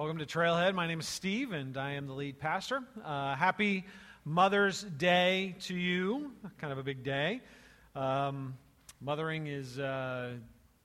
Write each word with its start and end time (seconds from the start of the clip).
Welcome 0.00 0.16
to 0.16 0.24
Trailhead. 0.24 0.72
My 0.72 0.86
name 0.86 1.00
is 1.00 1.06
Steve, 1.06 1.52
and 1.52 1.76
I 1.76 1.92
am 1.92 2.06
the 2.06 2.14
lead 2.14 2.38
pastor. 2.38 2.82
Uh, 3.04 3.36
happy 3.36 3.84
Mother's 4.24 4.82
Day 4.82 5.56
to 5.64 5.74
you. 5.74 6.32
Kind 6.56 6.72
of 6.72 6.78
a 6.78 6.82
big 6.82 7.04
day. 7.04 7.42
Um, 7.94 8.56
mothering 9.02 9.46
is 9.46 9.78
uh, 9.78 10.36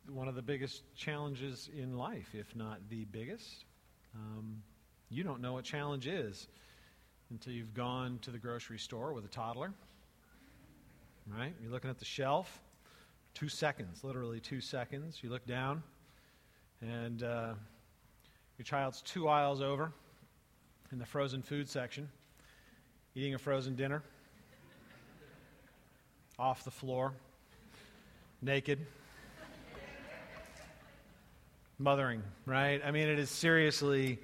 one 0.10 0.28
of 0.28 0.36
the 0.36 0.42
biggest 0.42 0.84
challenges 0.98 1.70
in 1.74 1.98
life, 1.98 2.28
if 2.34 2.54
not 2.58 2.80
the 2.90 3.06
biggest. 3.06 3.64
Um, 4.16 4.62
you 5.10 5.24
don't 5.24 5.40
know 5.40 5.54
what 5.54 5.64
challenge 5.64 6.08
is 6.08 6.50
until 7.30 7.54
you've 7.54 7.74
gone 7.74 8.20
to 8.24 8.32
the 8.32 8.38
grocery 8.38 8.80
store 8.80 9.14
with 9.14 9.24
a 9.24 9.30
toddler. 9.30 9.72
Right? 11.26 11.54
You're 11.62 11.72
looking 11.72 11.90
at 11.90 12.00
the 12.00 12.06
shelf. 12.06 12.60
Two 13.34 13.48
seconds, 13.48 14.04
literally 14.04 14.42
two 14.42 14.60
seconds. 14.60 15.20
You 15.24 15.30
look 15.30 15.46
down, 15.48 15.84
and 16.82 17.24
uh, 17.24 17.54
your 18.58 18.64
child's 18.64 19.02
two 19.02 19.28
aisles 19.28 19.62
over 19.62 19.92
in 20.92 21.00
the 21.00 21.06
frozen 21.06 21.42
food 21.42 21.68
section, 21.68 22.08
eating 23.16 23.34
a 23.34 23.38
frozen 23.38 23.76
dinner, 23.76 24.02
off 26.40 26.64
the 26.64 26.72
floor, 26.72 27.14
naked, 28.42 28.80
mothering, 31.78 32.24
right? 32.46 32.82
I 32.86 32.92
mean, 32.92 33.08
it 33.08 33.20
is 33.20 33.30
seriously 33.30 34.20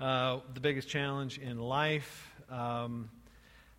uh, 0.00 0.40
the 0.52 0.60
biggest 0.60 0.88
challenge 0.88 1.38
in 1.38 1.58
life. 1.58 2.30
Um, 2.50 3.08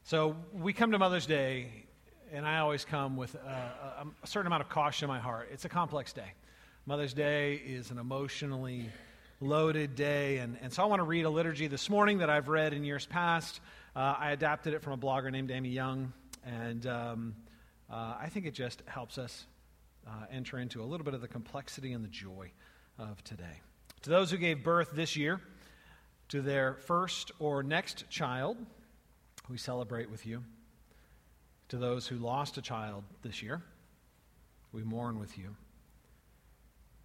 so 0.03 0.35
we 0.53 0.73
come 0.73 0.91
to 0.91 0.99
Mother's 0.99 1.27
Day, 1.27 1.85
and 2.31 2.45
I 2.45 2.59
always 2.59 2.85
come 2.85 3.17
with 3.17 3.35
a, 3.35 4.01
a, 4.01 4.07
a 4.23 4.27
certain 4.27 4.47
amount 4.47 4.63
of 4.63 4.69
caution 4.69 5.05
in 5.05 5.09
my 5.09 5.19
heart. 5.19 5.49
It's 5.51 5.65
a 5.65 5.69
complex 5.69 6.13
day. 6.13 6.33
Mother's 6.87 7.13
Day 7.13 7.55
is 7.55 7.91
an 7.91 7.99
emotionally 7.99 8.89
loaded 9.41 9.95
day. 9.95 10.37
And, 10.37 10.57
and 10.61 10.71
so 10.71 10.83
I 10.83 10.85
want 10.85 10.99
to 10.99 11.05
read 11.05 11.25
a 11.25 11.29
liturgy 11.29 11.67
this 11.67 11.89
morning 11.89 12.17
that 12.17 12.29
I've 12.29 12.49
read 12.49 12.73
in 12.73 12.83
years 12.83 13.05
past. 13.05 13.61
Uh, 13.95 14.15
I 14.19 14.31
adapted 14.31 14.73
it 14.73 14.81
from 14.81 14.93
a 14.93 14.97
blogger 14.97 15.31
named 15.31 15.49
Amy 15.49 15.69
Young, 15.69 16.11
and 16.45 16.85
um, 16.85 17.35
uh, 17.89 18.15
I 18.19 18.27
think 18.29 18.45
it 18.45 18.53
just 18.53 18.83
helps 18.85 19.17
us 19.17 19.45
uh, 20.05 20.25
enter 20.31 20.59
into 20.59 20.81
a 20.81 20.85
little 20.85 21.05
bit 21.05 21.13
of 21.13 21.21
the 21.21 21.27
complexity 21.27 21.93
and 21.93 22.03
the 22.03 22.09
joy 22.09 22.51
of 22.97 23.23
today. 23.23 23.61
To 24.01 24.09
those 24.09 24.29
who 24.29 24.37
gave 24.37 24.63
birth 24.63 24.91
this 24.93 25.15
year 25.15 25.39
to 26.29 26.41
their 26.41 26.75
first 26.75 27.31
or 27.39 27.63
next 27.63 28.09
child, 28.09 28.57
we 29.49 29.57
celebrate 29.57 30.09
with 30.09 30.25
you. 30.25 30.43
To 31.69 31.77
those 31.77 32.07
who 32.07 32.17
lost 32.17 32.57
a 32.57 32.61
child 32.61 33.03
this 33.21 33.41
year, 33.41 33.61
we 34.73 34.83
mourn 34.83 35.19
with 35.19 35.37
you 35.37 35.55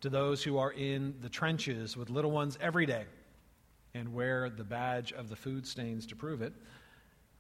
to 0.05 0.10
those 0.10 0.42
who 0.42 0.58
are 0.58 0.72
in 0.72 1.14
the 1.22 1.30
trenches 1.30 1.97
with 1.97 2.10
little 2.10 2.30
ones 2.30 2.58
every 2.60 2.84
day 2.84 3.06
and 3.94 4.12
wear 4.12 4.50
the 4.50 4.62
badge 4.62 5.14
of 5.14 5.30
the 5.30 5.34
food 5.34 5.66
stains 5.66 6.05
to 6.05 6.14
prove 6.14 6.42
it, 6.42 6.52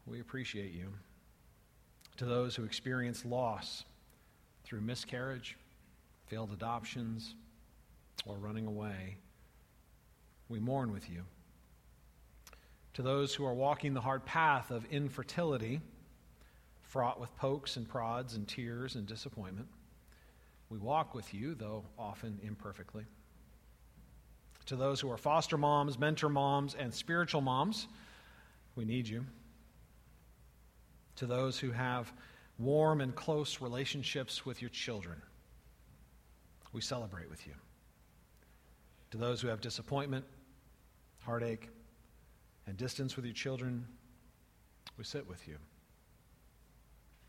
we 0.06 0.18
appreciate 0.18 0.72
you. 0.72 0.86
To 2.16 2.24
those 2.24 2.56
who 2.56 2.64
experience 2.64 3.22
loss 3.26 3.84
through 4.64 4.80
miscarriage, 4.80 5.58
failed 6.26 6.52
adoptions, 6.54 7.34
or 8.24 8.36
running 8.36 8.66
away, 8.66 9.18
we 10.48 10.58
mourn 10.58 10.90
with 10.90 11.10
you. 11.10 11.20
To 12.94 13.02
those 13.02 13.34
who 13.34 13.44
are 13.44 13.52
walking 13.52 13.92
the 13.92 14.00
hard 14.00 14.24
path 14.24 14.70
of 14.70 14.86
infertility, 14.86 15.82
fraught 16.80 17.20
with 17.20 17.36
pokes 17.36 17.76
and 17.76 17.86
prods 17.86 18.36
and 18.36 18.48
tears 18.48 18.94
and 18.94 19.06
disappointment, 19.06 19.68
we 20.70 20.78
walk 20.78 21.14
with 21.14 21.32
you, 21.34 21.54
though 21.54 21.84
often 21.98 22.38
imperfectly. 22.42 23.04
To 24.66 24.76
those 24.76 25.00
who 25.00 25.10
are 25.10 25.18
foster 25.18 25.58
moms, 25.58 25.98
mentor 25.98 26.28
moms, 26.28 26.74
and 26.74 26.92
spiritual 26.92 27.42
moms, 27.42 27.86
we 28.76 28.84
need 28.84 29.06
you. 29.06 29.24
To 31.16 31.26
those 31.26 31.58
who 31.58 31.70
have 31.70 32.12
warm 32.58 33.00
and 33.00 33.14
close 33.14 33.60
relationships 33.60 34.46
with 34.46 34.62
your 34.62 34.70
children, 34.70 35.20
we 36.72 36.80
celebrate 36.80 37.28
with 37.28 37.46
you. 37.46 37.52
To 39.10 39.18
those 39.18 39.40
who 39.40 39.48
have 39.48 39.60
disappointment, 39.60 40.24
heartache, 41.20 41.68
and 42.66 42.76
distance 42.76 43.16
with 43.16 43.24
your 43.24 43.34
children, 43.34 43.86
we 44.96 45.04
sit 45.04 45.28
with 45.28 45.46
you. 45.46 45.56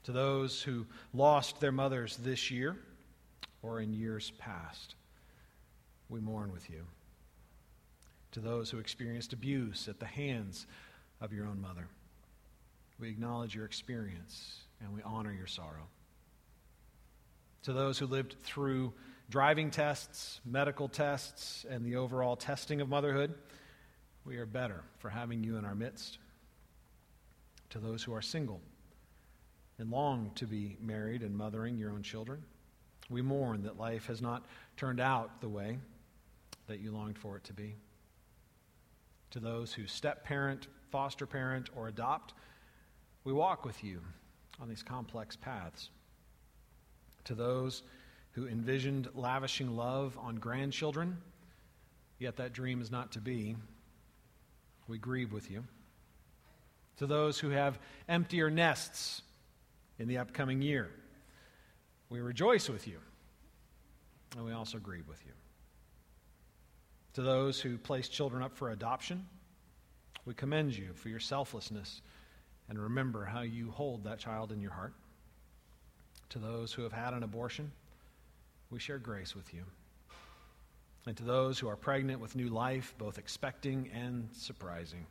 To 0.06 0.12
those 0.12 0.62
who 0.62 0.86
lost 1.14 1.60
their 1.60 1.72
mothers 1.72 2.18
this 2.18 2.50
year, 2.50 2.78
or 3.66 3.80
in 3.80 3.94
years 3.94 4.32
past. 4.38 4.96
We 6.10 6.20
mourn 6.20 6.52
with 6.52 6.70
you. 6.70 6.86
To 8.34 8.40
those 8.40 8.70
who 8.70 8.80
experienced 8.80 9.34
abuse 9.34 9.88
at 9.88 10.00
the 10.00 10.06
hands 10.06 10.68
of 11.22 11.34
your 11.34 11.48
own 11.48 11.62
mother, 11.62 11.88
we 13.00 13.10
acknowledge 13.10 13.56
your 13.56 13.66
experience 13.66 14.62
and 14.82 14.94
we 14.94 15.02
honor 15.02 15.34
your 15.34 15.48
sorrow. 15.48 15.88
To 17.64 17.74
those 17.74 17.98
who 17.98 18.06
lived 18.06 18.36
through 18.44 18.94
driving 19.30 19.72
tests, 19.72 20.40
medical 20.46 20.88
tests, 20.88 21.66
and 21.68 21.84
the 21.84 21.96
overall 21.96 22.36
testing 22.36 22.82
of 22.82 22.90
motherhood, 22.90 23.34
we 24.26 24.38
are 24.38 24.46
better 24.46 24.84
for 25.00 25.10
having 25.10 25.44
you 25.44 25.58
in 25.58 25.66
our 25.66 25.76
midst. 25.76 26.20
To 27.72 27.80
those 27.80 28.04
who 28.04 28.14
are 28.14 28.22
single 28.22 28.62
and 29.80 29.90
long 29.90 30.32
to 30.36 30.46
be 30.46 30.78
married 30.80 31.24
and 31.24 31.36
mothering 31.36 31.78
your 31.78 31.92
own 31.92 32.04
children, 32.04 32.44
we 33.10 33.22
mourn 33.22 33.64
that 33.64 33.78
life 33.78 34.08
has 34.08 34.22
not 34.22 34.46
turned 34.78 35.00
out 35.00 35.42
the 35.42 35.50
way 35.50 35.78
that 36.68 36.80
you 36.80 36.92
longed 36.92 37.18
for 37.18 37.38
it 37.38 37.44
to 37.46 37.54
be. 37.54 37.76
To 39.32 39.40
those 39.40 39.74
who 39.74 39.86
step 39.86 40.24
parent, 40.24 40.68
foster 40.92 41.26
parent, 41.26 41.70
or 41.76 41.88
adopt, 41.88 42.34
we 43.24 43.34
walk 43.34 43.66
with 43.66 43.84
you 43.84 44.02
on 44.62 44.70
these 44.70 44.84
complex 44.84 45.36
paths. 45.36 45.90
To 47.26 47.36
those 47.36 47.84
who 48.32 48.48
envisioned 48.48 49.10
lavishing 49.14 49.76
love 49.76 50.18
on 50.18 50.36
grandchildren, 50.36 51.18
yet 52.20 52.38
that 52.38 52.54
dream 52.54 52.82
is 52.82 52.92
not 52.92 53.12
to 53.14 53.20
be, 53.20 53.56
we 54.88 54.98
grieve 54.98 55.34
with 55.34 55.50
you. 55.50 55.64
To 56.98 57.08
those 57.08 57.40
who 57.40 57.50
have 57.50 57.80
emptier 58.08 58.50
nests 58.50 59.22
in 60.00 60.08
the 60.08 60.18
upcoming 60.18 60.62
year, 60.62 60.90
we 62.10 62.20
rejoice 62.20 62.70
with 62.70 62.88
you, 62.88 63.00
and 64.36 64.46
we 64.46 64.52
also 64.52 64.78
grieve 64.78 65.08
with 65.08 65.24
you. 65.26 65.32
To 67.14 67.22
those 67.22 67.60
who 67.60 67.78
place 67.78 68.10
children 68.10 68.44
up 68.44 68.56
for 68.56 68.72
adoption, 68.72 69.26
we 70.26 70.34
commend 70.34 70.76
you 70.76 70.94
for 70.94 71.10
your 71.10 71.20
selflessness 71.20 72.02
and 72.68 72.80
remember 72.80 73.26
how 73.26 73.42
you 73.42 73.72
hold 73.72 74.04
that 74.04 74.20
child 74.20 74.52
in 74.52 74.60
your 74.60 74.72
heart. 74.72 74.94
To 76.30 76.40
those 76.40 76.74
who 76.74 76.82
have 76.84 76.92
had 76.92 77.14
an 77.14 77.24
abortion, 77.24 77.72
we 78.70 78.80
share 78.80 78.98
grace 78.98 79.36
with 79.36 79.54
you. 79.54 79.64
And 81.06 81.16
to 81.18 81.24
those 81.24 81.60
who 81.60 81.68
are 81.68 81.76
pregnant 81.76 82.20
with 82.20 82.36
new 82.36 82.50
life, 82.50 82.96
both 82.98 83.20
expecting 83.20 83.90
and 83.94 84.28
surprising, 84.34 85.06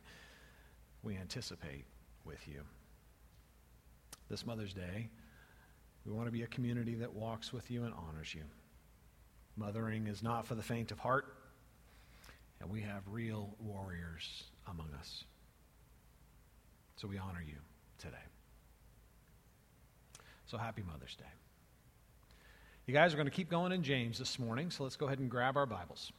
we 1.03 1.15
anticipate 1.15 1.85
with 2.25 2.45
you. 2.47 2.61
This 4.29 4.45
Mother's 4.45 4.73
Day, 4.73 5.09
we 6.05 6.13
want 6.13 6.27
to 6.27 6.31
be 6.31 6.43
a 6.43 6.47
community 6.47 6.95
that 6.95 7.13
walks 7.13 7.51
with 7.51 7.69
you 7.71 7.83
and 7.83 7.93
honors 7.93 8.33
you. 8.33 8.43
Mothering 9.57 10.07
is 10.07 10.21
not 10.21 10.45
for 10.45 10.55
the 10.55 10.61
faint 10.61 10.91
of 10.91 10.99
heart, 10.99 11.25
and 12.61 12.69
we 12.69 12.81
have 12.81 13.01
real 13.09 13.55
warriors 13.59 14.43
among 14.67 14.89
us. 14.99 15.23
So 16.97 17.07
we 17.07 17.17
honor 17.17 17.43
you 17.45 17.57
today. 17.97 18.15
So 20.45 20.57
happy 20.57 20.83
Mother's 20.83 21.15
Day. 21.15 21.25
You 22.85 22.93
guys 22.93 23.13
are 23.13 23.17
going 23.17 23.27
to 23.27 23.31
keep 23.31 23.49
going 23.49 23.71
in 23.71 23.81
James 23.81 24.19
this 24.19 24.37
morning, 24.37 24.69
so 24.69 24.83
let's 24.83 24.95
go 24.95 25.07
ahead 25.07 25.17
and 25.17 25.29
grab 25.29 25.57
our 25.57 25.65
Bibles. 25.65 26.11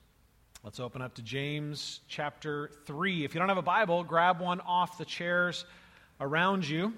Let's 0.64 0.80
open 0.80 1.00
up 1.00 1.14
to 1.14 1.22
James 1.22 2.00
chapter 2.08 2.70
3. 2.86 3.24
If 3.24 3.34
you 3.34 3.38
don't 3.38 3.48
have 3.48 3.56
a 3.56 3.62
Bible, 3.62 4.02
grab 4.02 4.40
one 4.40 4.60
off 4.62 4.98
the 4.98 5.04
chairs 5.04 5.64
around 6.20 6.68
you. 6.68 6.92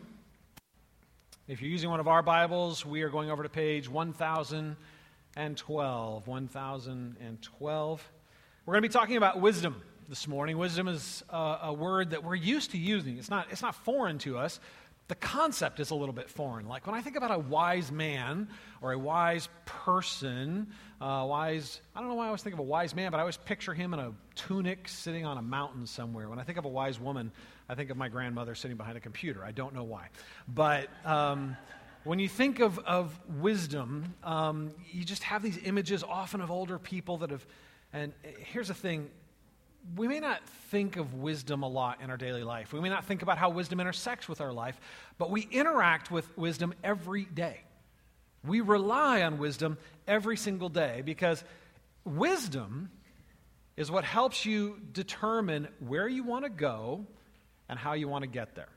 If 1.49 1.61
you're 1.62 1.71
using 1.71 1.89
one 1.89 1.99
of 1.99 2.09
our 2.09 2.21
Bibles, 2.21 2.85
we 2.85 3.00
are 3.00 3.09
going 3.09 3.31
over 3.31 3.43
to 3.43 3.49
page 3.49 3.89
1012. 3.89 6.27
1012. 6.27 8.12
We're 8.67 8.75
going 8.75 8.83
to 8.83 8.87
be 8.87 8.93
talking 8.93 9.17
about 9.17 9.41
wisdom 9.41 9.81
this 10.11 10.29
morning. 10.29 10.59
Wisdom 10.59 10.89
is 10.89 11.25
a, 11.31 11.59
a 11.62 11.73
word 11.73 12.11
that 12.11 12.23
we're 12.23 12.35
used 12.35 12.73
to 12.73 12.79
using, 12.79 13.17
it's 13.17 13.31
not, 13.31 13.47
it's 13.50 13.62
not 13.62 13.75
foreign 13.75 14.19
to 14.19 14.37
us. 14.37 14.61
The 15.09 15.15
concept 15.15 15.81
is 15.81 15.91
a 15.91 15.95
little 15.95 16.13
bit 16.13 16.29
foreign. 16.29 16.69
Like 16.69 16.87
when 16.87 16.95
I 16.95 17.01
think 17.01 17.17
about 17.17 17.31
a 17.31 17.39
wise 17.39 17.91
man 17.91 18.49
or 18.83 18.93
a 18.93 18.99
wise 18.99 19.49
person, 19.65 20.69
uh, 21.01 21.25
wise, 21.27 21.81
I 21.97 22.01
don't 22.01 22.11
know 22.11 22.15
why 22.15 22.25
I 22.25 22.27
always 22.27 22.43
think 22.43 22.53
of 22.53 22.61
a 22.61 22.65
wise 22.65 22.95
man, 22.95 23.11
but 23.11 23.17
I 23.17 23.21
always 23.21 23.39
picture 23.39 23.73
him 23.73 23.95
in 23.95 24.01
a 24.01 24.13
tunic 24.35 24.87
sitting 24.87 25.25
on 25.25 25.39
a 25.39 25.43
mountain 25.43 25.87
somewhere. 25.87 26.29
When 26.29 26.39
I 26.39 26.43
think 26.43 26.59
of 26.59 26.67
a 26.67 26.69
wise 26.69 27.01
woman, 27.01 27.33
I 27.71 27.75
think 27.75 27.89
of 27.89 27.97
my 27.97 28.09
grandmother 28.09 28.55
sitting 28.55 28.77
behind 28.77 28.99
a 28.99 29.01
computer. 29.01 29.43
I 29.43 29.53
don't 29.53 29.75
know 29.75 29.85
why. 29.85 30.09
But 30.47 30.91
um, 31.07 31.57
when 32.05 32.19
you 32.19 32.29
think 32.29 32.61
of, 32.61 32.79
of 32.81 33.19
wisdom, 33.41 34.15
um, 34.23 34.73
you 34.91 35.05
just 35.05 35.23
have 35.23 35.43
these 35.43 35.59
images 35.65 36.05
often 36.05 36.43
of 36.43 36.51
older 36.51 36.79
people 36.79 37.17
that 37.19 37.31
have. 37.31 37.47
And 37.95 38.13
here's 38.53 38.69
the 38.69 38.75
thing 38.75 39.09
we 39.96 40.08
may 40.08 40.20
not 40.20 40.44
think 40.70 40.96
of 40.96 41.14
wisdom 41.14 41.62
a 41.62 41.69
lot 41.69 42.00
in 42.02 42.11
our 42.11 42.17
daily 42.17 42.44
life. 42.44 42.73
We 42.73 42.81
may 42.81 42.88
not 42.88 43.05
think 43.05 43.23
about 43.23 43.38
how 43.38 43.50
wisdom 43.50 43.81
intersects 43.81 44.29
with 44.29 44.40
our 44.40 44.52
life, 44.52 44.79
but 45.17 45.31
we 45.31 45.43
interact 45.50 46.11
with 46.11 46.37
wisdom 46.37 46.75
every 46.85 47.25
day. 47.25 47.62
We 48.44 48.61
rely 48.61 49.23
on 49.23 49.38
wisdom 49.38 49.79
every 50.06 50.37
single 50.37 50.69
day 50.69 51.02
because 51.05 51.43
wisdom 52.05 52.90
is 53.76 53.90
what 53.90 54.05
helps 54.05 54.44
you 54.44 54.79
determine 54.93 55.69
where 55.81 56.08
you 56.08 56.25
want 56.25 56.44
to 56.44 56.50
go 56.50 57.06
and 57.69 57.79
how 57.79 57.93
you 57.93 58.08
want 58.08 58.23
to 58.23 58.29
get 58.29 58.55
there. 58.55 58.69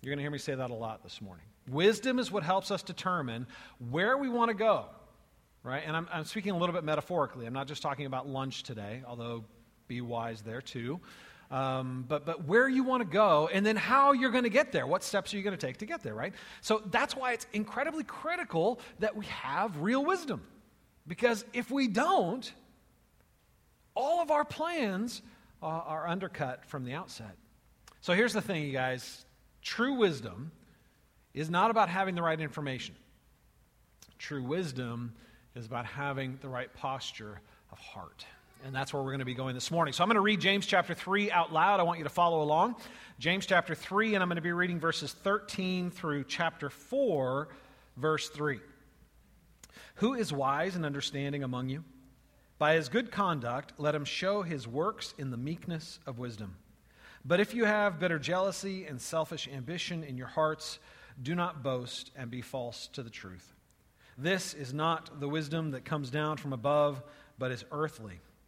You're 0.00 0.10
going 0.10 0.18
to 0.18 0.22
hear 0.22 0.30
me 0.30 0.38
say 0.38 0.54
that 0.54 0.70
a 0.70 0.74
lot 0.74 1.02
this 1.02 1.20
morning. 1.20 1.44
Wisdom 1.68 2.18
is 2.18 2.30
what 2.30 2.44
helps 2.44 2.70
us 2.70 2.82
determine 2.82 3.46
where 3.90 4.16
we 4.16 4.28
want 4.28 4.50
to 4.50 4.54
go, 4.54 4.86
right? 5.64 5.82
And 5.84 5.96
I'm, 5.96 6.08
I'm 6.12 6.24
speaking 6.24 6.52
a 6.52 6.58
little 6.58 6.74
bit 6.74 6.84
metaphorically. 6.84 7.46
I'm 7.46 7.52
not 7.52 7.66
just 7.66 7.82
talking 7.82 8.06
about 8.06 8.28
lunch 8.28 8.62
today, 8.62 9.02
although 9.06 9.44
be 9.88 10.00
wise 10.00 10.42
there 10.42 10.60
too. 10.60 11.00
Um, 11.50 12.04
but, 12.08 12.26
but 12.26 12.44
where 12.44 12.68
you 12.68 12.82
want 12.82 13.02
to 13.02 13.08
go 13.08 13.48
and 13.52 13.64
then 13.64 13.76
how 13.76 14.12
you're 14.12 14.32
going 14.32 14.44
to 14.44 14.50
get 14.50 14.72
there. 14.72 14.86
What 14.86 15.04
steps 15.04 15.32
are 15.32 15.36
you 15.36 15.44
going 15.44 15.56
to 15.56 15.66
take 15.66 15.78
to 15.78 15.86
get 15.86 16.02
there, 16.02 16.14
right? 16.14 16.32
So 16.60 16.82
that's 16.90 17.14
why 17.14 17.32
it's 17.32 17.46
incredibly 17.52 18.02
critical 18.02 18.80
that 18.98 19.14
we 19.14 19.26
have 19.26 19.80
real 19.80 20.04
wisdom. 20.04 20.42
Because 21.06 21.44
if 21.52 21.70
we 21.70 21.86
don't, 21.86 22.52
all 23.94 24.20
of 24.20 24.30
our 24.30 24.44
plans 24.44 25.22
uh, 25.62 25.66
are 25.66 26.08
undercut 26.08 26.64
from 26.66 26.84
the 26.84 26.94
outset. 26.94 27.36
So 28.00 28.12
here's 28.12 28.32
the 28.32 28.42
thing, 28.42 28.64
you 28.64 28.72
guys 28.72 29.24
true 29.62 29.94
wisdom 29.94 30.52
is 31.34 31.50
not 31.50 31.70
about 31.70 31.88
having 31.88 32.14
the 32.14 32.22
right 32.22 32.40
information. 32.40 32.94
True 34.18 34.42
wisdom 34.42 35.12
is 35.56 35.66
about 35.66 35.86
having 35.86 36.38
the 36.40 36.48
right 36.48 36.72
posture 36.72 37.40
of 37.72 37.78
heart. 37.78 38.24
And 38.64 38.74
that's 38.74 38.92
where 38.92 39.02
we're 39.02 39.10
going 39.10 39.20
to 39.20 39.24
be 39.24 39.34
going 39.34 39.54
this 39.54 39.70
morning. 39.70 39.92
So 39.92 40.02
I'm 40.02 40.08
going 40.08 40.16
to 40.16 40.20
read 40.20 40.40
James 40.40 40.66
chapter 40.66 40.94
3 40.94 41.30
out 41.30 41.52
loud. 41.52 41.78
I 41.78 41.84
want 41.84 41.98
you 41.98 42.04
to 42.04 42.10
follow 42.10 42.42
along. 42.42 42.76
James 43.18 43.46
chapter 43.46 43.74
3, 43.74 44.14
and 44.14 44.22
I'm 44.22 44.28
going 44.28 44.36
to 44.36 44.42
be 44.42 44.52
reading 44.52 44.80
verses 44.80 45.12
13 45.12 45.90
through 45.90 46.24
chapter 46.24 46.68
4, 46.68 47.48
verse 47.96 48.28
3. 48.28 48.60
Who 49.96 50.14
is 50.14 50.32
wise 50.32 50.76
and 50.76 50.84
understanding 50.84 51.42
among 51.42 51.68
you? 51.68 51.84
By 52.58 52.74
his 52.74 52.88
good 52.88 53.10
conduct, 53.10 53.74
let 53.78 53.94
him 53.94 54.04
show 54.04 54.42
his 54.42 54.66
works 54.66 55.14
in 55.18 55.30
the 55.30 55.36
meekness 55.36 55.98
of 56.06 56.18
wisdom. 56.18 56.56
But 57.24 57.40
if 57.40 57.54
you 57.54 57.64
have 57.64 57.98
bitter 57.98 58.18
jealousy 58.18 58.86
and 58.86 59.00
selfish 59.00 59.48
ambition 59.48 60.04
in 60.04 60.16
your 60.16 60.28
hearts, 60.28 60.78
do 61.22 61.34
not 61.34 61.62
boast 61.62 62.10
and 62.16 62.30
be 62.30 62.40
false 62.40 62.88
to 62.88 63.02
the 63.02 63.10
truth. 63.10 63.54
This 64.18 64.54
is 64.54 64.72
not 64.72 65.20
the 65.20 65.28
wisdom 65.28 65.72
that 65.72 65.84
comes 65.84 66.10
down 66.10 66.36
from 66.36 66.52
above, 66.52 67.02
but 67.38 67.50
is 67.50 67.64
earthly, 67.70 68.20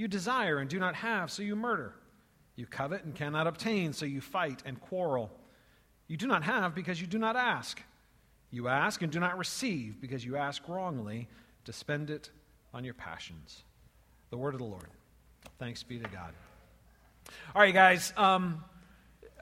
You 0.00 0.08
desire 0.08 0.56
and 0.56 0.70
do 0.70 0.78
not 0.78 0.94
have, 0.94 1.30
so 1.30 1.42
you 1.42 1.54
murder. 1.54 1.92
You 2.56 2.64
covet 2.64 3.04
and 3.04 3.14
cannot 3.14 3.46
obtain, 3.46 3.92
so 3.92 4.06
you 4.06 4.22
fight 4.22 4.62
and 4.64 4.80
quarrel. 4.80 5.30
You 6.08 6.16
do 6.16 6.26
not 6.26 6.42
have 6.42 6.74
because 6.74 6.98
you 6.98 7.06
do 7.06 7.18
not 7.18 7.36
ask. 7.36 7.82
You 8.50 8.68
ask 8.68 9.02
and 9.02 9.12
do 9.12 9.20
not 9.20 9.36
receive 9.36 10.00
because 10.00 10.24
you 10.24 10.38
ask 10.38 10.66
wrongly 10.66 11.28
to 11.66 11.74
spend 11.74 12.08
it 12.08 12.30
on 12.72 12.82
your 12.82 12.94
passions. 12.94 13.62
The 14.30 14.38
word 14.38 14.54
of 14.54 14.60
the 14.60 14.66
Lord. 14.66 14.88
Thanks 15.58 15.82
be 15.82 15.98
to 15.98 16.08
God. 16.08 16.32
All 17.54 17.60
right, 17.60 17.74
guys. 17.74 18.14
Um, 18.16 18.64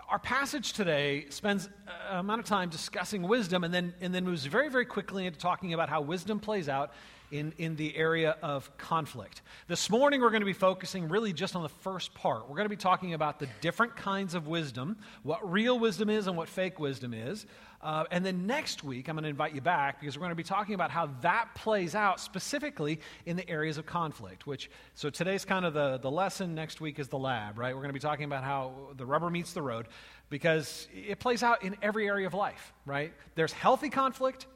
our 0.09 0.19
passage 0.19 0.73
today 0.73 1.27
spends 1.29 1.69
an 2.11 2.19
amount 2.19 2.41
of 2.41 2.47
time 2.47 2.69
discussing 2.69 3.23
wisdom 3.23 3.63
and 3.63 3.73
then, 3.73 3.95
and 4.01 4.13
then 4.13 4.25
moves 4.25 4.45
very, 4.47 4.71
very 4.71 4.87
quickly 4.87 5.25
into 5.25 5.39
talking 5.39 5.73
about 5.73 5.89
how 5.89 6.01
wisdom 6.01 6.41
plays 6.41 6.69
out 6.69 6.95
in, 7.31 7.53
in 7.59 7.77
the 7.77 7.97
area 7.97 8.37
of 8.43 8.77
conflict. 8.79 9.43
This 9.67 9.91
morning, 9.91 10.21
we're 10.21 10.31
going 10.31 10.41
to 10.41 10.47
be 10.47 10.53
focusing 10.53 11.09
really 11.09 11.33
just 11.33 11.55
on 11.55 11.63
the 11.63 11.69
first 11.69 12.15
part. 12.15 12.49
We're 12.49 12.57
going 12.57 12.67
to 12.67 12.71
be 12.71 12.77
talking 12.77 13.15
about 13.15 13.39
the 13.39 13.49
different 13.61 13.97
kinds 13.97 14.35
of 14.35 14.49
wisdom, 14.49 14.97
what 15.23 15.51
real 15.51 15.79
wisdom 15.79 16.09
is 16.09 16.27
and 16.27 16.37
what 16.37 16.49
fake 16.49 16.79
wisdom 16.79 17.13
is. 17.13 17.47
Uh, 17.81 18.05
and 18.11 18.27
then 18.27 18.47
next 18.47 18.83
week, 18.83 19.09
I'm 19.09 19.15
going 19.15 19.23
to 19.23 19.29
invite 19.29 19.55
you 19.55 19.61
back 19.61 20.01
because 20.01 20.17
we're 20.17 20.23
going 20.23 20.31
to 20.31 20.37
be 20.37 20.43
talking 20.43 20.75
about 20.75 20.91
how 20.91 21.11
that 21.21 21.55
plays 21.55 21.95
out 21.95 22.19
specifically 22.19 23.01
in 23.25 23.37
the 23.37 23.49
areas 23.49 23.79
of 23.79 23.87
conflict. 23.87 24.47
Which, 24.47 24.71
so 24.95 25.11
today's 25.11 25.45
kind 25.45 25.65
of 25.65 25.75
the, 25.75 25.99
the 25.99 26.11
lesson, 26.11 26.55
next 26.55 26.81
week 26.81 26.99
is 26.99 27.09
the 27.09 27.19
lab, 27.19 27.57
right? 27.59 27.75
We're 27.75 27.83
going 27.83 27.91
to 27.91 27.95
be 27.95 28.01
talking 28.01 28.25
about 28.25 28.43
how 28.43 28.73
the 28.97 29.07
rubber 29.07 29.31
meets 29.31 29.53
the 29.53 29.63
road 29.63 29.87
because 30.29 30.89
it 30.93 31.21
plays 31.21 31.43
out 31.43 31.63
in 31.63 31.77
every 31.83 32.09
area 32.09 32.27
of 32.27 32.35
life, 32.35 32.73
right? 32.85 33.13
There's 33.35 33.53
healthy 33.53 33.91
conflict 33.91 34.47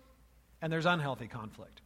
and 0.60 0.72
there's 0.72 0.86
unhealthy 0.86 1.28
conflict. 1.28 1.81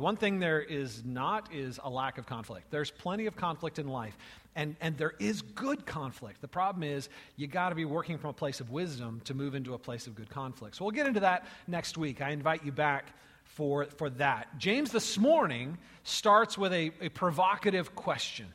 The 0.00 0.04
one 0.04 0.16
thing 0.16 0.38
there 0.38 0.62
is 0.62 1.04
not 1.04 1.52
is 1.52 1.78
a 1.84 1.90
lack 1.90 2.16
of 2.16 2.24
conflict. 2.24 2.70
There's 2.70 2.90
plenty 2.90 3.26
of 3.26 3.36
conflict 3.36 3.78
in 3.78 3.86
life, 3.86 4.16
and, 4.56 4.74
and 4.80 4.96
there 4.96 5.12
is 5.18 5.42
good 5.42 5.84
conflict. 5.84 6.40
The 6.40 6.48
problem 6.48 6.84
is 6.84 7.10
you 7.36 7.46
got 7.46 7.68
to 7.68 7.74
be 7.74 7.84
working 7.84 8.16
from 8.16 8.30
a 8.30 8.32
place 8.32 8.60
of 8.60 8.70
wisdom 8.70 9.20
to 9.26 9.34
move 9.34 9.54
into 9.54 9.74
a 9.74 9.78
place 9.78 10.06
of 10.06 10.14
good 10.14 10.30
conflict. 10.30 10.76
So 10.76 10.86
we'll 10.86 10.92
get 10.92 11.06
into 11.06 11.20
that 11.20 11.46
next 11.66 11.98
week. 11.98 12.22
I 12.22 12.30
invite 12.30 12.64
you 12.64 12.72
back 12.72 13.12
for, 13.44 13.84
for 13.98 14.08
that. 14.08 14.48
James 14.56 14.90
this 14.90 15.18
morning 15.18 15.76
starts 16.02 16.56
with 16.56 16.72
a, 16.72 16.92
a 17.02 17.10
provocative 17.10 17.94
question 17.94 18.46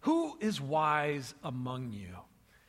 Who 0.00 0.38
is 0.40 0.58
wise 0.58 1.34
among 1.44 1.92
you? 1.92 2.16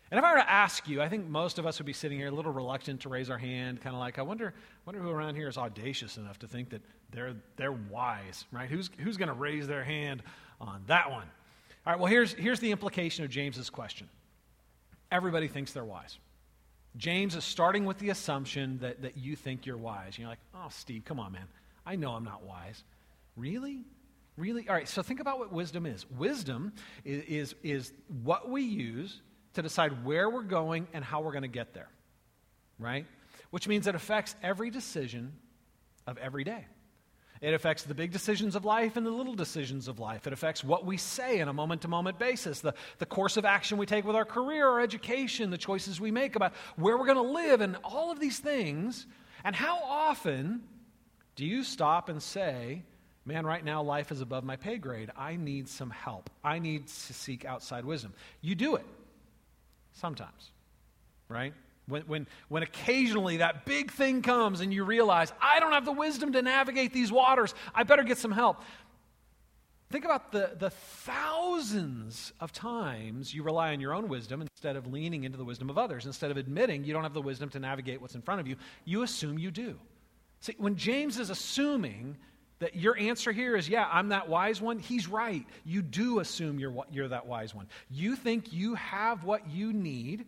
And 0.10 0.18
if 0.18 0.24
I 0.24 0.32
were 0.32 0.40
to 0.40 0.50
ask 0.50 0.88
you, 0.88 1.02
I 1.02 1.10
think 1.10 1.28
most 1.28 1.60
of 1.60 1.66
us 1.66 1.80
would 1.80 1.86
be 1.86 1.94
sitting 1.94 2.18
here 2.18 2.28
a 2.28 2.32
little 2.32 2.54
reluctant 2.54 3.02
to 3.02 3.10
raise 3.10 3.30
our 3.30 3.38
hand, 3.38 3.82
kind 3.82 3.94
of 3.94 4.00
like, 4.00 4.18
I 4.18 4.22
wonder, 4.22 4.54
wonder 4.86 5.02
who 5.02 5.10
around 5.10 5.36
here 5.36 5.50
is 5.50 5.58
audacious 5.58 6.18
enough 6.18 6.40
to 6.40 6.48
think 6.48 6.70
that 6.70 6.82
they're, 7.12 7.36
they're 7.58 7.74
wise, 7.74 8.46
right? 8.52 8.70
Who's, 8.70 8.90
who's 9.00 9.18
going 9.18 9.28
to 9.28 9.34
raise 9.34 9.68
their 9.68 9.84
hand 9.84 10.24
on 10.62 10.84
that 10.88 11.12
one? 11.12 11.28
All 11.86 11.94
right, 11.94 12.00
well, 12.00 12.10
here's, 12.10 12.34
here's 12.34 12.60
the 12.60 12.72
implication 12.72 13.26
of 13.26 13.30
James's 13.30 13.70
question 13.70 14.08
everybody 15.12 15.48
thinks 15.48 15.72
they're 15.72 15.86
wise. 15.86 16.18
James 16.98 17.36
is 17.36 17.44
starting 17.44 17.86
with 17.86 17.98
the 18.00 18.10
assumption 18.10 18.78
that, 18.80 19.02
that 19.02 19.18
you 19.18 19.36
think 19.36 19.66
you're 19.66 19.78
wise. 19.78 20.18
You're 20.18 20.28
like, 20.28 20.40
oh, 20.54 20.68
Steve, 20.70 21.04
come 21.06 21.20
on, 21.20 21.32
man. 21.32 21.48
I 21.86 21.96
know 21.96 22.12
I'm 22.12 22.24
not 22.24 22.44
wise. 22.44 22.84
Really? 23.38 23.86
Really? 24.36 24.68
All 24.68 24.76
right, 24.76 24.88
so 24.88 25.02
think 25.02 25.20
about 25.20 25.40
what 25.40 25.52
wisdom 25.52 25.86
is. 25.86 26.06
Wisdom 26.12 26.74
is, 27.06 27.24
is, 27.24 27.56
is 27.64 27.94
what 28.24 28.50
we 28.50 28.64
use 28.64 29.22
to 29.58 29.64
decide 29.64 30.06
where 30.06 30.30
we're 30.30 30.44
going 30.44 30.88
and 30.94 31.04
how 31.04 31.22
we're 31.22 31.32
going 31.32 31.42
to 31.42 31.48
get 31.48 31.74
there, 31.74 31.90
right? 32.78 33.08
Which 33.50 33.68
means 33.68 33.88
it 33.88 33.96
affects 33.96 34.36
every 34.44 34.70
decision 34.70 35.34
of 36.06 36.20
every 36.20 36.44
day. 36.44 36.68
It 37.42 37.56
affects 37.56 37.84
the 37.84 37.96
big 37.96 38.12
decisions 38.12 38.56
of 38.56 38.66
life 38.66 38.98
and 38.98 39.06
the 39.06 39.12
little 39.12 39.34
decisions 39.34 39.88
of 39.88 40.00
life. 40.00 40.28
It 40.28 40.34
affects 40.34 40.64
what 40.64 40.86
we 40.86 40.98
say 40.98 41.42
on 41.42 41.48
a 41.48 41.54
moment 41.54 41.82
to 41.82 41.88
moment 41.88 42.20
basis, 42.20 42.60
the, 42.60 42.76
the 43.00 43.08
course 43.08 43.36
of 43.36 43.46
action 43.46 43.80
we 43.80 43.88
take 43.88 44.06
with 44.06 44.16
our 44.16 44.26
career, 44.26 44.68
our 44.68 44.80
education, 44.80 45.50
the 45.50 45.58
choices 45.58 46.00
we 46.00 46.12
make 46.12 46.36
about 46.36 46.54
where 46.76 46.96
we're 46.96 47.06
going 47.06 47.18
to 47.18 47.34
live, 47.34 47.62
and 47.62 47.78
all 47.84 48.12
of 48.12 48.20
these 48.20 48.38
things. 48.38 49.08
And 49.44 49.56
how 49.56 49.80
often 49.84 50.62
do 51.36 51.46
you 51.46 51.64
stop 51.64 52.10
and 52.10 52.22
say, 52.22 52.84
Man, 53.26 53.46
right 53.46 53.66
now 53.66 53.84
life 53.84 54.14
is 54.14 54.22
above 54.22 54.46
my 54.46 54.56
pay 54.56 54.78
grade. 54.78 55.12
I 55.18 55.36
need 55.36 55.68
some 55.68 55.90
help. 55.90 56.30
I 56.46 56.60
need 56.60 56.88
to 56.88 57.14
seek 57.14 57.44
outside 57.44 57.84
wisdom. 57.84 58.14
You 58.40 58.56
do 58.56 58.76
it 58.76 58.86
sometimes, 59.98 60.52
right? 61.30 61.54
When, 61.88 62.02
when, 62.04 62.28
when 62.50 62.64
occasionally 62.64 63.38
that 63.38 63.66
big 63.66 63.92
thing 63.92 64.22
comes 64.22 64.62
and 64.62 64.74
you 64.74 64.84
realize, 64.84 65.32
I 65.42 65.60
don't 65.60 65.72
have 65.72 65.86
the 65.86 65.92
wisdom 65.92 66.34
to 66.34 66.42
navigate 66.42 66.94
these 66.94 67.12
waters, 67.12 67.54
I 67.74 67.84
better 67.84 68.04
get 68.04 68.18
some 68.18 68.32
help. 68.32 68.62
Think 69.90 70.04
about 70.04 70.34
the, 70.34 70.52
the 70.60 70.70
thousands 70.70 72.34
of 72.42 72.52
times 72.52 73.34
you 73.34 73.42
rely 73.42 73.72
on 73.72 73.80
your 73.80 73.94
own 73.94 74.10
wisdom 74.10 74.42
instead 74.42 74.76
of 74.76 74.86
leaning 74.88 75.24
into 75.24 75.38
the 75.38 75.46
wisdom 75.46 75.70
of 75.70 75.78
others. 75.78 76.06
Instead 76.06 76.30
of 76.30 76.36
admitting 76.36 76.84
you 76.84 76.92
don't 76.92 77.04
have 77.04 77.14
the 77.14 77.22
wisdom 77.22 77.50
to 77.52 77.60
navigate 77.60 78.02
what's 78.02 78.16
in 78.16 78.22
front 78.22 78.42
of 78.42 78.48
you, 78.48 78.58
you 78.84 79.04
assume 79.04 79.40
you 79.40 79.50
do. 79.50 79.80
See, 80.42 80.56
when 80.58 80.76
James 80.76 81.18
is 81.20 81.30
assuming 81.30 82.18
that 82.60 82.76
your 82.76 82.98
answer 82.98 83.32
here 83.32 83.56
is, 83.56 83.70
yeah, 83.70 83.88
I'm 83.92 84.10
that 84.10 84.28
wise 84.28 84.62
one, 84.62 84.80
he's 84.80 85.08
right. 85.08 85.46
You 85.64 85.82
do 85.82 86.20
assume 86.20 86.60
you're, 86.60 86.74
you're 86.92 87.08
that 87.08 87.28
wise 87.28 87.54
one. 87.54 87.68
You 87.90 88.16
think 88.16 88.52
you 88.52 88.76
have 88.76 89.24
what 89.24 89.50
you 89.50 89.74
need 89.74 90.26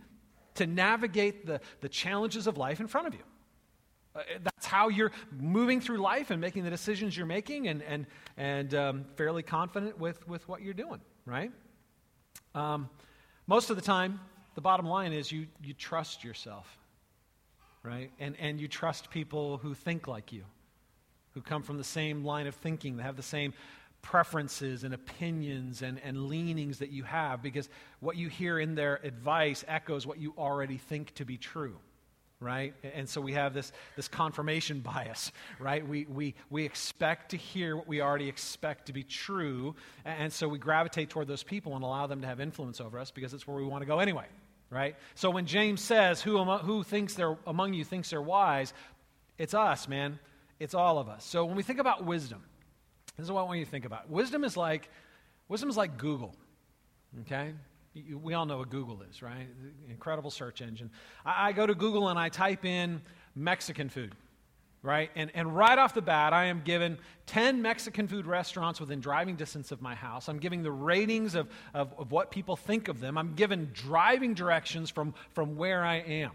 to 0.56 0.68
navigate 0.68 1.46
the, 1.46 1.62
the 1.82 1.90
challenges 1.90 2.46
of 2.46 2.58
life 2.58 2.80
in 2.80 2.88
front 2.88 3.08
of 3.08 3.14
you. 3.14 3.22
Uh, 4.16 4.22
that's 4.44 4.66
how 4.66 4.90
you're 4.90 5.12
moving 5.40 5.80
through 5.82 5.98
life 5.98 6.32
and 6.32 6.42
making 6.42 6.64
the 6.64 6.70
decisions 6.70 7.16
you're 7.16 7.26
making 7.26 7.68
and, 7.68 7.82
and, 7.84 8.06
and 8.38 8.74
um, 8.74 9.06
fairly 9.16 9.44
confident 9.44 9.98
with, 10.00 10.28
with 10.28 10.48
what 10.48 10.62
you're 10.62 10.74
doing, 10.74 11.00
right? 11.26 11.52
Um, 12.54 12.90
most 13.48 13.70
of 13.70 13.76
the 13.76 13.82
time, 13.82 14.20
the 14.56 14.62
bottom 14.62 14.86
line 14.86 15.14
is 15.14 15.32
you, 15.32 15.48
you 15.64 15.74
trust 15.74 16.24
yourself, 16.24 16.78
right? 17.84 18.12
And, 18.20 18.36
and 18.40 18.60
you 18.60 18.68
trust 18.68 19.10
people 19.10 19.58
who 19.58 19.74
think 19.74 20.08
like 20.08 20.32
you, 20.34 20.44
who 21.40 21.50
come 21.50 21.64
from 21.64 21.78
the 21.78 21.84
same 21.84 22.26
line 22.26 22.48
of 22.48 22.56
thinking, 22.56 22.98
that 22.98 23.04
have 23.04 23.16
the 23.16 23.24
same 23.24 23.54
preferences 24.02 24.84
and 24.84 24.94
opinions 24.94 25.82
and, 25.82 26.00
and 26.04 26.28
leanings 26.28 26.80
that 26.80 26.90
you 26.90 27.04
have, 27.04 27.42
because 27.42 27.70
what 28.02 28.18
you 28.18 28.28
hear 28.28 28.60
in 28.60 28.76
their 28.76 29.00
advice 29.04 29.64
echoes 29.68 30.06
what 30.06 30.20
you 30.20 30.34
already 30.38 30.78
think 30.78 31.14
to 31.16 31.26
be 31.26 31.38
true 31.38 31.76
right? 32.42 32.74
And 32.96 33.10
so 33.10 33.20
we 33.20 33.34
have 33.34 33.54
this, 33.54 33.74
this 33.98 34.08
confirmation 34.08 34.80
bias, 34.94 35.34
right? 35.60 35.86
We, 35.86 36.06
we, 36.06 36.36
we 36.50 36.64
expect 36.64 37.32
to 37.32 37.38
hear 37.38 37.76
what 37.76 37.86
we 37.86 38.00
already 38.00 38.30
expect 38.30 38.86
to 38.86 38.94
be 38.94 39.04
true, 39.04 39.76
and 40.06 40.32
so 40.32 40.48
we 40.48 40.58
gravitate 40.58 41.10
toward 41.10 41.28
those 41.28 41.44
people 41.44 41.76
and 41.76 41.84
allow 41.84 42.08
them 42.08 42.22
to 42.22 42.28
have 42.28 42.40
influence 42.40 42.80
over 42.80 42.98
us 42.98 43.12
because 43.12 43.34
it's 43.34 43.46
where 43.46 43.58
we 43.58 43.66
want 43.66 43.82
to 43.82 43.86
go 43.86 44.00
anyway, 44.00 44.24
right? 44.70 44.96
So 45.16 45.30
when 45.30 45.48
James 45.48 45.82
says, 45.82 46.22
who, 46.22 46.42
who 46.42 46.82
thinks 46.84 47.14
they're 47.14 47.38
among 47.46 47.74
you 47.74 47.84
thinks 47.84 48.12
they're 48.12 48.22
wise, 48.22 48.74
it's 49.38 49.54
us, 49.54 49.90
man. 49.90 50.18
It's 50.60 50.74
all 50.74 51.00
of 51.00 51.08
us. 51.08 51.26
So 51.26 51.46
when 51.46 51.56
we 51.56 51.64
think 51.64 51.80
about 51.80 52.06
wisdom, 52.06 52.44
this 53.18 53.26
is 53.26 53.32
what 53.32 53.42
I 53.42 53.44
want 53.44 53.60
you 53.60 53.66
to 53.66 53.72
think 53.72 53.86
about. 53.86 54.10
Wisdom 54.10 54.44
is 54.44 54.58
like, 54.58 54.90
wisdom 55.48 55.70
is 55.70 55.78
like 55.78 55.98
Google, 55.98 56.36
okay? 57.22 57.54
we 58.22 58.34
all 58.34 58.46
know 58.46 58.60
what 58.60 58.70
Google 58.70 59.02
is, 59.10 59.22
right? 59.22 59.48
Incredible 59.90 60.32
search 60.32 60.62
engine. 60.62 60.92
I, 61.26 61.50
I, 61.50 61.52
go 61.54 61.66
to 61.66 61.76
Google 61.76 62.08
and 62.10 62.20
I 62.20 62.30
type 62.30 62.64
in 62.64 63.02
Mexican 63.36 63.90
food, 63.90 64.14
right? 64.84 65.10
And, 65.16 65.32
and 65.34 65.56
right 65.56 65.78
off 65.78 65.94
the 65.94 66.02
bat, 66.02 66.32
I 66.34 66.46
am 66.46 66.62
given 66.64 67.00
10 67.26 67.62
Mexican 67.62 68.08
food 68.08 68.26
restaurants 68.26 68.80
within 68.80 69.00
driving 69.00 69.36
distance 69.36 69.72
of 69.72 69.82
my 69.82 69.96
house. 69.96 70.30
I'm 70.30 70.40
giving 70.40 70.62
the 70.62 70.72
ratings 70.72 71.36
of, 71.36 71.50
of, 71.74 71.94
of 71.98 72.12
what 72.12 72.32
people 72.32 72.56
think 72.56 72.88
of 72.88 73.00
them. 73.00 73.18
I'm 73.18 73.34
given 73.34 73.72
driving 73.74 74.34
directions 74.34 74.90
from, 74.90 75.14
from 75.34 75.58
where 75.58 75.84
I 75.84 75.96
am, 75.96 76.32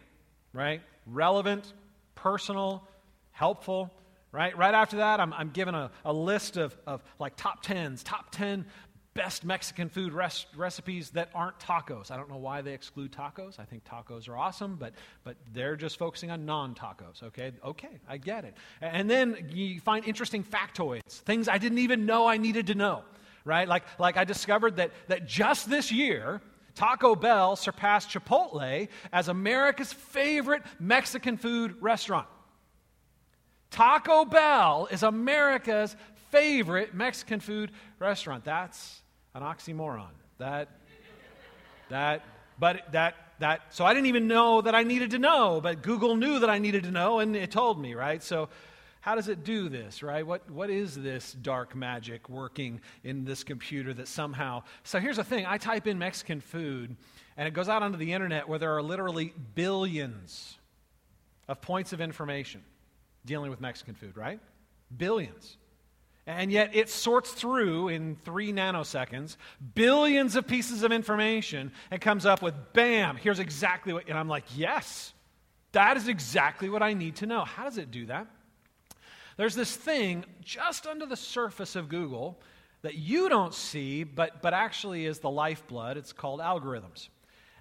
right? 0.52 0.82
Relevant, 1.06 1.72
personal, 2.14 2.86
helpful 3.30 3.92
right? 4.34 4.56
Right 4.58 4.74
after 4.74 4.96
that, 4.96 5.20
I'm, 5.20 5.32
I'm 5.32 5.50
given 5.50 5.76
a, 5.76 5.92
a 6.04 6.12
list 6.12 6.56
of, 6.56 6.76
of 6.86 7.04
like 7.20 7.36
top 7.36 7.62
tens, 7.62 8.02
top 8.02 8.32
10 8.32 8.66
best 9.14 9.44
Mexican 9.44 9.88
food 9.88 10.12
res- 10.12 10.46
recipes 10.56 11.10
that 11.10 11.30
aren't 11.36 11.56
tacos. 11.60 12.10
I 12.10 12.16
don't 12.16 12.28
know 12.28 12.36
why 12.36 12.60
they 12.60 12.74
exclude 12.74 13.12
tacos. 13.12 13.60
I 13.60 13.64
think 13.64 13.84
tacos 13.84 14.28
are 14.28 14.36
awesome, 14.36 14.74
but, 14.74 14.92
but 15.22 15.36
they're 15.52 15.76
just 15.76 16.00
focusing 16.00 16.32
on 16.32 16.44
non 16.44 16.74
tacos, 16.74 17.22
okay? 17.22 17.52
Okay, 17.64 18.00
I 18.08 18.16
get 18.16 18.44
it. 18.44 18.56
And 18.80 19.08
then 19.08 19.50
you 19.52 19.80
find 19.80 20.04
interesting 20.04 20.42
factoids, 20.42 21.20
things 21.20 21.48
I 21.48 21.58
didn't 21.58 21.78
even 21.78 22.04
know 22.04 22.26
I 22.26 22.36
needed 22.36 22.66
to 22.66 22.74
know, 22.74 23.04
right? 23.44 23.68
Like, 23.68 23.84
like 24.00 24.16
I 24.16 24.24
discovered 24.24 24.76
that, 24.76 24.90
that 25.06 25.28
just 25.28 25.70
this 25.70 25.92
year, 25.92 26.42
Taco 26.74 27.14
Bell 27.14 27.54
surpassed 27.54 28.10
Chipotle 28.10 28.88
as 29.12 29.28
America's 29.28 29.92
favorite 29.92 30.64
Mexican 30.80 31.36
food 31.36 31.76
restaurant. 31.80 32.26
Taco 33.74 34.24
Bell 34.24 34.86
is 34.92 35.02
America's 35.02 35.96
favorite 36.30 36.94
Mexican 36.94 37.40
food 37.40 37.72
restaurant. 37.98 38.44
That's 38.44 39.02
an 39.34 39.42
oxymoron. 39.42 40.12
That, 40.38 40.68
that, 41.88 42.22
but 42.56 42.92
that, 42.92 43.16
that, 43.40 43.62
so 43.74 43.84
I 43.84 43.92
didn't 43.92 44.06
even 44.06 44.28
know 44.28 44.60
that 44.60 44.76
I 44.76 44.84
needed 44.84 45.10
to 45.10 45.18
know, 45.18 45.60
but 45.60 45.82
Google 45.82 46.14
knew 46.14 46.38
that 46.38 46.48
I 46.48 46.58
needed 46.58 46.84
to 46.84 46.92
know 46.92 47.18
and 47.18 47.34
it 47.34 47.50
told 47.50 47.80
me, 47.80 47.94
right? 47.94 48.22
So, 48.22 48.48
how 49.00 49.16
does 49.16 49.26
it 49.28 49.42
do 49.42 49.68
this, 49.68 50.04
right? 50.04 50.24
What, 50.24 50.48
what 50.48 50.70
is 50.70 50.94
this 50.94 51.32
dark 51.32 51.74
magic 51.74 52.28
working 52.28 52.80
in 53.02 53.24
this 53.24 53.42
computer 53.42 53.92
that 53.92 54.06
somehow. 54.06 54.62
So, 54.84 55.00
here's 55.00 55.16
the 55.16 55.24
thing 55.24 55.46
I 55.46 55.58
type 55.58 55.88
in 55.88 55.98
Mexican 55.98 56.40
food 56.40 56.94
and 57.36 57.48
it 57.48 57.54
goes 57.54 57.68
out 57.68 57.82
onto 57.82 57.98
the 57.98 58.12
internet 58.12 58.48
where 58.48 58.60
there 58.60 58.76
are 58.76 58.82
literally 58.84 59.34
billions 59.56 60.58
of 61.48 61.60
points 61.60 61.92
of 61.92 62.00
information 62.00 62.62
dealing 63.24 63.50
with 63.50 63.60
Mexican 63.60 63.94
food, 63.94 64.16
right? 64.16 64.40
Billions. 64.96 65.56
And 66.26 66.50
yet 66.50 66.74
it 66.74 66.88
sorts 66.88 67.32
through 67.32 67.88
in 67.88 68.16
three 68.16 68.52
nanoseconds 68.52 69.36
billions 69.74 70.36
of 70.36 70.46
pieces 70.46 70.82
of 70.82 70.90
information 70.90 71.70
and 71.90 72.00
comes 72.00 72.24
up 72.24 72.40
with 72.40 72.54
bam, 72.72 73.16
here's 73.16 73.40
exactly 73.40 73.92
what. 73.92 74.08
And 74.08 74.16
I'm 74.16 74.28
like, 74.28 74.44
yes, 74.56 75.12
that 75.72 75.96
is 75.96 76.08
exactly 76.08 76.70
what 76.70 76.82
I 76.82 76.94
need 76.94 77.16
to 77.16 77.26
know. 77.26 77.44
How 77.44 77.64
does 77.64 77.76
it 77.76 77.90
do 77.90 78.06
that? 78.06 78.26
There's 79.36 79.54
this 79.54 79.74
thing 79.74 80.24
just 80.42 80.86
under 80.86 81.04
the 81.04 81.16
surface 81.16 81.76
of 81.76 81.88
Google 81.88 82.40
that 82.82 82.94
you 82.94 83.28
don't 83.28 83.52
see, 83.52 84.04
but, 84.04 84.40
but 84.40 84.54
actually 84.54 85.06
is 85.06 85.18
the 85.18 85.30
lifeblood. 85.30 85.96
It's 85.96 86.12
called 86.12 86.40
algorithms. 86.40 87.08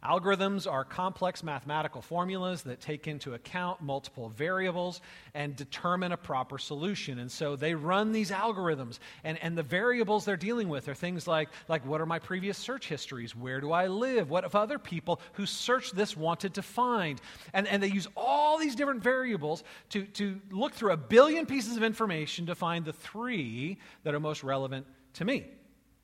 Algorithms 0.03 0.69
are 0.69 0.83
complex 0.83 1.43
mathematical 1.43 2.01
formulas 2.01 2.62
that 2.63 2.81
take 2.81 3.07
into 3.07 3.36
account 3.36 3.81
multiple 3.81 4.29
variables 4.29 5.01
and 5.33 5.55
determine 5.55 6.12
a 6.12 6.17
proper 6.17 6.57
solution. 6.57 7.19
And 7.19 7.31
so 7.31 7.55
they 7.55 7.74
run 7.74 8.12
these 8.12 8.29
algorithms, 8.29 9.00
and, 9.24 9.38
and 9.41 9.57
the 9.57 9.63
variables 9.63 10.25
they're 10.25 10.36
dealing 10.36 10.67
with 10.67 10.89
are 10.89 10.93
things 10.93 11.25
like, 11.25 11.50
like 11.69 11.86
what 11.86 12.01
are 12.01 12.05
my 12.05 12.19
previous 12.19 12.57
search 12.57 12.89
histories? 12.89 13.36
Where 13.36 13.62
do 13.62 13.72
I 13.72 13.88
live? 13.88 14.29
What 14.29 14.43
have 14.43 14.55
other 14.55 14.77
people 14.77 15.22
who 15.33 15.45
searched 15.45 15.95
this 15.95 16.17
wanted 16.17 16.55
to 16.55 16.62
find? 16.62 17.22
And, 17.53 17.67
and 17.67 17.81
they 17.81 17.88
use 17.88 18.07
all 18.17 18.57
these 18.57 18.75
different 18.75 19.01
variables 19.01 19.63
to, 19.89 20.03
to 20.05 20.39
look 20.51 20.74
through 20.74 20.91
a 20.91 20.98
billion 20.98 21.45
pieces 21.45 21.77
of 21.77 21.83
information 21.83 22.45
to 22.48 22.55
find 22.55 22.83
the 22.83 22.93
three 22.93 23.77
that 24.03 24.13
are 24.13 24.19
most 24.19 24.43
relevant 24.43 24.86
to 25.13 25.25
me, 25.25 25.45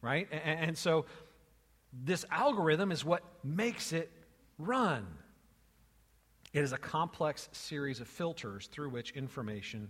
right? 0.01 0.27
and, 0.31 0.69
and 0.69 0.77
so 0.77 1.05
this 1.91 2.25
algorithm 2.29 2.91
is 2.91 3.03
what 3.03 3.23
makes 3.43 3.93
it 3.93 4.11
run. 4.57 5.05
It 6.53 6.63
is 6.63 6.73
a 6.73 6.77
complex 6.77 7.49
series 7.51 7.99
of 7.99 8.07
filters 8.07 8.67
through 8.67 8.89
which 8.89 9.11
information 9.11 9.89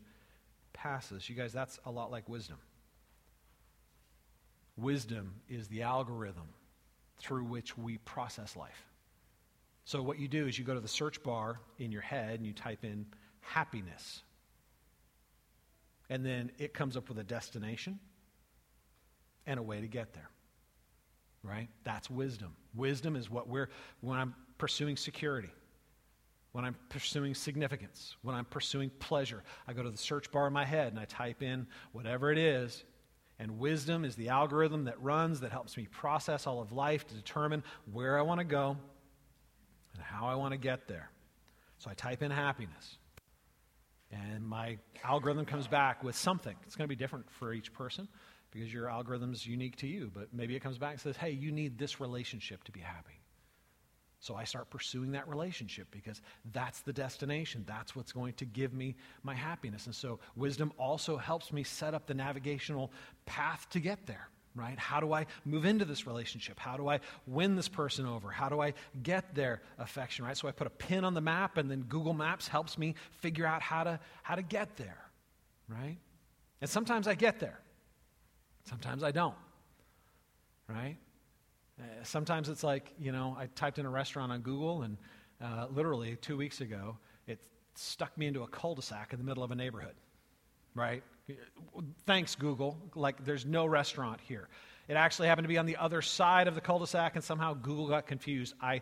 passes. 0.74 1.30
You 1.30 1.36
guys, 1.36 1.54
that's 1.54 1.80
a 1.86 1.92
lot 1.92 2.12
like 2.12 2.28
wisdom. 2.28 2.58
Wisdom 4.78 5.36
is 5.50 5.68
the 5.68 5.82
algorithm 5.82 6.50
through 7.18 7.44
which 7.44 7.78
we 7.78 7.98
process 8.00 8.56
life. 8.56 8.86
So, 9.84 10.02
what 10.02 10.20
you 10.20 10.28
do 10.28 10.48
is 10.48 10.58
you 10.58 10.64
go 10.64 10.74
to 10.74 10.80
the 10.80 10.88
search 10.88 11.22
bar 11.24 11.60
in 11.80 11.92
your 11.92 12.02
head 12.02 12.36
and 12.36 12.46
you 12.46 12.54
type 12.54 12.86
in 12.86 13.08
happiness. 13.42 14.22
And 16.10 16.26
then 16.26 16.52
it 16.58 16.74
comes 16.74 16.96
up 16.96 17.10
with 17.10 17.18
a 17.20 17.24
destination 17.24 18.00
and 19.46 19.60
a 19.60 19.64
way 19.64 19.82
to 19.82 19.88
get 19.88 20.14
there 20.14 20.30
right? 21.44 21.70
That's 21.84 22.10
wisdom. 22.10 22.56
Wisdom 22.76 23.16
is 23.16 23.30
what 23.30 23.48
we're, 23.48 23.70
when 24.02 24.18
I'm 24.18 24.36
pursuing 24.58 24.98
security, 24.98 25.50
when 26.52 26.66
I'm 26.66 26.76
pursuing 26.90 27.34
significance, 27.36 28.16
when 28.24 28.36
I'm 28.36 28.46
pursuing 28.46 28.90
pleasure, 29.00 29.44
I 29.68 29.74
go 29.74 29.84
to 29.84 29.90
the 29.90 29.98
search 29.98 30.32
bar 30.32 30.48
in 30.48 30.54
my 30.54 30.66
head 30.66 30.92
and 30.92 31.00
I 31.00 31.06
type 31.06 31.42
in 31.44 31.68
whatever 31.92 32.32
it 32.32 32.38
is. 32.38 32.84
And 33.38 33.58
wisdom 33.58 34.04
is 34.04 34.16
the 34.16 34.30
algorithm 34.30 34.84
that 34.86 35.02
runs, 35.02 35.40
that 35.40 35.52
helps 35.52 35.78
me 35.78 35.88
process 35.92 36.46
all 36.46 36.62
of 36.62 36.74
life 36.74 37.08
to 37.08 37.14
determine 37.14 37.64
where 37.92 38.20
I 38.20 38.22
want 38.22 38.40
to 38.40 38.46
go 38.46 38.76
and 39.94 40.04
how 40.04 40.28
I 40.28 40.36
want 40.36 40.52
to 40.52 40.58
get 40.58 40.88
there. 40.88 41.10
So 41.78 41.90
I 41.90 41.94
type 41.94 42.22
in 42.22 42.32
happiness. 42.32 42.98
And 44.12 44.46
my 44.46 44.78
algorithm 45.04 45.46
comes 45.46 45.68
back 45.68 46.04
with 46.04 46.16
something. 46.16 46.56
It's 46.66 46.76
going 46.76 46.86
to 46.86 46.94
be 46.94 46.98
different 46.98 47.32
for 47.32 47.54
each 47.54 47.72
person 47.72 48.10
because 48.52 48.74
your 48.74 48.90
algorithm 48.90 49.34
is 49.34 49.46
unique 49.46 49.76
to 49.78 49.88
you. 49.88 50.12
But 50.14 50.34
maybe 50.34 50.56
it 50.56 50.62
comes 50.62 50.78
back 50.78 50.92
and 50.92 51.00
says, 51.00 51.18
hey, 51.18 51.32
you 51.32 51.52
need 51.52 51.78
this 51.78 52.00
relationship 52.00 52.64
to 52.66 52.72
be 52.72 52.80
happy. 52.80 53.20
So 54.22 54.36
I 54.36 54.44
start 54.44 54.70
pursuing 54.70 55.12
that 55.14 55.30
relationship 55.30 55.88
because 55.92 56.22
that's 56.52 56.82
the 56.82 56.92
destination. 56.92 57.64
That's 57.66 57.96
what's 57.96 58.12
going 58.12 58.34
to 58.34 58.46
give 58.46 58.74
me 58.74 58.96
my 59.24 59.34
happiness. 59.34 59.86
And 59.86 59.96
so 59.96 60.20
wisdom 60.36 60.74
also 60.78 61.16
helps 61.16 61.54
me 61.54 61.64
set 61.64 61.94
up 61.94 62.06
the 62.06 62.14
navigational 62.14 62.92
path 63.26 63.68
to 63.70 63.80
get 63.80 64.06
there, 64.08 64.28
right? 64.56 64.78
How 64.78 65.00
do 65.00 65.14
I 65.14 65.26
move 65.46 65.64
into 65.64 65.86
this 65.86 66.06
relationship? 66.06 66.60
How 66.60 66.76
do 66.76 66.90
I 66.90 67.00
win 67.28 67.56
this 67.56 67.70
person 67.70 68.06
over? 68.06 68.30
How 68.30 68.50
do 68.50 68.62
I 68.62 68.74
get 69.04 69.36
their 69.36 69.62
affection, 69.78 70.26
right? 70.26 70.36
So 70.36 70.50
I 70.50 70.52
put 70.52 70.68
a 70.68 70.72
pin 70.72 71.06
on 71.06 71.14
the 71.14 71.22
map 71.22 71.56
and 71.56 71.72
then 71.72 71.84
Google 71.84 72.14
Maps 72.14 72.46
helps 72.46 72.78
me 72.78 72.96
figure 73.20 73.46
out 73.46 73.62
how 73.62 73.86
to 73.86 74.02
how 74.24 74.36
to 74.36 74.44
get 74.44 74.76
there, 74.76 75.00
right? 75.70 75.98
And 76.60 76.70
sometimes 76.70 77.08
I 77.08 77.16
get 77.16 77.40
there. 77.40 77.62
Sometimes 78.66 79.04
I 79.04 79.12
don't, 79.12 79.36
right? 80.68 80.98
Uh, 81.80 81.84
sometimes 82.04 82.50
it's 82.50 82.64
like, 82.64 82.94
you 83.00 83.12
know, 83.12 83.36
I 83.40 83.48
typed 83.56 83.80
in 83.80 83.86
a 83.86 83.90
restaurant 83.90 84.32
on 84.32 84.42
Google, 84.42 84.84
and 84.84 84.98
uh, 85.42 85.68
literally 85.72 86.18
two 86.22 86.38
weeks 86.38 86.62
ago, 86.62 86.98
it 87.28 87.40
stuck 87.76 88.16
me 88.18 88.28
into 88.28 88.44
a 88.44 88.48
cul 88.48 88.76
de 88.76 88.82
sac 88.82 89.14
in 89.14 89.20
the 89.20 89.26
middle 89.26 89.44
of 89.44 89.52
a 89.52 89.56
neighborhood, 89.56 89.96
right? 90.76 91.04
Thanks, 92.06 92.36
Google. 92.36 92.78
Like, 92.96 93.24
there's 93.24 93.46
no 93.46 93.66
restaurant 93.66 94.20
here. 94.22 94.50
It 94.88 94.96
actually 94.96 95.28
happened 95.28 95.46
to 95.46 95.50
be 95.50 95.58
on 95.58 95.66
the 95.66 95.78
other 95.78 96.02
side 96.02 96.48
of 96.48 96.56
the 96.56 96.62
cul 96.62 96.80
de 96.80 96.88
sac, 96.88 97.16
and 97.16 97.24
somehow 97.24 97.54
Google 97.54 97.88
got 97.88 98.08
confused. 98.08 98.56
I 98.62 98.82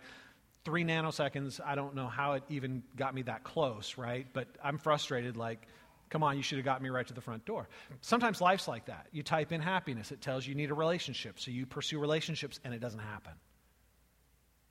three 0.64 0.84
nanoseconds. 0.84 1.62
I 1.66 1.76
don't 1.76 1.96
know 1.96 2.08
how 2.08 2.34
it 2.34 2.44
even 2.50 2.84
got 2.98 3.16
me 3.16 3.22
that 3.22 3.44
close, 3.44 3.98
right? 3.98 4.28
But 4.34 4.48
I'm 4.62 4.78
frustrated. 4.78 5.38
Like, 5.38 5.68
Come 6.10 6.24
on, 6.24 6.38
you 6.38 6.44
should 6.44 6.58
have 6.58 6.66
got 6.66 6.82
me 6.82 6.90
right 6.90 7.06
to 7.08 7.14
the 7.14 7.22
front 7.22 7.46
door. 7.46 7.68
Sometimes 8.02 8.40
life's 8.40 8.68
like 8.68 8.86
that. 8.86 9.08
You 9.12 9.24
type 9.24 9.52
in 9.52 9.60
happiness, 9.60 10.12
it 10.12 10.22
tells 10.22 10.46
you 10.46 10.52
you 10.52 10.56
need 10.56 10.72
a 10.72 10.76
relationship. 10.76 11.40
So 11.40 11.52
you 11.52 11.66
pursue 11.66 12.00
relationships 12.00 12.60
and 12.64 12.74
it 12.74 12.80
doesn't 12.80 13.00
happen. 13.00 13.34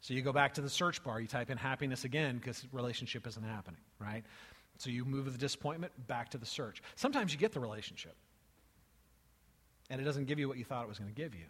So 0.01 0.15
you 0.15 0.23
go 0.23 0.33
back 0.33 0.55
to 0.55 0.61
the 0.61 0.71
search 0.71 1.03
bar, 1.03 1.21
you 1.21 1.27
type 1.27 1.51
in 1.51 1.59
happiness 1.59 2.05
again 2.05 2.37
because 2.37 2.65
relationship 2.73 3.27
isn't 3.27 3.45
happening, 3.45 3.81
right? 3.99 4.25
So 4.79 4.91
you 4.91 5.05
move 5.05 5.31
the 5.33 5.39
disappointment 5.39 5.93
back 6.07 6.31
to 6.31 6.39
the 6.39 6.47
search. 6.47 6.83
Sometimes 6.95 7.33
you 7.33 7.39
get 7.39 7.53
the 7.53 7.61
relationship, 7.61 8.15
and 9.91 10.01
it 10.01 10.05
doesn't 10.05 10.27
give 10.27 10.39
you 10.39 10.49
what 10.49 10.59
you 10.59 10.65
thought 10.65 10.85
it 10.85 10.89
was 10.89 10.99
going 10.99 11.13
to 11.13 11.17
give 11.17 11.35
you, 11.35 11.47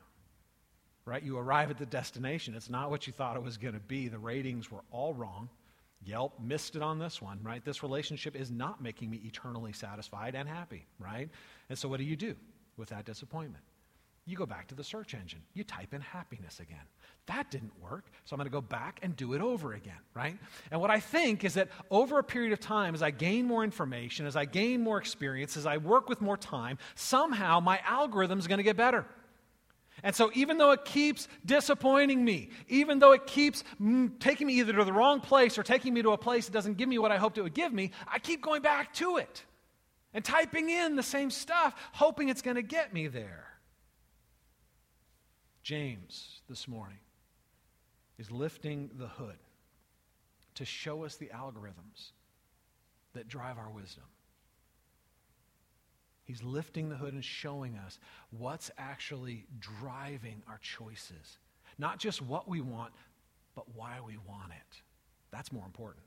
right? 1.04 1.22
You 1.22 1.36
arrive 1.36 1.70
at 1.70 1.78
the 1.78 1.86
destination. 1.86 2.54
It's 2.54 2.70
not 2.70 2.90
what 2.90 3.06
you 3.06 3.12
thought 3.12 3.36
it 3.36 3.42
was 3.42 3.56
going 3.56 3.74
to 3.74 3.80
be. 3.80 4.08
The 4.08 4.18
ratings 4.18 4.70
were 4.70 4.82
all 4.90 5.12
wrong. 5.12 5.48
Yelp 6.06 6.38
missed 6.40 6.76
it 6.76 6.82
on 6.82 6.98
this 6.98 7.20
one, 7.20 7.40
right? 7.42 7.64
This 7.64 7.82
relationship 7.82 8.36
is 8.36 8.50
not 8.50 8.82
making 8.82 9.10
me 9.10 9.20
eternally 9.25 9.72
satisfied 9.72 10.34
and 10.34 10.48
happy, 10.48 10.86
right? 10.98 11.28
And 11.68 11.76
so 11.76 11.88
what 11.88 11.98
do 11.98 12.04
you 12.04 12.16
do 12.16 12.36
with 12.76 12.90
that 12.90 13.04
disappointment? 13.04 13.64
You 14.28 14.36
go 14.36 14.46
back 14.46 14.66
to 14.68 14.75
the 14.75 14.82
search 14.82 15.14
engine. 15.14 15.40
You 15.54 15.62
type 15.62 15.94
in 15.94 16.00
happiness 16.00 16.58
again. 16.58 16.82
That 17.26 17.50
didn't 17.50 17.72
work, 17.80 18.06
so 18.25 18.34
I'm 18.34 18.38
going 18.38 18.46
to 18.46 18.52
go 18.52 18.60
back 18.60 18.98
and 19.02 19.14
do 19.16 19.34
it 19.34 19.40
over 19.40 19.75
again, 19.75 19.98
right? 20.14 20.36
And 20.70 20.80
what 20.80 20.90
I 20.90 20.98
think 20.98 21.44
is 21.44 21.54
that 21.54 21.68
over 21.90 22.18
a 22.18 22.25
period 22.25 22.52
of 22.52 22.58
time, 22.58 22.94
as 22.94 23.02
I 23.02 23.10
gain 23.10 23.46
more 23.46 23.62
information, 23.62 24.26
as 24.26 24.36
I 24.36 24.44
gain 24.44 24.80
more 24.80 24.98
experience, 24.98 25.56
as 25.56 25.66
I 25.66 25.76
work 25.76 26.08
with 26.08 26.20
more 26.20 26.36
time, 26.36 26.78
somehow 26.96 27.60
my 27.60 27.80
algorithm 27.86 28.38
is 28.38 28.48
going 28.48 28.58
to 28.58 28.64
get 28.64 28.76
better. 28.76 29.06
And 30.06 30.14
so, 30.14 30.30
even 30.34 30.56
though 30.56 30.70
it 30.70 30.84
keeps 30.84 31.26
disappointing 31.44 32.25
me, 32.25 32.50
even 32.68 33.00
though 33.00 33.10
it 33.10 33.26
keeps 33.26 33.64
mm, 33.82 34.16
taking 34.20 34.46
me 34.46 34.52
either 34.60 34.72
to 34.75 34.84
the 34.84 34.92
wrong 34.92 35.20
place 35.20 35.58
or 35.58 35.64
taking 35.64 35.92
me 35.92 36.00
to 36.02 36.10
a 36.10 36.16
place 36.16 36.46
that 36.46 36.52
doesn't 36.52 36.76
give 36.76 36.88
me 36.88 36.96
what 36.96 37.10
I 37.10 37.16
hoped 37.16 37.38
it 37.38 37.42
would 37.42 37.54
give 37.54 37.72
me, 37.72 37.90
I 38.06 38.20
keep 38.20 38.40
going 38.40 38.62
back 38.62 38.94
to 38.94 39.16
it 39.16 39.44
and 40.14 40.25
typing 40.25 40.70
in 40.70 40.94
the 40.94 41.02
same 41.02 41.28
stuff, 41.28 41.75
hoping 41.90 42.28
it's 42.28 42.40
going 42.40 42.54
to 42.54 42.62
get 42.62 42.94
me 42.94 43.08
there. 43.08 43.48
James, 45.64 46.40
this 46.48 46.68
morning, 46.68 47.00
is 48.16 48.30
lifting 48.30 48.90
the 49.00 49.08
hood 49.08 49.40
to 50.54 50.64
show 50.64 51.04
us 51.04 51.16
the 51.16 51.32
algorithms 51.34 52.12
that 53.14 53.26
drive 53.26 53.58
our 53.58 53.70
wisdom. 53.70 54.04
He's 56.26 56.42
lifting 56.42 56.88
the 56.88 56.97
hood 56.97 57.14
and 57.14 57.25
showing 57.25 57.78
us 57.78 57.99
what's 58.30 58.71
actually 58.76 59.47
driving 59.61 60.42
our 60.49 60.59
choices. 60.59 61.38
Not 61.78 61.99
just 61.99 62.21
what 62.21 62.49
we 62.49 62.61
want, 62.61 62.92
but 63.54 63.64
why 63.75 63.99
we 64.04 64.18
want 64.28 64.50
it. 64.50 64.83
That's 65.30 65.52
more 65.52 65.64
important. 65.64 66.04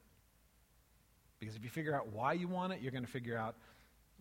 Because 1.39 1.55
if 1.55 1.63
you 1.63 1.69
figure 1.69 1.95
out 1.95 2.09
why 2.09 2.33
you 2.33 2.49
want 2.49 2.73
it, 2.73 2.81
you're 2.81 2.91
going 2.91 3.05
to 3.05 3.11
figure 3.11 3.37
out 3.37 3.55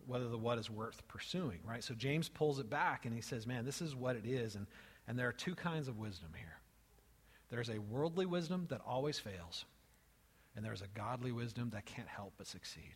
whether 0.07 0.29
the 0.29 0.37
what 0.37 0.57
is 0.57 0.69
worth 0.69 1.05
pursuing, 1.09 1.59
right? 1.67 1.83
So 1.83 1.93
James 1.93 2.29
pulls 2.29 2.59
it 2.59 2.69
back 2.69 3.05
and 3.05 3.13
he 3.13 3.21
says, 3.21 3.45
man, 3.45 3.65
this 3.65 3.81
is 3.81 3.93
what 3.93 4.15
it 4.15 4.25
is. 4.25 4.55
And, 4.55 4.67
and 5.07 5.19
there 5.19 5.27
are 5.27 5.33
two 5.33 5.53
kinds 5.53 5.87
of 5.87 5.97
wisdom 5.99 6.29
here 6.35 6.55
there's 7.49 7.69
a 7.69 7.79
worldly 7.79 8.27
wisdom 8.27 8.67
that 8.69 8.79
always 8.85 9.17
fails, 9.17 9.65
and 10.55 10.63
there's 10.63 10.83
a 10.83 10.87
godly 10.93 11.31
wisdom 11.31 11.71
that 11.71 11.85
can't 11.85 12.07
help 12.07 12.33
but 12.37 12.45
succeed. 12.45 12.93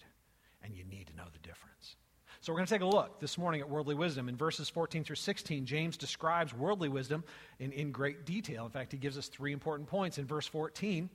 And 0.64 0.76
you 0.76 0.84
need 0.86 1.08
to 1.08 1.16
know 1.16 1.26
the 1.34 1.40
difference. 1.40 1.96
So 2.44 2.52
we're 2.52 2.58
going 2.58 2.68
to 2.68 2.74
take 2.74 2.82
a 2.82 2.86
look 2.86 3.22
this 3.22 3.38
morning 3.38 3.62
at 3.62 3.70
worldly 3.70 3.96
wisdom. 3.96 4.28
In 4.28 4.36
verses 4.36 4.68
14 4.68 5.06
through 5.06 5.16
16, 5.16 5.66
James 5.66 5.96
describes 5.96 6.54
worldly 6.54 6.90
wisdom 6.90 7.24
in, 7.58 7.72
in 7.72 7.94
great 7.94 8.26
detail. 8.26 8.66
In 8.66 8.70
fact, 8.70 8.92
he 8.92 8.98
gives 8.98 9.18
us 9.18 9.30
three 9.30 9.54
important 9.54 9.88
points. 9.88 10.18
In 10.18 10.26
verse 10.26 10.46
14, 10.46 11.10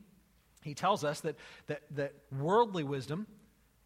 he 0.63 0.73
tells 0.73 1.05
us 1.05 1.21
that, 1.21 1.37
that, 1.67 1.83
that 1.91 2.15
worldly 2.33 2.83
wisdom 2.83 3.27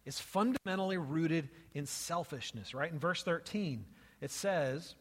is 0.05 0.21
fundamentally 0.21 0.95
rooted 0.95 1.49
in 1.73 1.85
selfishness, 1.85 2.73
right? 2.73 2.89
In 2.89 2.97
verse 2.97 3.23
13, 3.23 3.83
it 4.21 4.31
says, 4.31 4.95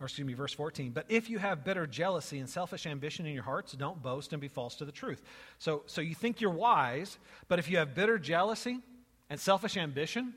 or 0.00 0.04
excuse 0.04 0.26
me, 0.26 0.34
verse 0.34 0.52
14, 0.52 0.90
but 0.90 1.06
if 1.08 1.30
you 1.30 1.38
have 1.38 1.64
bitter 1.64 1.86
jealousy 1.86 2.40
and 2.40 2.48
selfish 2.48 2.84
ambition 2.84 3.24
in 3.24 3.32
your 3.32 3.44
hearts, 3.44 3.72
don't 3.72 4.02
boast 4.02 4.34
and 4.34 4.42
be 4.42 4.48
false 4.48 4.74
to 4.74 4.84
the 4.84 4.92
truth. 4.92 5.22
So, 5.58 5.84
so 5.86 6.02
you 6.02 6.14
think 6.14 6.42
you're 6.42 6.50
wise, 6.50 7.16
but 7.48 7.58
if 7.58 7.70
you 7.70 7.78
have 7.78 7.94
bitter 7.94 8.18
jealousy 8.18 8.80
and 9.30 9.40
selfish 9.40 9.78
ambition, 9.78 10.34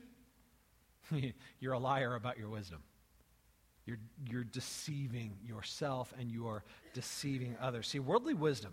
you're 1.60 1.72
a 1.72 1.78
liar 1.78 2.14
about 2.14 2.38
your 2.38 2.48
wisdom. 2.48 2.82
You're, 3.86 3.98
you're 4.28 4.44
deceiving 4.44 5.36
yourself 5.44 6.12
and 6.18 6.30
you 6.30 6.48
are 6.48 6.64
deceiving 6.92 7.56
others. 7.60 7.88
See, 7.88 8.00
worldly 8.00 8.34
wisdom, 8.34 8.72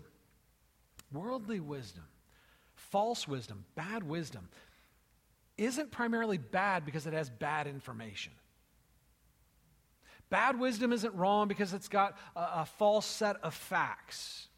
worldly 1.12 1.60
wisdom, 1.60 2.04
false 2.74 3.28
wisdom, 3.28 3.64
bad 3.76 4.02
wisdom, 4.02 4.48
isn't 5.56 5.92
primarily 5.92 6.38
bad 6.38 6.84
because 6.84 7.06
it 7.06 7.12
has 7.12 7.30
bad 7.30 7.68
information. 7.68 8.32
Bad 10.30 10.58
wisdom 10.58 10.92
isn't 10.92 11.14
wrong 11.14 11.46
because 11.46 11.72
it's 11.72 11.86
got 11.86 12.18
a, 12.34 12.40
a 12.40 12.68
false 12.78 13.06
set 13.06 13.36
of 13.44 13.54
facts. 13.54 14.48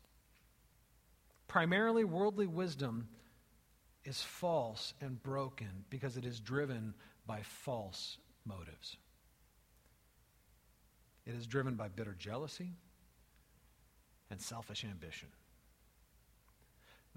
Primarily, 1.49 2.05
worldly 2.05 2.47
wisdom 2.47 3.09
is 4.05 4.23
false 4.23 4.95
and 5.03 5.23
broken 5.23 5.85
because 5.91 6.17
it 6.17 6.25
is 6.25 6.41
driven 6.41 6.95
by 7.27 7.43
false 7.43 8.19
motives. 8.45 8.97
It 11.27 11.35
is 11.35 11.47
driven 11.47 11.75
by 11.75 11.89
bitter 11.89 12.15
jealousy 12.17 12.75
and 14.31 14.41
selfish 14.41 14.85
ambition. 14.85 15.29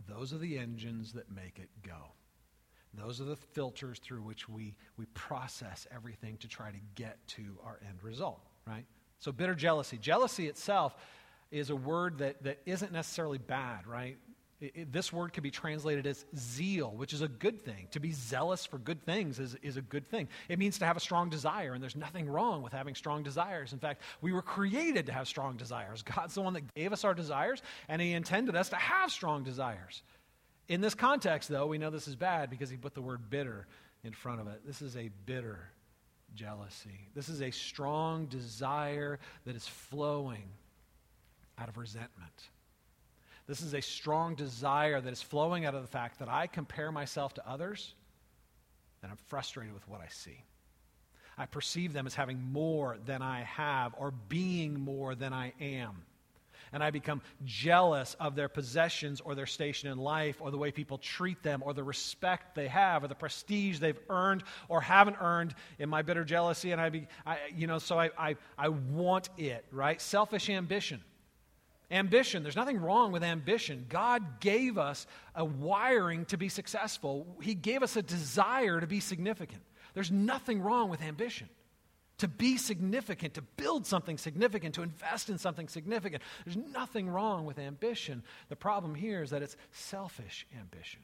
Those 0.07 0.33
are 0.33 0.37
the 0.37 0.57
engines 0.57 1.13
that 1.13 1.31
make 1.31 1.59
it 1.59 1.69
go. 1.85 2.13
Those 2.93 3.21
are 3.21 3.25
the 3.25 3.35
filters 3.35 3.99
through 3.99 4.21
which 4.21 4.49
we, 4.49 4.75
we 4.97 5.05
process 5.07 5.85
everything 5.93 6.37
to 6.37 6.47
try 6.47 6.71
to 6.71 6.77
get 6.95 7.19
to 7.27 7.59
our 7.63 7.79
end 7.87 8.01
result, 8.01 8.41
right? 8.65 8.85
So, 9.19 9.31
bitter 9.31 9.53
jealousy. 9.53 9.97
Jealousy 9.97 10.47
itself 10.47 10.95
is 11.51 11.69
a 11.69 11.75
word 11.75 12.19
that, 12.19 12.41
that 12.43 12.59
isn't 12.65 12.91
necessarily 12.91 13.37
bad, 13.37 13.85
right? 13.85 14.17
It, 14.61 14.91
this 14.91 15.13
word 15.13 15.31
could 15.31 15.43
be 15.43 15.51
translated 15.51 16.05
as 16.05 16.25
zeal, 16.35 16.91
which 16.91 17.13
is 17.13 17.21
a 17.21 17.29
good 17.29 17.61
thing. 17.61 17.87
To 17.91 17.99
be 17.99 18.11
zealous 18.11 18.65
for 18.65 18.77
good 18.77 19.01
things 19.03 19.39
is, 19.39 19.55
is 19.61 19.77
a 19.77 19.81
good 19.81 20.09
thing. 20.09 20.27
It 20.49 20.59
means 20.59 20.79
to 20.79 20.85
have 20.85 20.97
a 20.97 20.99
strong 20.99 21.29
desire, 21.29 21.73
and 21.73 21.81
there's 21.81 21.95
nothing 21.95 22.27
wrong 22.27 22.61
with 22.61 22.73
having 22.73 22.95
strong 22.95 23.23
desires. 23.23 23.71
In 23.71 23.79
fact, 23.79 24.01
we 24.21 24.33
were 24.33 24.41
created 24.41 25.05
to 25.05 25.13
have 25.13 25.27
strong 25.27 25.55
desires. 25.55 26.01
God's 26.01 26.35
the 26.35 26.41
one 26.41 26.53
that 26.53 26.73
gave 26.73 26.91
us 26.91 27.05
our 27.05 27.13
desires, 27.13 27.61
and 27.87 28.01
He 28.01 28.11
intended 28.11 28.55
us 28.55 28.69
to 28.69 28.75
have 28.75 29.11
strong 29.11 29.43
desires. 29.43 30.03
In 30.67 30.81
this 30.81 30.93
context, 30.93 31.47
though, 31.47 31.67
we 31.67 31.77
know 31.77 31.89
this 31.89 32.09
is 32.09 32.15
bad 32.15 32.49
because 32.49 32.69
He 32.69 32.75
put 32.75 32.93
the 32.93 33.01
word 33.01 33.29
bitter 33.29 33.65
in 34.03 34.11
front 34.11 34.41
of 34.41 34.47
it. 34.47 34.61
This 34.65 34.81
is 34.81 34.97
a 34.97 35.09
bitter 35.25 35.71
jealousy. 36.35 37.07
This 37.15 37.29
is 37.29 37.41
a 37.41 37.51
strong 37.51 38.25
desire 38.25 39.19
that 39.45 39.55
is 39.55 39.67
flowing 39.67 40.49
out 41.57 41.69
of 41.69 41.77
resentment 41.77 42.49
this 43.49 43.61
is 43.63 43.73
a 43.73 43.81
strong 43.81 44.35
desire 44.35 45.01
that 45.01 45.11
is 45.11 45.23
flowing 45.23 45.65
out 45.65 45.73
of 45.73 45.81
the 45.81 45.87
fact 45.87 46.19
that 46.19 46.29
I 46.29 46.45
compare 46.45 46.91
myself 46.91 47.33
to 47.33 47.49
others 47.49 47.95
and 49.01 49.11
I'm 49.11 49.17
frustrated 49.25 49.73
with 49.73 49.87
what 49.87 50.01
I 50.01 50.07
see. 50.07 50.43
I 51.35 51.47
perceive 51.47 51.91
them 51.91 52.05
as 52.05 52.13
having 52.13 52.39
more 52.51 52.99
than 53.07 53.23
I 53.23 53.41
have 53.41 53.95
or 53.97 54.11
being 54.11 54.79
more 54.79 55.15
than 55.15 55.33
I 55.33 55.53
am. 55.59 56.03
And 56.71 56.83
I 56.83 56.91
become 56.91 57.23
jealous 57.43 58.15
of 58.19 58.35
their 58.35 58.49
possessions 58.49 59.19
or 59.19 59.33
their 59.33 59.47
station 59.47 59.89
in 59.89 59.97
life 59.97 60.35
or 60.39 60.51
the 60.51 60.57
way 60.59 60.71
people 60.71 60.99
treat 60.99 61.41
them 61.41 61.63
or 61.65 61.73
the 61.73 61.83
respect 61.83 62.53
they 62.53 62.67
have 62.67 63.03
or 63.03 63.07
the 63.07 63.15
prestige 63.15 63.79
they've 63.79 63.99
earned 64.11 64.43
or 64.67 64.79
haven't 64.79 65.17
earned 65.19 65.55
in 65.79 65.89
my 65.89 66.03
bitter 66.03 66.23
jealousy. 66.23 66.71
And 66.71 66.79
I, 66.79 66.89
be, 66.89 67.07
I 67.25 67.37
you 67.55 67.65
know, 67.65 67.79
so 67.79 67.99
I, 67.99 68.11
I, 68.15 68.35
I 68.59 68.69
want 68.69 69.29
it, 69.39 69.65
right? 69.71 69.99
Selfish 69.99 70.51
ambition. 70.51 71.01
Ambition, 71.91 72.43
there's 72.43 72.55
nothing 72.55 72.79
wrong 72.79 73.11
with 73.11 73.23
ambition. 73.23 73.85
God 73.89 74.39
gave 74.39 74.77
us 74.77 75.07
a 75.33 75.43
wiring 75.43 76.25
to 76.25 76.37
be 76.37 76.49
successful, 76.49 77.25
He 77.41 77.55
gave 77.55 77.81
us 77.81 77.95
a 77.95 78.01
desire 78.01 78.79
to 78.79 78.87
be 78.87 78.99
significant. 78.99 79.61
There's 79.93 80.11
nothing 80.11 80.61
wrong 80.61 80.89
with 80.89 81.01
ambition. 81.01 81.49
To 82.19 82.27
be 82.27 82.57
significant, 82.57 83.35
to 83.35 83.41
build 83.41 83.85
something 83.85 84.17
significant, 84.17 84.75
to 84.75 84.81
invest 84.81 85.29
in 85.29 85.37
something 85.37 85.69
significant. 85.69 86.21
There's 86.43 86.57
nothing 86.57 87.09
wrong 87.09 87.45
with 87.45 87.57
ambition. 87.57 88.23
The 88.49 88.57
problem 88.57 88.93
here 88.93 89.23
is 89.23 89.29
that 89.29 89.41
it's 89.41 89.55
selfish 89.71 90.45
ambition. 90.59 90.99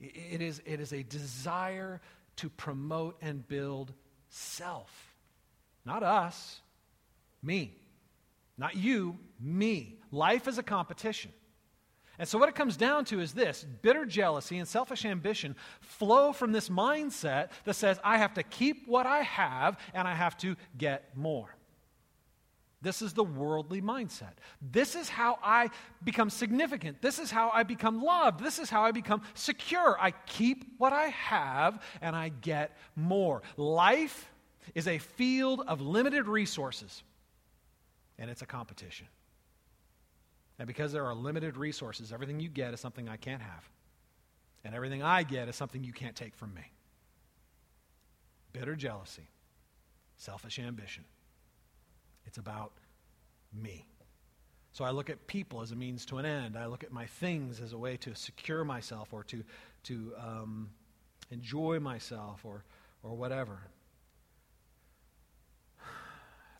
It 0.00 0.42
is, 0.42 0.60
it 0.66 0.80
is 0.80 0.92
a 0.92 1.02
desire 1.02 2.02
to 2.36 2.50
promote 2.50 3.16
and 3.22 3.46
build 3.48 3.94
self, 4.28 5.14
not 5.86 6.02
us, 6.02 6.60
me. 7.42 7.74
Not 8.56 8.76
you, 8.76 9.18
me. 9.40 9.98
Life 10.10 10.46
is 10.48 10.58
a 10.58 10.62
competition. 10.62 11.32
And 12.18 12.28
so, 12.28 12.38
what 12.38 12.48
it 12.48 12.54
comes 12.54 12.76
down 12.76 13.04
to 13.06 13.20
is 13.20 13.32
this 13.32 13.66
bitter 13.82 14.04
jealousy 14.06 14.58
and 14.58 14.68
selfish 14.68 15.04
ambition 15.04 15.56
flow 15.80 16.32
from 16.32 16.52
this 16.52 16.68
mindset 16.68 17.48
that 17.64 17.74
says, 17.74 17.98
I 18.04 18.18
have 18.18 18.34
to 18.34 18.44
keep 18.44 18.86
what 18.86 19.06
I 19.06 19.22
have 19.22 19.78
and 19.92 20.06
I 20.06 20.14
have 20.14 20.36
to 20.38 20.56
get 20.78 21.16
more. 21.16 21.56
This 22.82 23.00
is 23.00 23.14
the 23.14 23.24
worldly 23.24 23.80
mindset. 23.80 24.34
This 24.60 24.94
is 24.94 25.08
how 25.08 25.38
I 25.42 25.70
become 26.04 26.28
significant. 26.28 27.00
This 27.00 27.18
is 27.18 27.30
how 27.30 27.50
I 27.52 27.62
become 27.62 28.02
loved. 28.02 28.44
This 28.44 28.58
is 28.58 28.68
how 28.68 28.82
I 28.82 28.92
become 28.92 29.22
secure. 29.32 29.96
I 29.98 30.10
keep 30.10 30.66
what 30.76 30.92
I 30.92 31.06
have 31.06 31.82
and 32.02 32.14
I 32.14 32.28
get 32.28 32.76
more. 32.94 33.42
Life 33.56 34.30
is 34.74 34.86
a 34.86 34.98
field 34.98 35.62
of 35.66 35.80
limited 35.80 36.28
resources 36.28 37.02
and 38.18 38.30
it's 38.30 38.42
a 38.42 38.46
competition. 38.46 39.06
And 40.58 40.68
because 40.68 40.92
there 40.92 41.04
are 41.04 41.14
limited 41.14 41.56
resources, 41.56 42.12
everything 42.12 42.40
you 42.40 42.48
get 42.48 42.74
is 42.74 42.80
something 42.80 43.08
I 43.08 43.16
can't 43.16 43.42
have. 43.42 43.68
And 44.64 44.74
everything 44.74 45.02
I 45.02 45.22
get 45.24 45.48
is 45.48 45.56
something 45.56 45.84
you 45.84 45.92
can't 45.92 46.16
take 46.16 46.34
from 46.34 46.54
me. 46.54 46.70
Bitter 48.52 48.76
jealousy, 48.76 49.28
selfish 50.16 50.58
ambition. 50.58 51.04
It's 52.26 52.38
about 52.38 52.72
me. 53.52 53.86
So 54.72 54.84
I 54.84 54.90
look 54.90 55.10
at 55.10 55.26
people 55.26 55.60
as 55.60 55.70
a 55.70 55.76
means 55.76 56.06
to 56.06 56.18
an 56.18 56.24
end. 56.24 56.56
I 56.56 56.66
look 56.66 56.82
at 56.82 56.92
my 56.92 57.06
things 57.06 57.60
as 57.60 57.72
a 57.72 57.78
way 57.78 57.96
to 57.98 58.14
secure 58.14 58.64
myself 58.64 59.12
or 59.12 59.22
to, 59.24 59.44
to 59.84 60.12
um, 60.18 60.70
enjoy 61.30 61.78
myself 61.78 62.44
or, 62.44 62.64
or 63.02 63.14
whatever. 63.14 63.58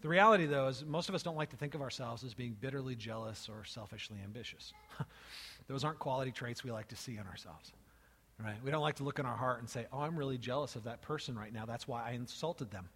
The 0.04 0.10
reality, 0.10 0.44
though, 0.44 0.68
is 0.68 0.84
most 0.84 1.08
of 1.08 1.14
us 1.14 1.22
don't 1.22 1.34
like 1.34 1.48
to 1.48 1.56
think 1.56 1.74
of 1.74 1.80
ourselves 1.80 2.24
as 2.24 2.34
being 2.34 2.54
bitterly 2.60 2.94
jealous 2.94 3.48
or 3.48 3.64
selfishly 3.64 4.18
ambitious. 4.22 4.74
Those 5.66 5.82
aren't 5.82 5.98
quality 5.98 6.30
traits 6.30 6.62
we 6.62 6.70
like 6.70 6.88
to 6.88 6.96
see 6.96 7.12
in 7.12 7.26
ourselves. 7.26 7.72
Right? 8.38 8.56
We 8.62 8.70
don't 8.70 8.82
like 8.82 8.96
to 8.96 9.02
look 9.02 9.18
in 9.18 9.24
our 9.24 9.34
heart 9.34 9.60
and 9.60 9.70
say, 9.70 9.86
Oh, 9.90 10.00
I'm 10.00 10.14
really 10.14 10.36
jealous 10.36 10.76
of 10.76 10.84
that 10.84 11.00
person 11.00 11.38
right 11.38 11.54
now. 11.54 11.64
That's 11.64 11.88
why 11.88 12.06
I 12.06 12.10
insulted 12.10 12.70
them. 12.70 12.90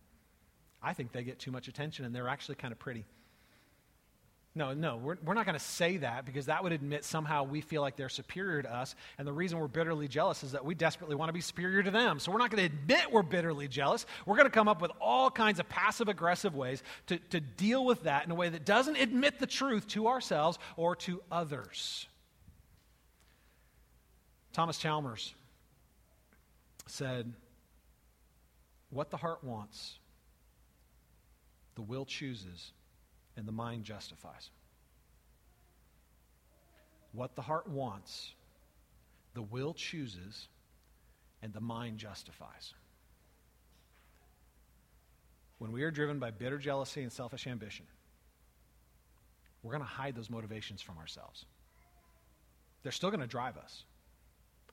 I 0.83 0.92
think 0.92 1.12
they 1.12 1.25
get 1.25 1.38
too 1.38 1.51
much 1.51 1.66
attention 1.66 2.05
and 2.05 2.14
they're 2.14 2.29
actually 2.29 2.57
kind 2.57 2.73
of 2.73 2.79
pretty. 2.79 3.07
No, 4.55 4.73
no, 4.73 4.97
we're, 4.97 5.17
we're 5.25 5.35
not 5.35 5.45
going 5.45 5.59
to 5.59 5.65
say 5.65 5.99
that 5.99 6.25
because 6.25 6.47
that 6.47 6.63
would 6.63 6.73
admit 6.73 7.05
somehow 7.05 7.45
we 7.45 7.61
feel 7.61 7.81
like 7.81 7.97
they're 7.97 8.09
superior 8.09 8.63
to 8.63 8.75
us. 8.75 8.95
And 9.19 9.29
the 9.29 9.33
reason 9.33 9.59
we're 9.59 9.69
bitterly 9.69 10.09
jealous 10.09 10.43
is 10.43 10.53
that 10.53 10.65
we 10.65 10.75
desperately 10.75 11.15
want 11.15 11.29
to 11.29 11.33
be 11.33 11.41
superior 11.41 11.83
to 11.83 11.91
them. 11.91 12.19
So 12.19 12.33
we're 12.33 12.39
not 12.39 12.51
going 12.51 12.69
to 12.69 12.75
admit 12.75 13.13
we're 13.13 13.23
bitterly 13.23 13.69
jealous. 13.69 14.07
We're 14.27 14.37
going 14.37 14.47
to 14.47 14.51
come 14.51 14.67
up 14.67 14.81
with 14.81 14.91
all 15.01 15.31
kinds 15.31 15.61
of 15.61 15.69
passive 15.69 16.09
aggressive 16.09 16.57
ways 16.57 16.83
to, 17.07 17.19
to 17.31 17.41
deal 17.41 17.85
with 17.85 18.05
that 18.05 18.25
in 18.25 18.31
a 18.31 18.35
way 18.35 18.49
that 18.49 18.65
doesn't 18.65 18.97
admit 18.97 19.39
the 19.39 19.47
truth 19.47 19.87
to 19.89 20.09
ourselves 20.09 20.59
or 20.77 20.97
to 20.97 21.23
others. 21.31 22.09
Thomas 24.53 24.79
Chalmers 24.79 25.35
said, 26.87 27.33
What 28.91 29.11
the 29.11 29.19
heart 29.19 29.45
wants, 29.45 29.99
the 31.77 31.83
will 31.83 32.07
chooses 32.07 32.73
and 33.38 33.46
the 33.46 33.53
mind 33.53 33.85
justifies. 33.85 34.51
What 37.12 37.37
the 37.37 37.42
heart 37.42 37.68
wants, 37.68 38.33
the 39.35 39.42
will 39.42 39.72
chooses, 39.72 40.48
and 41.40 41.53
the 41.53 41.61
mind 41.61 41.98
justifies. 41.98 42.74
When 45.59 45.70
we 45.70 45.85
are 45.85 45.90
driven 45.90 46.18
by 46.18 46.33
bitter 46.33 46.59
jealousy 46.59 47.03
and 47.03 47.12
selfish 47.12 47.46
ambition, 47.46 47.87
we're 49.62 49.72
going 49.72 49.83
to 49.83 49.88
hide 49.88 50.16
those 50.16 50.31
motivations 50.31 50.83
from 50.83 50.98
ourselves. 50.98 51.44
They're 52.83 52.92
still 52.92 53.11
going 53.11 53.20
to 53.20 53.27
drive 53.27 53.57
us. 53.57 53.85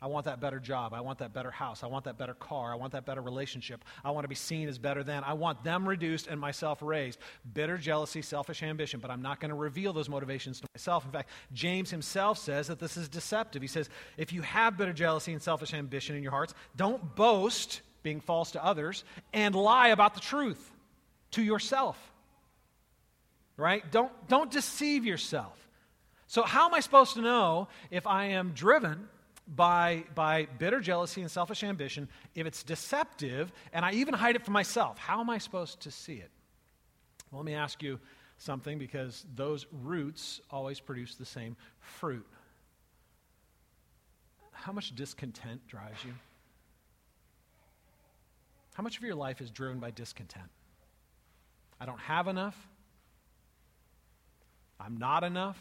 I 0.06 0.08
want 0.08 0.26
that 0.26 0.39
better 0.39 0.60
job. 0.60 0.94
I 0.94 1.02
want 1.02 1.18
that 1.18 1.34
better 1.34 1.50
house. 1.50 1.84
I 1.84 1.88
want 1.88 2.06
that 2.06 2.15
better 2.15 2.36
car. 2.36 2.72
I 2.72 2.76
want 2.76 2.91
that 2.91 3.08
better 3.08 3.24
relationship. 3.24 3.84
I 4.04 4.12
want 4.12 4.24
to 4.24 4.28
be 4.28 4.36
seen 4.36 4.70
as 4.70 4.78
better 4.78 5.04
than. 5.04 5.24
I 5.24 5.34
want 5.34 5.63
them 5.63 5.89
reduced 5.89 6.28
and 6.28 6.39
myself 6.39 6.78
raised. 6.84 7.18
Bitter 7.56 7.76
jealousy, 7.80 8.22
selfish 8.22 8.62
ambition, 8.62 9.00
but 9.00 9.10
I'm 9.10 9.24
not 9.24 9.39
going 9.39 9.50
to 9.50 9.56
reveal 9.56 9.94
those 9.94 10.08
motivations 10.08 10.60
to 10.60 10.68
myself. 10.76 11.06
In 11.06 11.12
fact, 11.12 11.32
James 11.54 11.89
himself 11.89 12.38
says 12.38 12.68
that 12.68 12.78
this 12.78 12.98
is 12.98 13.10
deceptive. 13.10 13.63
He 13.63 13.68
says, 13.68 13.89
if 14.15 14.32
you 14.32 14.44
have 14.44 14.78
bitter 14.78 14.94
jealousy 14.94 15.34
and 15.34 15.41
selfish 15.41 15.74
ambition 15.74 16.15
in 16.15 16.22
your 16.22 16.32
hearts, 16.32 16.54
don't 16.76 17.15
boast, 17.15 17.82
being 18.04 18.22
false 18.22 18.52
to 18.52 18.63
others, 18.63 19.04
and 19.34 19.56
lie 19.56 19.88
about 19.88 20.13
the 20.13 20.20
truth 20.20 20.72
to 21.32 21.41
yourself. 21.41 21.98
Right? 23.58 23.84
Don't, 23.91 24.12
don't 24.28 24.52
deceive 24.52 25.04
yourself. 25.04 25.58
So, 26.28 26.44
how 26.44 26.68
am 26.68 26.76
I 26.76 26.80
supposed 26.82 27.15
to 27.15 27.22
know 27.22 27.70
if 27.89 28.06
I 28.06 28.26
am 28.26 28.52
driven 28.52 29.08
by, 29.48 30.04
by 30.16 30.48
bitter 30.58 30.80
jealousy 30.80 31.22
and 31.22 31.30
selfish 31.30 31.64
ambition, 31.64 32.08
if 32.34 32.48
it's 32.48 32.64
deceptive 32.64 33.52
and 33.74 33.86
I 33.86 33.92
even 33.92 34.14
hide 34.14 34.36
it 34.36 34.44
from 34.44 34.54
myself, 34.54 34.98
how 34.98 35.20
am 35.20 35.30
I 35.30 35.38
supposed 35.38 35.82
to 35.82 35.92
see 35.92 36.16
it? 36.16 36.32
Well, 37.32 37.42
let 37.42 37.46
me 37.46 37.54
ask 37.54 37.84
you 37.84 38.00
something 38.38 38.78
because 38.78 39.26
those 39.36 39.66
roots 39.84 40.42
always 40.50 40.80
produce 40.80 41.16
the 41.16 41.26
same 41.26 41.56
fruit. 41.80 42.26
How 44.52 44.72
much 44.72 44.96
discontent 44.96 45.68
drives 45.68 46.04
you? 46.04 46.14
How 48.74 48.84
much 48.84 48.98
of 48.98 49.04
your 49.04 49.16
life 49.16 49.42
is 49.42 49.52
driven 49.52 49.80
by 49.80 49.92
discontent? 49.92 50.50
I 51.80 51.86
don't 51.86 52.00
have 52.00 52.28
enough. 52.28 52.58
I'm 54.80 54.98
not 54.98 55.24
enough. 55.24 55.58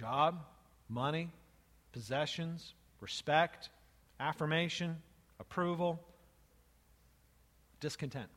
Job, 0.00 0.46
money, 0.88 1.28
possessions, 1.92 2.72
respect, 3.02 3.68
affirmation, 4.18 4.96
approval, 5.38 6.00
discontent. 7.80 8.30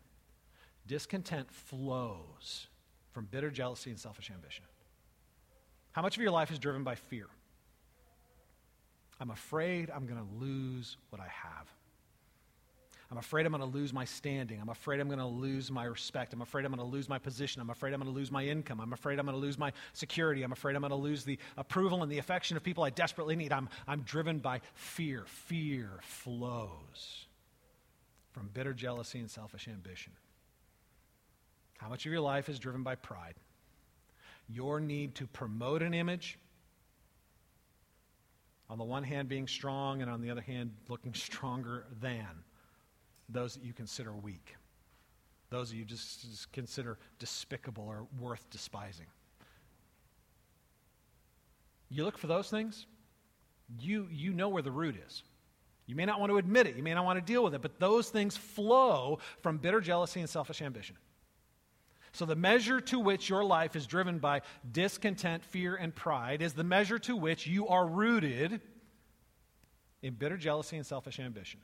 Discontent 0.88 1.50
flows 1.50 2.68
from 3.14 3.30
bitter 3.32 3.50
jealousy 3.50 3.92
and 3.92 3.98
selfish 3.98 4.30
ambition. 4.30 4.66
How 5.94 6.02
much 6.02 6.18
of 6.18 6.22
your 6.22 6.32
life 6.32 6.52
is 6.52 6.60
driven 6.60 6.84
by 6.84 6.96
fear? 6.96 7.28
I'm 9.22 9.32
afraid 9.32 9.90
I'm 9.90 10.06
going 10.06 10.20
to 10.20 10.46
lose 10.46 10.98
what 11.12 11.22
I 11.22 11.28
have. 11.28 11.70
I'm 13.14 13.20
afraid 13.20 13.46
I'm 13.46 13.52
going 13.52 13.62
to 13.62 13.78
lose 13.78 13.94
my 13.94 14.06
standing. 14.06 14.60
I'm 14.60 14.70
afraid 14.70 15.00
I'm 15.00 15.06
going 15.06 15.20
to 15.20 15.28
lose 15.28 15.70
my 15.70 15.84
respect. 15.84 16.34
I'm 16.34 16.42
afraid 16.42 16.66
I'm 16.66 16.72
going 16.72 16.84
to 16.84 16.92
lose 16.92 17.08
my 17.08 17.20
position. 17.20 17.62
I'm 17.62 17.70
afraid 17.70 17.94
I'm 17.94 18.00
going 18.00 18.12
to 18.12 18.20
lose 18.20 18.32
my 18.32 18.44
income. 18.44 18.82
I'm 18.82 18.92
afraid 18.92 19.20
I'm 19.20 19.28
going 19.28 19.36
to 19.36 19.40
lose 19.40 19.56
my 19.56 19.72
security. 19.94 20.42
I'm 20.42 20.52
afraid 20.52 20.76
I'm 20.76 20.82
going 20.82 20.90
to 20.90 20.96
lose 20.96 21.24
the 21.24 21.38
approval 21.56 22.02
and 22.02 22.12
the 22.12 22.18
affection 22.18 22.58
of 22.58 22.64
people 22.64 22.84
I 22.84 22.90
desperately 22.90 23.36
need. 23.36 23.54
I'm, 23.54 23.70
I'm 23.88 24.02
driven 24.02 24.40
by 24.40 24.62
fear. 24.74 25.26
Fear 25.28 25.92
flows 26.02 27.28
from 28.32 28.50
bitter 28.52 28.74
jealousy 28.74 29.20
and 29.20 29.30
selfish 29.30 29.68
ambition. 29.68 30.14
How 31.78 31.90
much 31.90 32.08
of 32.08 32.12
your 32.12 32.22
life 32.22 32.50
is 32.50 32.58
driven 32.58 32.82
by 32.82 32.96
pride? 32.96 33.36
Your 34.50 34.80
need 34.80 35.14
to 35.16 35.28
promote 35.28 35.84
an 35.84 35.94
image, 35.94 36.40
on 38.72 38.80
the 38.80 38.84
one 38.84 39.04
hand 39.04 39.30
being 39.30 39.48
strong, 39.48 40.02
and 40.02 40.10
on 40.10 40.20
the 40.20 40.32
other 40.32 40.42
hand 40.42 40.72
looking 40.90 41.14
stronger 41.14 41.86
than 42.02 42.26
those 43.30 43.56
that 43.56 43.64
you 43.64 43.74
consider 43.74 44.12
weak, 44.12 44.56
those 45.50 45.70
that 45.70 45.78
you 45.78 45.86
just, 45.86 46.22
just 46.22 46.52
consider 46.52 46.98
despicable 47.20 47.86
or 47.86 48.08
worth 48.20 48.50
despising. 48.50 49.08
You 51.90 52.06
look 52.06 52.18
for 52.18 52.28
those 52.28 52.50
things, 52.50 52.86
you, 53.80 54.08
you 54.12 54.34
know 54.34 54.50
where 54.50 54.64
the 54.64 54.72
root 54.72 54.96
is. 55.08 55.24
You 55.86 55.96
may 55.96 56.06
not 56.06 56.20
want 56.20 56.32
to 56.32 56.38
admit 56.38 56.68
it, 56.68 56.76
you 56.76 56.84
may 56.84 56.94
not 56.94 57.06
want 57.06 57.20
to 57.20 57.26
deal 57.26 57.44
with 57.44 57.54
it, 57.54 57.62
but 57.62 57.80
those 57.80 58.10
things 58.10 58.38
flow 58.38 59.20
from 59.42 59.58
bitter 59.58 59.82
jealousy 59.82 60.22
and 60.22 60.30
selfish 60.30 60.62
ambition. 60.62 60.96
So, 62.14 62.26
the 62.26 62.36
measure 62.36 62.80
to 62.80 63.00
which 63.00 63.28
your 63.28 63.44
life 63.44 63.76
is 63.76 63.88
driven 63.88 64.20
by 64.20 64.42
discontent, 64.72 65.44
fear, 65.44 65.76
and 65.76 65.94
pride 65.94 66.44
is 66.44 66.54
the 66.54 66.64
measure 66.64 67.00
to 67.00 67.16
which 67.16 67.48
you 67.48 67.68
are 67.68 67.88
rooted 67.88 68.62
in 70.04 70.14
bitter 70.14 70.38
jealousy 70.38 70.78
and 70.78 70.86
selfish 70.86 71.20
ambition. 71.20 71.60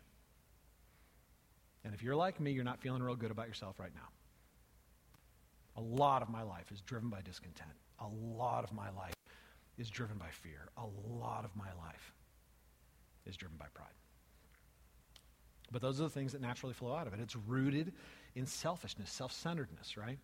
And 1.83 1.93
if 1.93 2.03
you're 2.03 2.15
like 2.15 2.39
me, 2.39 2.51
you're 2.51 2.63
not 2.63 2.79
feeling 2.79 3.01
real 3.01 3.15
good 3.15 3.31
about 3.31 3.47
yourself 3.47 3.79
right 3.79 3.93
now. 3.93 4.09
A 5.77 5.81
lot 5.81 6.21
of 6.21 6.29
my 6.29 6.41
life 6.41 6.71
is 6.71 6.81
driven 6.81 7.09
by 7.09 7.21
discontent. 7.21 7.71
A 7.99 8.07
lot 8.35 8.63
of 8.63 8.73
my 8.73 8.89
life 8.89 9.13
is 9.77 9.89
driven 9.89 10.17
by 10.17 10.29
fear. 10.29 10.69
A 10.77 10.85
lot 11.07 11.45
of 11.45 11.55
my 11.55 11.71
life 11.85 12.13
is 13.25 13.37
driven 13.37 13.57
by 13.57 13.67
pride. 13.73 13.87
But 15.71 15.81
those 15.81 15.99
are 15.99 16.03
the 16.03 16.09
things 16.09 16.31
that 16.33 16.41
naturally 16.41 16.73
flow 16.73 16.93
out 16.93 17.07
of 17.07 17.13
it. 17.13 17.19
It's 17.19 17.35
rooted 17.35 17.93
in 18.35 18.45
selfishness, 18.45 19.11
self 19.11 19.31
centeredness, 19.31 19.97
right? 19.97 20.17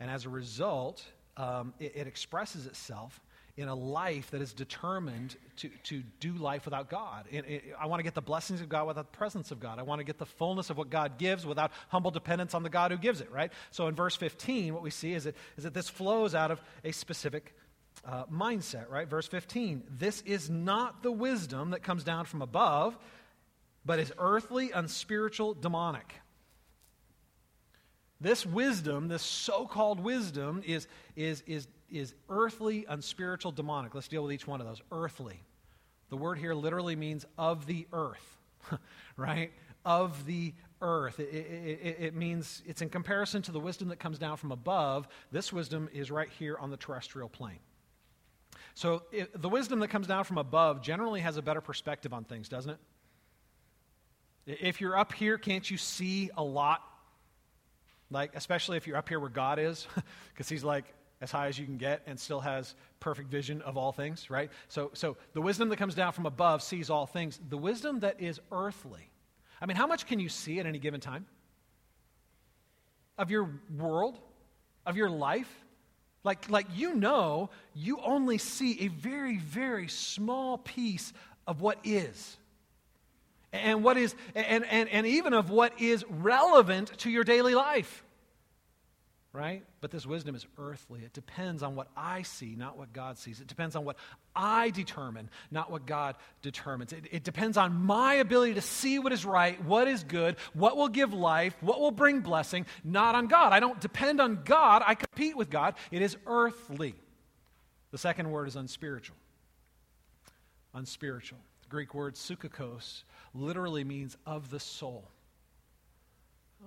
And 0.00 0.10
as 0.10 0.24
a 0.24 0.28
result, 0.28 1.04
um, 1.36 1.74
it, 1.78 1.92
it 1.94 2.06
expresses 2.06 2.66
itself 2.66 3.20
in 3.56 3.68
a 3.68 3.74
life 3.74 4.32
that 4.32 4.42
is 4.42 4.52
determined 4.52 5.36
to, 5.56 5.68
to 5.84 6.02
do 6.18 6.32
life 6.32 6.64
without 6.64 6.90
God. 6.90 7.26
It, 7.30 7.44
it, 7.48 7.64
I 7.80 7.86
want 7.86 8.00
to 8.00 8.02
get 8.02 8.14
the 8.14 8.20
blessings 8.22 8.60
of 8.60 8.68
God 8.68 8.88
without 8.88 9.12
the 9.12 9.16
presence 9.16 9.52
of 9.52 9.60
God. 9.60 9.78
I 9.78 9.82
want 9.82 10.00
to 10.00 10.04
get 10.04 10.18
the 10.18 10.26
fullness 10.26 10.70
of 10.70 10.76
what 10.76 10.90
God 10.90 11.18
gives 11.18 11.46
without 11.46 11.70
humble 11.88 12.10
dependence 12.10 12.52
on 12.54 12.64
the 12.64 12.68
God 12.68 12.90
who 12.90 12.98
gives 12.98 13.20
it, 13.20 13.30
right? 13.30 13.52
So 13.70 13.86
in 13.86 13.94
verse 13.94 14.16
15, 14.16 14.74
what 14.74 14.82
we 14.82 14.90
see 14.90 15.12
is 15.12 15.24
that, 15.24 15.36
is 15.56 15.64
that 15.64 15.72
this 15.72 15.88
flows 15.88 16.34
out 16.34 16.50
of 16.50 16.60
a 16.82 16.90
specific 16.90 17.54
uh, 18.04 18.24
mindset, 18.26 18.90
right? 18.90 19.08
Verse 19.08 19.28
15 19.28 19.84
this 19.88 20.20
is 20.22 20.50
not 20.50 21.02
the 21.02 21.12
wisdom 21.12 21.70
that 21.70 21.82
comes 21.82 22.02
down 22.02 22.24
from 22.24 22.42
above, 22.42 22.98
but 23.84 24.00
is 24.00 24.12
earthly, 24.18 24.72
unspiritual, 24.72 25.54
demonic. 25.54 26.14
This 28.24 28.44
wisdom, 28.44 29.06
this 29.06 29.22
so 29.22 29.66
called 29.66 30.00
wisdom, 30.00 30.62
is, 30.66 30.88
is, 31.14 31.44
is 31.46 31.68
is 31.94 32.14
earthly, 32.28 32.84
unspiritual, 32.88 33.52
demonic. 33.52 33.94
Let's 33.94 34.08
deal 34.08 34.22
with 34.24 34.32
each 34.32 34.46
one 34.46 34.60
of 34.60 34.66
those. 34.66 34.82
Earthly. 34.90 35.40
The 36.10 36.16
word 36.16 36.38
here 36.38 36.54
literally 36.54 36.96
means 36.96 37.24
of 37.38 37.66
the 37.66 37.86
earth, 37.92 38.38
right? 39.16 39.52
Of 39.84 40.26
the 40.26 40.54
earth. 40.82 41.20
It, 41.20 41.32
it, 41.32 41.80
it, 41.82 41.96
it, 42.00 42.14
means 42.14 42.62
it's 42.66 42.82
in 42.82 42.88
comparison 42.88 43.42
to 43.42 43.52
the 43.52 43.60
wisdom 43.60 43.88
that 43.88 43.98
comes 44.00 44.18
down 44.18 44.36
from 44.36 44.52
above. 44.52 45.06
This 45.30 45.52
wisdom 45.52 45.88
is 45.92 46.10
right 46.10 46.30
here 46.38 46.56
on 46.58 46.70
the 46.70 46.76
terrestrial 46.76 47.28
plane. 47.28 47.60
So 48.74 49.02
the 49.36 49.48
wisdom 49.48 49.78
that 49.80 49.88
comes 49.88 50.06
down 50.06 50.24
from 50.24 50.38
above 50.38 50.82
generally 50.82 51.20
has 51.20 51.36
a 51.36 51.42
better 51.42 51.60
perspective 51.60 52.12
on 52.12 52.24
things, 52.24 52.48
doesn't 52.48 52.70
it? 54.46 54.58
If 54.60 54.80
you're 54.80 54.98
up 54.98 55.12
here, 55.12 55.38
can't 55.38 55.70
you 55.70 55.76
see 55.76 56.30
a 56.36 56.42
lot? 56.42 56.82
Like, 58.10 58.34
especially 58.34 58.76
if 58.76 58.86
you're 58.86 58.96
up 58.96 59.08
here 59.08 59.18
where 59.18 59.30
God 59.30 59.58
is, 59.58 59.86
because 60.32 60.48
He's 60.48 60.64
like 60.64 60.84
as 61.20 61.30
high 61.30 61.46
as 61.46 61.58
you 61.58 61.64
can 61.64 61.78
get 61.78 62.02
and 62.06 62.18
still 62.18 62.40
has 62.40 62.74
perfect 63.00 63.30
vision 63.30 63.62
of 63.62 63.76
all 63.76 63.92
things, 63.92 64.28
right? 64.30 64.50
So, 64.68 64.90
so 64.94 65.16
the 65.32 65.40
wisdom 65.40 65.68
that 65.70 65.76
comes 65.76 65.94
down 65.94 66.12
from 66.12 66.26
above 66.26 66.62
sees 66.62 66.90
all 66.90 67.06
things. 67.06 67.40
The 67.48 67.56
wisdom 67.56 68.00
that 68.00 68.20
is 68.20 68.40
earthly, 68.52 69.10
I 69.60 69.66
mean, 69.66 69.76
how 69.76 69.86
much 69.86 70.06
can 70.06 70.20
you 70.20 70.28
see 70.28 70.60
at 70.60 70.66
any 70.66 70.78
given 70.78 71.00
time? 71.00 71.26
Of 73.16 73.30
your 73.30 73.48
world, 73.74 74.18
of 74.84 74.96
your 74.96 75.08
life? 75.08 75.50
Like, 76.24 76.50
like 76.50 76.66
you 76.74 76.94
know, 76.94 77.50
you 77.74 78.00
only 78.04 78.38
see 78.38 78.82
a 78.82 78.88
very, 78.88 79.38
very 79.38 79.88
small 79.88 80.58
piece 80.58 81.12
of 81.46 81.60
what 81.60 81.78
is. 81.84 82.36
And 83.54 83.82
what 83.84 83.96
is, 83.96 84.14
and, 84.34 84.64
and, 84.64 84.88
and 84.88 85.06
even 85.06 85.32
of 85.32 85.50
what 85.50 85.80
is 85.80 86.04
relevant 86.08 86.98
to 86.98 87.10
your 87.10 87.24
daily 87.24 87.54
life 87.54 88.04
right? 89.34 89.64
But 89.80 89.90
this 89.90 90.06
wisdom 90.06 90.36
is 90.36 90.46
earthly. 90.58 91.00
It 91.04 91.12
depends 91.12 91.64
on 91.64 91.74
what 91.74 91.88
I 91.96 92.22
see, 92.22 92.54
not 92.56 92.78
what 92.78 92.92
God 92.92 93.18
sees. 93.18 93.40
It 93.40 93.48
depends 93.48 93.74
on 93.74 93.84
what 93.84 93.96
I 94.34 94.70
determine, 94.70 95.28
not 95.50 95.72
what 95.72 95.86
God 95.86 96.14
determines. 96.40 96.92
It, 96.92 97.08
it, 97.10 97.24
depends 97.24 97.56
on 97.56 97.84
my 97.84 98.14
ability 98.14 98.54
to 98.54 98.60
see 98.60 99.00
what 99.00 99.12
is 99.12 99.24
right, 99.24 99.62
what 99.64 99.88
is 99.88 100.04
good, 100.04 100.36
what 100.52 100.76
will 100.76 100.88
give 100.88 101.12
life, 101.12 101.56
what 101.60 101.80
will 101.80 101.90
bring 101.90 102.20
blessing, 102.20 102.64
not 102.84 103.16
on 103.16 103.26
God. 103.26 103.52
I 103.52 103.58
don't 103.58 103.80
depend 103.80 104.20
on 104.20 104.42
God, 104.44 104.84
I 104.86 104.94
compete 104.94 105.36
with 105.36 105.50
God. 105.50 105.74
It 105.90 106.00
is 106.00 106.16
earthly. 106.26 106.94
The 107.90 107.98
second 107.98 108.30
word 108.30 108.46
is 108.46 108.54
unspiritual. 108.54 109.16
Unspiritual. 110.74 111.40
The 111.62 111.68
Greek 111.70 111.92
word 111.92 112.14
psychikos 112.14 113.02
literally 113.34 113.84
means 113.84 114.16
of 114.26 114.50
the 114.50 114.60
soul. 114.60 115.10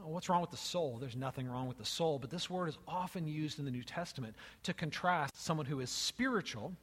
What's 0.04 0.30
wrong 0.30 0.42
with 0.42 0.52
the 0.52 0.58
soul? 0.58 0.98
There's 1.00 1.16
nothing 1.16 1.48
wrong 1.48 1.68
with 1.68 1.78
the 1.78 1.86
soul, 1.86 2.20
but 2.20 2.30
this 2.30 2.50
word 2.50 2.70
is 2.70 2.78
often 2.88 3.28
used 3.28 3.58
in 3.58 3.66
the 3.66 3.72
New 3.72 3.84
Testament 3.84 4.36
to 4.64 4.74
contrast 4.74 5.44
someone 5.44 5.66
who 5.66 5.80
is 5.80 5.90
spiritual 5.90 6.74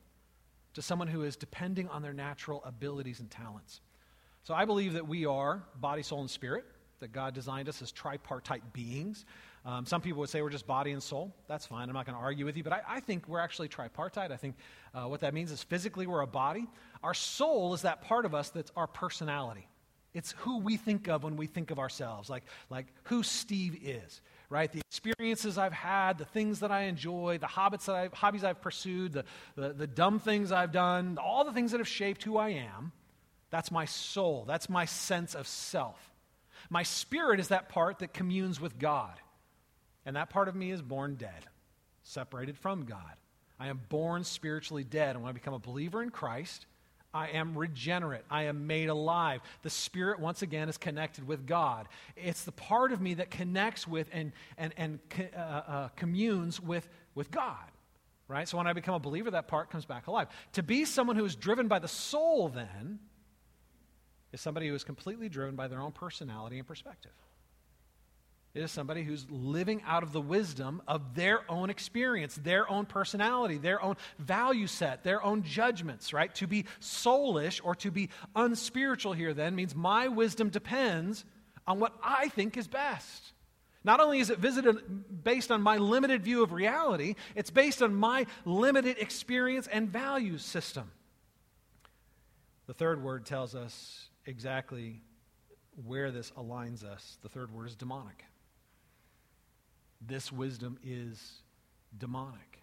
to 0.74 0.82
someone 0.82 1.08
who 1.08 1.22
is 1.22 1.36
depending 1.36 1.88
on 1.88 2.02
their 2.02 2.12
natural 2.12 2.62
abilities 2.64 3.20
and 3.20 3.30
talents. 3.30 3.80
So 4.42 4.54
I 4.54 4.64
believe 4.64 4.92
that 4.92 5.06
we 5.06 5.24
are 5.24 5.62
body, 5.80 6.02
soul, 6.02 6.20
and 6.20 6.30
spirit, 6.30 6.64
that 7.00 7.12
God 7.12 7.34
designed 7.34 7.68
us 7.68 7.80
as 7.80 7.90
tripartite 7.92 8.72
beings. 8.72 9.24
Um, 9.64 9.86
some 9.86 10.00
people 10.00 10.20
would 10.20 10.28
say 10.28 10.42
we're 10.42 10.50
just 10.50 10.66
body 10.66 10.92
and 10.92 11.02
soul. 11.02 11.34
That's 11.48 11.66
fine. 11.66 11.88
I'm 11.88 11.94
not 11.94 12.04
going 12.04 12.16
to 12.16 12.22
argue 12.22 12.44
with 12.44 12.56
you, 12.56 12.62
but 12.62 12.72
I, 12.72 12.82
I, 12.86 13.00
think 13.00 13.26
we're 13.26 13.40
actually 13.40 13.68
tripartite. 13.68 14.30
I 14.30 14.36
think 14.36 14.56
uh, 14.94 15.04
what 15.04 15.20
that 15.20 15.32
means 15.32 15.50
is 15.50 15.62
physically 15.62 16.06
we're 16.06 16.20
a 16.20 16.26
body. 16.26 16.66
Our 17.02 17.14
soul 17.14 17.72
is 17.72 17.82
that 17.82 18.02
part 18.02 18.26
of 18.26 18.34
us 18.34 18.50
that's 18.50 18.70
our 18.76 18.86
personality. 18.86 19.66
It's 20.14 20.32
who 20.38 20.58
we 20.58 20.76
think 20.76 21.08
of 21.08 21.24
when 21.24 21.36
we 21.36 21.46
think 21.46 21.72
of 21.72 21.78
ourselves, 21.80 22.30
like, 22.30 22.44
like 22.70 22.86
who 23.04 23.24
Steve 23.24 23.78
is, 23.82 24.22
right? 24.48 24.70
The 24.70 24.80
experiences 24.88 25.58
I've 25.58 25.72
had, 25.72 26.18
the 26.18 26.24
things 26.24 26.60
that 26.60 26.70
I 26.70 26.82
enjoy, 26.82 27.38
the 27.38 27.48
hobbies, 27.48 27.86
that 27.86 27.96
I've, 27.96 28.12
hobbies 28.12 28.44
I've 28.44 28.62
pursued, 28.62 29.12
the, 29.12 29.24
the, 29.56 29.72
the 29.72 29.86
dumb 29.88 30.20
things 30.20 30.52
I've 30.52 30.70
done, 30.70 31.18
all 31.20 31.44
the 31.44 31.52
things 31.52 31.72
that 31.72 31.78
have 31.78 31.88
shaped 31.88 32.22
who 32.22 32.36
I 32.36 32.50
am. 32.50 32.92
That's 33.50 33.72
my 33.72 33.86
soul. 33.86 34.44
That's 34.46 34.68
my 34.68 34.84
sense 34.84 35.34
of 35.34 35.48
self. 35.48 35.98
My 36.70 36.84
spirit 36.84 37.40
is 37.40 37.48
that 37.48 37.68
part 37.68 37.98
that 37.98 38.14
communes 38.14 38.60
with 38.60 38.78
God. 38.78 39.18
And 40.06 40.16
that 40.16 40.30
part 40.30 40.48
of 40.48 40.54
me 40.54 40.70
is 40.70 40.82
born 40.82 41.16
dead, 41.16 41.46
separated 42.02 42.56
from 42.56 42.84
God. 42.84 43.00
I 43.58 43.68
am 43.68 43.80
born 43.88 44.24
spiritually 44.24 44.84
dead. 44.84 45.16
And 45.16 45.22
when 45.22 45.30
I 45.30 45.32
become 45.32 45.54
a 45.54 45.58
believer 45.58 46.02
in 46.02 46.10
Christ, 46.10 46.66
I 47.14 47.28
am 47.28 47.56
regenerate. 47.56 48.22
I 48.28 48.44
am 48.44 48.66
made 48.66 48.88
alive. 48.88 49.40
The 49.62 49.70
Spirit, 49.70 50.18
once 50.18 50.42
again, 50.42 50.68
is 50.68 50.76
connected 50.76 51.26
with 51.26 51.46
God. 51.46 51.88
It's 52.16 52.42
the 52.42 52.52
part 52.52 52.92
of 52.92 53.00
me 53.00 53.14
that 53.14 53.30
connects 53.30 53.86
with 53.86 54.08
and, 54.12 54.32
and, 54.58 54.74
and 54.76 54.98
uh, 55.34 55.38
uh, 55.38 55.88
communes 55.96 56.60
with, 56.60 56.88
with 57.14 57.30
God. 57.30 57.70
Right? 58.26 58.48
So 58.48 58.58
when 58.58 58.66
I 58.66 58.72
become 58.72 58.94
a 58.94 59.00
believer, 59.00 59.30
that 59.30 59.48
part 59.48 59.70
comes 59.70 59.84
back 59.84 60.08
alive. 60.08 60.28
To 60.54 60.62
be 60.62 60.84
someone 60.84 61.14
who 61.14 61.24
is 61.24 61.36
driven 61.36 61.68
by 61.68 61.78
the 61.78 61.88
soul, 61.88 62.48
then, 62.48 62.98
is 64.32 64.40
somebody 64.40 64.66
who 64.66 64.74
is 64.74 64.82
completely 64.82 65.28
driven 65.28 65.54
by 65.54 65.68
their 65.68 65.80
own 65.80 65.92
personality 65.92 66.58
and 66.58 66.66
perspective. 66.66 67.12
It 68.54 68.62
is 68.62 68.70
somebody 68.70 69.02
who's 69.02 69.26
living 69.28 69.82
out 69.84 70.04
of 70.04 70.12
the 70.12 70.20
wisdom 70.20 70.80
of 70.86 71.16
their 71.16 71.40
own 71.50 71.70
experience, 71.70 72.36
their 72.36 72.70
own 72.70 72.86
personality, 72.86 73.58
their 73.58 73.82
own 73.82 73.96
value 74.20 74.68
set, 74.68 75.02
their 75.02 75.20
own 75.24 75.42
judgments, 75.42 76.12
right? 76.12 76.32
To 76.36 76.46
be 76.46 76.64
soulish 76.80 77.60
or 77.64 77.74
to 77.76 77.90
be 77.90 78.10
unspiritual 78.36 79.12
here 79.12 79.34
then 79.34 79.56
means 79.56 79.74
my 79.74 80.06
wisdom 80.06 80.50
depends 80.50 81.24
on 81.66 81.80
what 81.80 81.96
I 82.00 82.28
think 82.28 82.56
is 82.56 82.68
best. 82.68 83.32
Not 83.82 83.98
only 83.98 84.20
is 84.20 84.30
it 84.30 84.38
visited 84.38 85.24
based 85.24 85.50
on 85.50 85.60
my 85.60 85.78
limited 85.78 86.22
view 86.22 86.44
of 86.44 86.52
reality, 86.52 87.16
it's 87.34 87.50
based 87.50 87.82
on 87.82 87.92
my 87.92 88.24
limited 88.44 88.98
experience 88.98 89.66
and 89.66 89.88
value 89.88 90.38
system. 90.38 90.92
The 92.68 92.74
third 92.74 93.02
word 93.02 93.26
tells 93.26 93.56
us 93.56 94.08
exactly 94.26 95.02
where 95.84 96.12
this 96.12 96.30
aligns 96.38 96.84
us. 96.84 97.18
The 97.22 97.28
third 97.28 97.52
word 97.52 97.66
is 97.66 97.74
demonic 97.74 98.24
this 100.00 100.32
wisdom 100.32 100.78
is 100.84 101.42
demonic. 101.96 102.60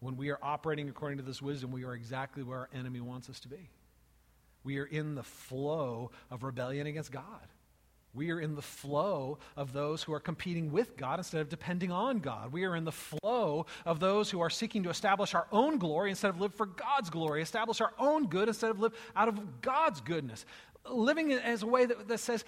When 0.00 0.16
we 0.16 0.30
are 0.30 0.38
operating 0.42 0.88
according 0.88 1.18
to 1.18 1.24
this 1.24 1.40
wisdom, 1.40 1.70
we 1.70 1.84
are 1.84 1.94
exactly 1.94 2.42
where 2.42 2.58
our 2.58 2.68
enemy 2.74 3.00
wants 3.00 3.30
us 3.30 3.40
to 3.40 3.48
be. 3.48 3.70
We 4.64 4.78
are 4.78 4.84
in 4.84 5.14
the 5.14 5.22
flow 5.22 6.10
of 6.30 6.42
rebellion 6.42 6.86
against 6.86 7.12
God. 7.12 7.46
We 8.14 8.30
are 8.30 8.40
in 8.40 8.54
the 8.54 8.62
flow 8.62 9.38
of 9.56 9.72
those 9.72 10.02
who 10.02 10.12
are 10.12 10.20
competing 10.20 10.70
with 10.70 10.96
God 10.98 11.18
instead 11.18 11.40
of 11.40 11.48
depending 11.48 11.90
on 11.90 12.18
God. 12.18 12.52
We 12.52 12.64
are 12.64 12.76
in 12.76 12.84
the 12.84 12.92
flow 12.92 13.66
of 13.86 14.00
those 14.00 14.30
who 14.30 14.40
are 14.40 14.50
seeking 14.50 14.82
to 14.82 14.90
establish 14.90 15.34
our 15.34 15.46
own 15.50 15.78
glory 15.78 16.10
instead 16.10 16.28
of 16.28 16.40
live 16.40 16.54
for 16.54 16.66
God's 16.66 17.08
glory, 17.08 17.40
establish 17.40 17.80
our 17.80 17.94
own 17.98 18.26
good 18.26 18.48
instead 18.48 18.70
of 18.70 18.80
live 18.80 18.92
out 19.16 19.28
of 19.28 19.62
God's 19.62 20.02
goodness. 20.02 20.44
Living 20.90 21.32
as 21.32 21.62
a 21.62 21.66
way 21.66 21.86
that, 21.86 22.06
that 22.08 22.18
says, 22.18 22.44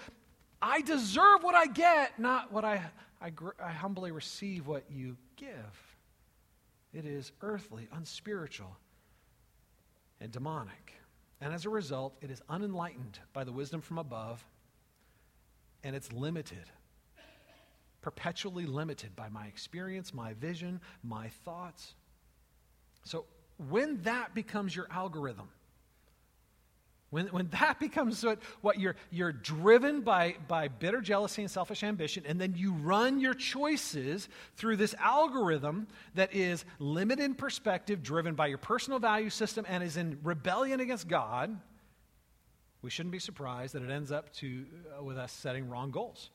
I 0.61 0.81
deserve 0.81 1.41
what 1.41 1.55
I 1.55 1.65
get, 1.65 2.19
not 2.19 2.51
what 2.51 2.63
I 2.63 2.83
I, 3.21 3.29
gr- 3.29 3.49
I 3.63 3.71
humbly 3.71 4.11
receive 4.11 4.67
what 4.67 4.83
you 4.89 5.17
give. 5.35 5.95
It 6.93 7.05
is 7.05 7.31
earthly, 7.41 7.87
unspiritual, 7.91 8.77
and 10.21 10.31
demonic. 10.31 10.93
And 11.41 11.53
as 11.53 11.65
a 11.65 11.69
result, 11.69 12.15
it 12.21 12.31
is 12.31 12.41
unenlightened 12.49 13.19
by 13.33 13.43
the 13.43 13.51
wisdom 13.51 13.81
from 13.81 13.97
above, 13.97 14.45
and 15.83 15.95
it's 15.95 16.11
limited, 16.13 16.71
perpetually 18.01 18.65
limited 18.65 19.15
by 19.15 19.29
my 19.29 19.45
experience, 19.47 20.13
my 20.13 20.33
vision, 20.33 20.79
my 21.03 21.27
thoughts. 21.43 21.93
So 23.03 23.25
when 23.69 24.01
that 24.03 24.33
becomes 24.33 24.75
your 24.75 24.87
algorithm, 24.89 25.49
when, 27.15 27.27
when 27.27 27.47
that 27.47 27.79
becomes 27.79 28.23
what, 28.25 28.39
what 28.59 28.77
you're, 28.77 28.97
you're 29.09 29.31
driven 29.31 30.01
by, 30.01 30.35
by 30.49 30.67
bitter 30.67 30.99
jealousy 30.99 31.41
and 31.43 31.49
selfish 31.49 31.81
ambition, 31.81 32.23
and 32.27 32.41
then 32.41 32.55
you 32.57 32.73
run 32.73 33.21
your 33.21 33.33
choices 33.33 34.27
through 34.57 34.75
this 34.75 34.93
algorithm 34.95 35.87
that 36.15 36.35
is 36.35 36.65
limited 36.77 37.23
in 37.23 37.33
perspective, 37.33 38.03
driven 38.03 38.35
by 38.35 38.47
your 38.47 38.57
personal 38.57 38.99
value 38.99 39.29
system, 39.29 39.65
and 39.69 39.81
is 39.81 39.95
in 39.95 40.19
rebellion 40.23 40.81
against 40.81 41.07
God, 41.07 41.57
we 42.81 42.89
shouldn't 42.89 43.13
be 43.13 43.19
surprised 43.19 43.75
that 43.75 43.81
it 43.81 43.89
ends 43.89 44.11
up 44.11 44.33
to, 44.33 44.65
uh, 44.99 45.01
with 45.01 45.17
us 45.17 45.31
setting 45.31 45.69
wrong 45.69 45.91
goals. 45.91 46.31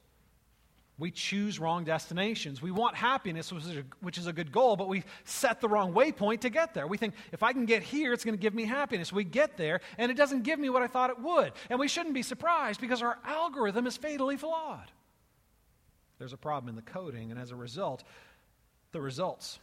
We 1.00 1.10
choose 1.10 1.58
wrong 1.58 1.84
destinations. 1.84 2.60
We 2.60 2.70
want 2.70 2.94
happiness, 2.94 3.50
which 3.50 4.18
is, 4.18 4.26
a, 4.26 4.32
good 4.34 4.52
goal, 4.52 4.76
but 4.76 4.86
we 4.86 5.02
set 5.24 5.62
the 5.62 5.68
wrong 5.68 5.94
waypoint 5.94 6.40
to 6.40 6.50
get 6.50 6.74
there. 6.74 6.86
We 6.86 6.98
think, 6.98 7.14
if 7.32 7.42
I 7.42 7.54
can 7.54 7.64
get 7.64 7.82
here, 7.82 8.12
it's 8.12 8.22
going 8.22 8.36
to 8.36 8.40
give 8.40 8.52
me 8.52 8.66
happiness. 8.66 9.10
We 9.10 9.24
get 9.24 9.56
there, 9.56 9.80
and 9.96 10.10
it 10.10 10.14
doesn't 10.18 10.42
give 10.42 10.58
me 10.58 10.68
what 10.68 10.82
I 10.82 10.88
thought 10.88 11.08
it 11.08 11.18
would. 11.18 11.52
And 11.70 11.80
we 11.80 11.88
shouldn't 11.88 12.14
be 12.14 12.22
surprised 12.22 12.82
because 12.82 13.00
our 13.00 13.18
algorithm 13.24 13.86
is 13.86 13.96
fatally 13.96 14.36
flawed. 14.36 14.90
There's 16.18 16.34
a 16.34 16.36
problem 16.36 16.68
in 16.68 16.76
the 16.76 16.82
coding, 16.82 17.30
and 17.30 17.40
as 17.40 17.50
a 17.50 17.56
result, 17.56 18.04
the 18.92 19.00
results 19.00 19.58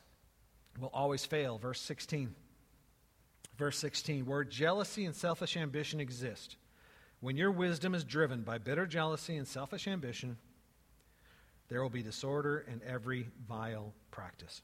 will 0.79 0.89
always 0.91 1.23
fail. 1.23 1.59
Verse 1.59 1.79
16. 1.81 2.33
Verse 3.59 3.77
16, 3.77 4.25
where 4.25 4.43
jealousy 4.43 5.05
and 5.05 5.15
selfish 5.15 5.55
ambition 5.55 5.99
exist, 5.99 6.55
when 7.19 7.37
your 7.37 7.51
wisdom 7.51 7.93
is 7.93 8.03
driven 8.03 8.41
by 8.41 8.57
bitter 8.57 8.87
jealousy 8.87 9.37
and 9.37 9.47
selfish 9.47 9.87
ambition, 9.87 10.37
there 11.69 11.81
will 11.81 11.89
be 11.89 12.03
disorder 12.03 12.65
in 12.71 12.81
every 12.87 13.27
vile 13.47 13.93
practice. 14.11 14.61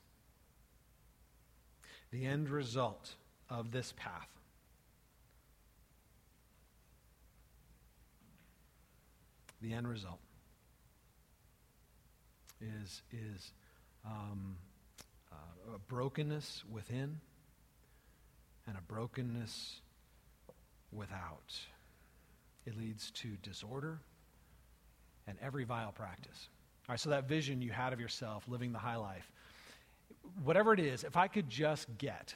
The 2.12 2.26
end 2.26 2.50
result 2.50 3.16
of 3.50 3.72
this 3.72 3.94
path 3.98 4.28
the 9.64 9.74
end 9.74 9.88
result 9.88 10.20
is, 12.62 13.02
is 13.12 13.54
um, 14.06 14.58
uh, 15.32 15.76
a 15.76 15.80
brokenness 15.80 16.64
within 16.70 17.20
and 18.68 18.78
a 18.78 18.82
brokenness 18.82 19.80
without. 20.92 21.58
It 22.66 22.78
leads 22.78 23.10
to 23.12 23.30
disorder 23.42 24.00
and 25.26 25.38
every 25.42 25.64
vile 25.64 25.94
practice. 25.94 26.50
All 26.88 26.94
right, 26.94 27.00
so 27.00 27.12
that 27.12 27.28
vision 27.28 27.62
you 27.62 27.72
had 27.72 27.94
of 27.94 28.00
yourself 28.00 28.44
living 28.48 28.74
the 28.74 28.80
high 28.80 28.98
life, 28.98 29.32
whatever 30.44 30.74
it 30.74 30.80
is, 30.80 31.04
if 31.04 31.16
I 31.16 31.28
could 31.28 31.50
just 31.50 31.88
get, 31.98 32.36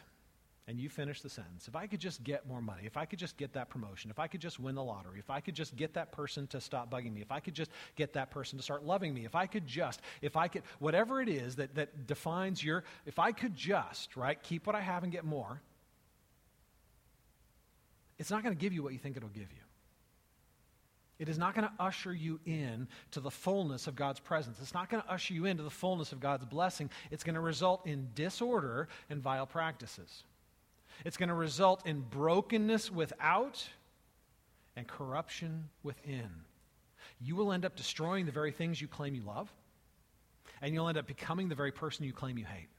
and 0.68 0.80
you 0.80 0.90
finish 0.90 1.22
the 1.22 1.30
sentence, 1.30 1.68
if 1.68 1.76
I 1.76 1.88
could 1.88 2.00
just 2.00 2.24
get 2.24 2.48
more 2.48 2.62
money, 2.62 2.84
if 2.86 2.98
I 2.98 3.06
could 3.06 3.20
just 3.20 3.38
get 3.38 3.54
that 3.54 3.70
promotion, 3.70 4.10
if 4.10 4.20
I 4.20 4.28
could 4.28 4.42
just 4.42 4.60
win 4.60 4.76
the 4.76 4.84
lottery, 4.84 5.20
if 5.20 5.30
I 5.30 5.40
could 5.42 5.56
just 5.56 5.76
get 5.76 5.94
that 5.94 6.12
person 6.12 6.48
to 6.48 6.62
stop 6.62 6.92
bugging 6.92 7.14
me, 7.14 7.22
if 7.22 7.32
I 7.32 7.40
could 7.40 7.54
just 7.54 7.72
get 7.96 8.14
that 8.14 8.32
person 8.32 8.58
to 8.58 8.64
start 8.64 8.86
loving 8.86 9.14
me, 9.14 9.26
if 9.26 9.36
I 9.36 9.48
could 9.48 9.66
just, 9.66 10.02
if 10.22 10.36
I 10.36 10.48
could, 10.48 10.64
whatever 10.80 11.22
it 11.22 11.30
is 11.30 11.56
that, 11.56 11.76
that 11.76 12.08
defines 12.08 12.64
your, 12.64 12.84
if 13.06 13.20
I 13.20 13.32
could 13.32 13.56
just, 13.56 14.16
right, 14.16 14.42
keep 14.42 14.66
what 14.68 14.76
I 14.76 14.82
have 14.82 15.04
and 15.04 15.12
get 15.12 15.24
more, 15.24 15.62
it's 18.20 18.32
not 18.32 18.44
going 18.44 18.56
to 18.56 18.60
give 18.60 18.74
you 18.74 18.84
what 18.84 18.94
you 18.94 19.00
think 19.00 19.16
it'll 19.16 19.30
give 19.30 19.52
you. 19.52 19.67
It 21.20 21.30
is 21.30 21.38
not 21.38 21.56
going 21.56 21.68
to 21.68 21.74
usher 21.80 22.14
you 22.14 22.40
in 22.46 22.88
to 23.12 23.20
the 23.20 23.32
fullness 23.32 23.88
of 23.88 23.96
God's 23.96 24.20
presence. 24.20 24.60
It's 24.62 24.74
not 24.74 24.90
going 24.90 25.02
to 25.02 25.12
usher 25.12 25.34
you 25.34 25.46
into 25.46 25.64
the 25.64 25.70
fullness 25.70 26.12
of 26.12 26.20
God's 26.20 26.46
blessing. 26.46 26.90
It's 27.10 27.24
going 27.24 27.36
to 27.36 27.42
result 27.42 27.88
in 27.88 28.10
disorder 28.14 28.88
and 29.10 29.22
vile 29.22 29.48
practices. 29.48 30.24
It's 31.06 31.18
going 31.18 31.30
to 31.30 31.36
result 31.36 31.86
in 31.88 32.02
brokenness 32.02 32.92
without 32.92 33.68
and 34.76 34.88
corruption 34.88 35.70
within. 35.82 36.30
You 37.20 37.36
will 37.36 37.52
end 37.52 37.66
up 37.66 37.76
destroying 37.76 38.26
the 38.26 38.32
very 38.32 38.52
things 38.52 38.80
you 38.80 38.88
claim 38.88 39.16
you 39.16 39.24
love, 39.24 39.52
and 40.62 40.74
you'll 40.74 40.88
end 40.88 41.00
up 41.00 41.08
becoming 41.08 41.50
the 41.50 41.56
very 41.56 41.72
person 41.72 42.06
you 42.06 42.14
claim 42.14 42.38
you 42.38 42.46
hate. 42.46 42.70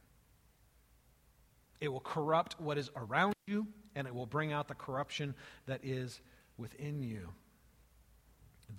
It 1.81 1.89
will 1.89 2.01
corrupt 2.01 2.61
what 2.61 2.79
is 2.79 2.91
around 2.97 3.35
you, 3.47 3.67
and 3.97 4.07
it 4.07 4.15
will 4.15 4.27
bring 4.27 4.53
out 4.53 4.69
the 4.69 4.75
corruption 4.75 5.35
that 5.67 5.81
is 5.85 6.21
within 6.57 7.03
you. 7.03 7.29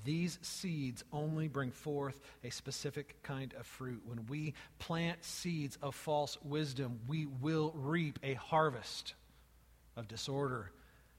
These 0.04 0.38
seeds 0.42 1.04
only 1.12 1.48
bring 1.48 1.72
forth 1.72 2.20
a 2.44 2.50
specific 2.52 3.22
kind 3.24 3.54
of 3.60 3.66
fruit. 3.66 4.02
When 4.06 4.26
we 4.28 4.54
plant 4.78 5.24
seeds 5.24 5.78
of 5.82 5.96
false 5.96 6.38
wisdom, 6.44 7.00
we 7.08 7.26
will 7.26 7.74
reap 7.76 8.20
a 8.24 8.36
harvest 8.36 9.14
of 9.98 10.08
disorder 10.08 10.72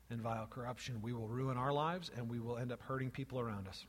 and 0.09 0.21
vile 0.21 0.47
corruption. 0.47 1.03
We 1.03 1.13
will 1.13 1.29
ruin 1.29 1.57
our 1.57 1.73
lives 1.73 2.11
and 2.17 2.29
we 2.29 2.39
will 2.41 2.59
end 2.59 2.73
up 2.73 2.81
hurting 2.83 3.11
people 3.11 3.41
around 3.41 3.69
us. 3.69 3.85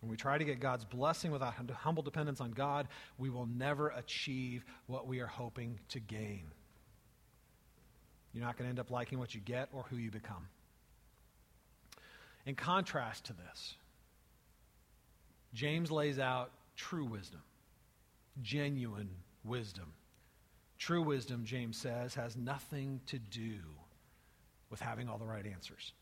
When 0.00 0.10
we 0.10 0.16
try 0.16 0.38
to 0.38 0.44
get 0.44 0.60
God's 0.60 0.84
blessing 0.84 1.30
without 1.30 1.54
humble 1.54 2.02
dependence 2.02 2.40
on 2.40 2.52
God, 2.52 2.88
we 3.18 3.28
will 3.28 3.46
never 3.46 3.88
achieve 3.88 4.64
what 4.86 5.06
we 5.06 5.20
are 5.20 5.26
hoping 5.26 5.78
to 5.90 6.00
gain. 6.00 6.44
You're 8.32 8.44
not 8.44 8.56
going 8.56 8.66
to 8.66 8.70
end 8.70 8.78
up 8.78 8.90
liking 8.90 9.18
what 9.18 9.34
you 9.34 9.40
get 9.40 9.68
or 9.72 9.84
who 9.90 9.96
you 9.96 10.10
become. 10.10 10.46
In 12.50 12.56
contrast 12.56 13.26
to 13.26 13.32
this, 13.32 13.76
James 15.54 15.88
lays 15.88 16.18
out 16.18 16.50
true 16.74 17.04
wisdom, 17.04 17.42
genuine 18.42 19.10
wisdom. 19.44 19.92
True 20.76 21.00
wisdom, 21.00 21.44
James 21.44 21.76
says, 21.76 22.12
has 22.16 22.36
nothing 22.36 23.02
to 23.06 23.20
do 23.20 23.54
with 24.68 24.80
having 24.80 25.08
all 25.08 25.16
the 25.16 25.24
right 25.24 25.46
answers, 25.46 25.92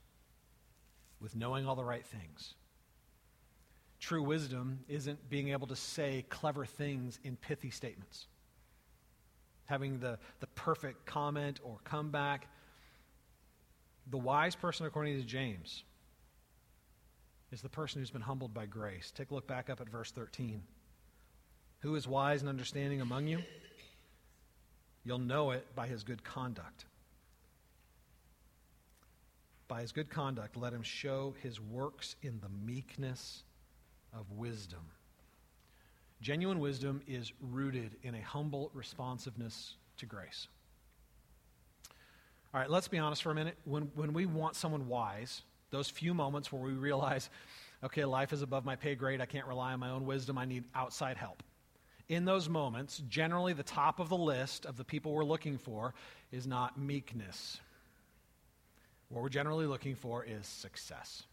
with 1.21 1.37
knowing 1.37 1.67
all 1.67 1.77
the 1.77 1.85
right 1.85 2.07
things. 2.07 2.55
True 4.01 4.23
wisdom 4.23 4.79
isn't 4.89 5.29
being 5.29 5.51
able 5.51 5.67
to 5.67 5.77
say 5.77 6.25
clever 6.31 6.65
things 6.65 7.19
in 7.25 7.37
pithy 7.37 7.69
statements, 7.69 8.27
having 9.67 9.99
the, 9.99 10.19
the 10.41 10.47
perfect 10.55 11.05
comment 11.05 11.61
or 11.63 11.77
comeback. 11.85 12.49
The 14.11 14.17
wise 14.17 14.57
person, 14.57 14.87
according 14.87 15.19
to 15.19 15.27
James, 15.27 15.85
is 17.51 17.63
the 17.63 17.69
person 17.69 18.01
who's 18.01 18.11
been 18.11 18.23
humbled 18.23 18.53
by 18.53 18.67
grace. 18.67 19.11
Take 19.11 19.31
a 19.31 19.35
look 19.35 19.47
back 19.47 19.71
up 19.71 19.81
at 19.81 19.89
verse 19.89 20.11
13. 20.11 20.63
Who 21.81 21.95
is 21.95 22.07
wise 22.07 22.41
and 22.41 22.49
understanding 22.49 23.01
among 23.01 23.27
you? 23.27 23.41
You'll 25.05 25.19
know 25.19 25.53
it 25.53 25.65
by 25.75 25.87
his 25.87 26.03
good 26.03 26.23
conduct. 26.25 26.85
By 29.69 29.83
his 29.83 29.93
good 29.93 30.11
conduct, 30.11 30.57
let 30.57 30.73
him 30.73 30.83
show 30.83 31.35
his 31.43 31.61
works 31.61 32.17
in 32.23 32.41
the 32.41 32.49
meekness 32.49 33.43
of 34.13 34.31
wisdom. 34.33 34.81
Genuine 36.21 36.59
wisdom 36.59 37.01
is 37.07 37.33
rooted 37.41 37.97
in 38.03 38.15
a 38.15 38.21
humble 38.21 38.71
responsiveness 38.75 39.77
to 39.99 40.07
grace. 40.07 40.49
All 42.53 42.61
right, 42.61 42.71
let's 42.71 42.89
be 42.89 42.99
honest 42.99 43.23
for 43.23 43.31
a 43.31 43.35
minute. 43.35 43.57
When, 43.65 43.91
when 43.95 44.13
we 44.13 44.27
want 44.27 44.57
someone 44.57 44.89
wise, 44.89 45.43
those 45.71 45.89
few 45.89 46.15
moments 46.15 46.53
where 46.53 46.63
we 46.63 46.73
realize, 46.73 47.31
okay, 47.85 48.05
life 48.05 48.33
is 48.33 48.43
above 48.43 48.65
my 48.65 48.77
pay 48.77 48.95
grade, 48.95 49.21
I 49.21 49.27
can't 49.27 49.47
rely 49.47 49.73
on 49.73 49.81
my 49.81 49.91
own 49.91 50.07
wisdom, 50.07 50.39
I 50.39 50.45
need 50.45 50.65
outside 50.75 51.17
help 51.17 51.43
in 52.09 52.25
those 52.25 52.49
moments, 52.49 53.03
generally 53.09 53.53
the 53.53 53.63
top 53.63 54.01
of 54.01 54.09
the 54.09 54.17
list 54.17 54.65
of 54.65 54.77
the 54.77 54.85
people 54.85 55.13
we're 55.13 55.25
looking 55.25 55.59
for 55.59 55.95
is 56.33 56.47
not 56.47 56.79
meekness. 56.79 57.61
What 59.11 59.23
we're 59.23 59.29
generally 59.29 59.67
looking 59.67 59.95
for 59.95 60.25
is 60.25 60.47
success. 60.47 61.25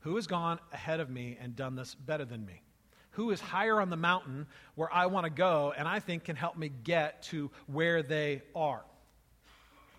Who 0.00 0.16
has 0.16 0.26
gone 0.26 0.60
ahead 0.72 1.00
of 1.00 1.10
me 1.10 1.36
and 1.40 1.54
done 1.54 1.74
this 1.76 1.94
better 1.94 2.24
than 2.24 2.44
me? 2.46 2.62
Who 3.12 3.30
is 3.30 3.40
higher 3.40 3.80
on 3.80 3.90
the 3.90 3.96
mountain 3.96 4.46
where 4.74 4.92
I 4.92 5.06
want 5.06 5.24
to 5.24 5.30
go 5.30 5.74
and 5.76 5.88
I 5.88 6.00
think 6.00 6.24
can 6.24 6.36
help 6.36 6.56
me 6.56 6.70
get 6.84 7.22
to 7.24 7.50
where 7.66 8.02
they 8.02 8.42
are? 8.54 8.84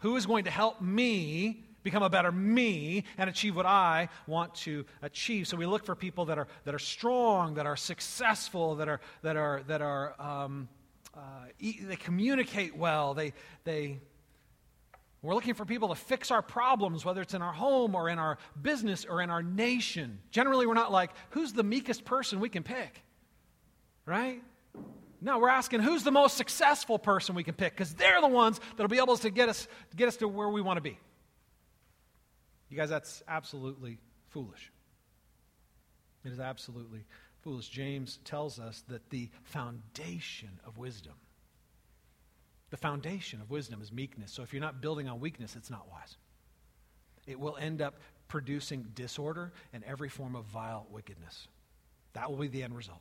Who 0.01 0.15
is 0.15 0.25
going 0.25 0.45
to 0.45 0.51
help 0.51 0.81
me 0.81 1.65
become 1.87 2.03
a 2.03 2.09
better 2.09 2.33
me 2.33 3.05
and 3.17 3.29
achieve 3.29 3.55
what 3.55 3.65
I 3.65 4.09
want 4.27 4.53
to 4.55 4.85
achieve. 5.01 5.47
So 5.47 5.55
we 5.55 5.65
look 5.65 5.85
for 5.85 5.95
people 5.95 6.25
that 6.25 6.37
are, 6.37 6.47
that 6.65 6.75
are 6.75 6.79
strong, 6.79 7.53
that 7.53 7.65
are 7.65 7.77
successful, 7.77 8.75
that 8.75 8.89
are, 8.89 8.99
that 9.21 9.37
are, 9.37 9.63
that 9.67 9.81
are 9.81 10.21
um, 10.21 10.67
uh, 11.15 11.21
they 11.59 11.95
communicate 11.95 12.75
well. 12.75 13.13
They, 13.13 13.31
they, 13.63 13.99
we're 15.21 15.33
looking 15.33 15.53
for 15.53 15.63
people 15.63 15.87
to 15.89 15.95
fix 15.95 16.29
our 16.29 16.41
problems, 16.41 17.05
whether 17.05 17.21
it's 17.21 17.33
in 17.33 17.41
our 17.41 17.53
home 17.53 17.95
or 17.95 18.09
in 18.09 18.19
our 18.19 18.37
business 18.61 19.05
or 19.05 19.21
in 19.21 19.29
our 19.29 19.41
nation. 19.41 20.19
Generally, 20.29 20.67
we're 20.67 20.73
not 20.73 20.91
like, 20.91 21.11
who's 21.29 21.53
the 21.53 21.63
meekest 21.63 22.03
person 22.03 22.41
we 22.41 22.49
can 22.49 22.63
pick? 22.63 23.01
Right? 24.05 24.43
No, 25.21 25.39
we're 25.39 25.49
asking 25.49 25.79
who's 25.79 26.03
the 26.03 26.11
most 26.11 26.37
successful 26.37 26.99
person 26.99 27.33
we 27.33 27.43
can 27.43 27.55
pick 27.55 27.73
because 27.73 27.93
they're 27.93 28.21
the 28.21 28.27
ones 28.27 28.59
that'll 28.75 28.89
be 28.89 28.99
able 28.99 29.17
to 29.17 29.29
get 29.29 29.49
us, 29.49 29.67
get 29.95 30.07
us 30.07 30.17
to 30.17 30.27
where 30.27 30.49
we 30.49 30.61
want 30.61 30.77
to 30.77 30.81
be. 30.81 30.99
You 32.69 32.77
guys, 32.77 32.89
that's 32.89 33.23
absolutely 33.27 33.99
foolish. 34.29 34.71
It 36.25 36.31
is 36.31 36.39
absolutely 36.39 37.05
foolish. 37.41 37.69
James 37.69 38.19
tells 38.25 38.59
us 38.59 38.83
that 38.89 39.09
the 39.09 39.29
foundation 39.43 40.59
of 40.65 40.77
wisdom, 40.77 41.13
the 42.69 42.77
foundation 42.77 43.39
of 43.39 43.49
wisdom 43.49 43.81
is 43.81 43.91
meekness. 43.91 44.31
So 44.31 44.43
if 44.43 44.53
you're 44.53 44.61
not 44.61 44.81
building 44.81 45.07
on 45.07 45.19
weakness, 45.19 45.55
it's 45.55 45.69
not 45.69 45.89
wise. 45.89 46.17
It 47.25 47.39
will 47.39 47.57
end 47.57 47.81
up 47.81 47.95
producing 48.27 48.87
disorder 48.93 49.53
and 49.71 49.83
every 49.85 50.09
form 50.09 50.35
of 50.35 50.45
vile 50.45 50.85
wickedness. 50.89 51.47
That 52.13 52.29
will 52.29 52.37
be 52.37 52.47
the 52.47 52.63
end 52.63 52.75
result. 52.75 52.99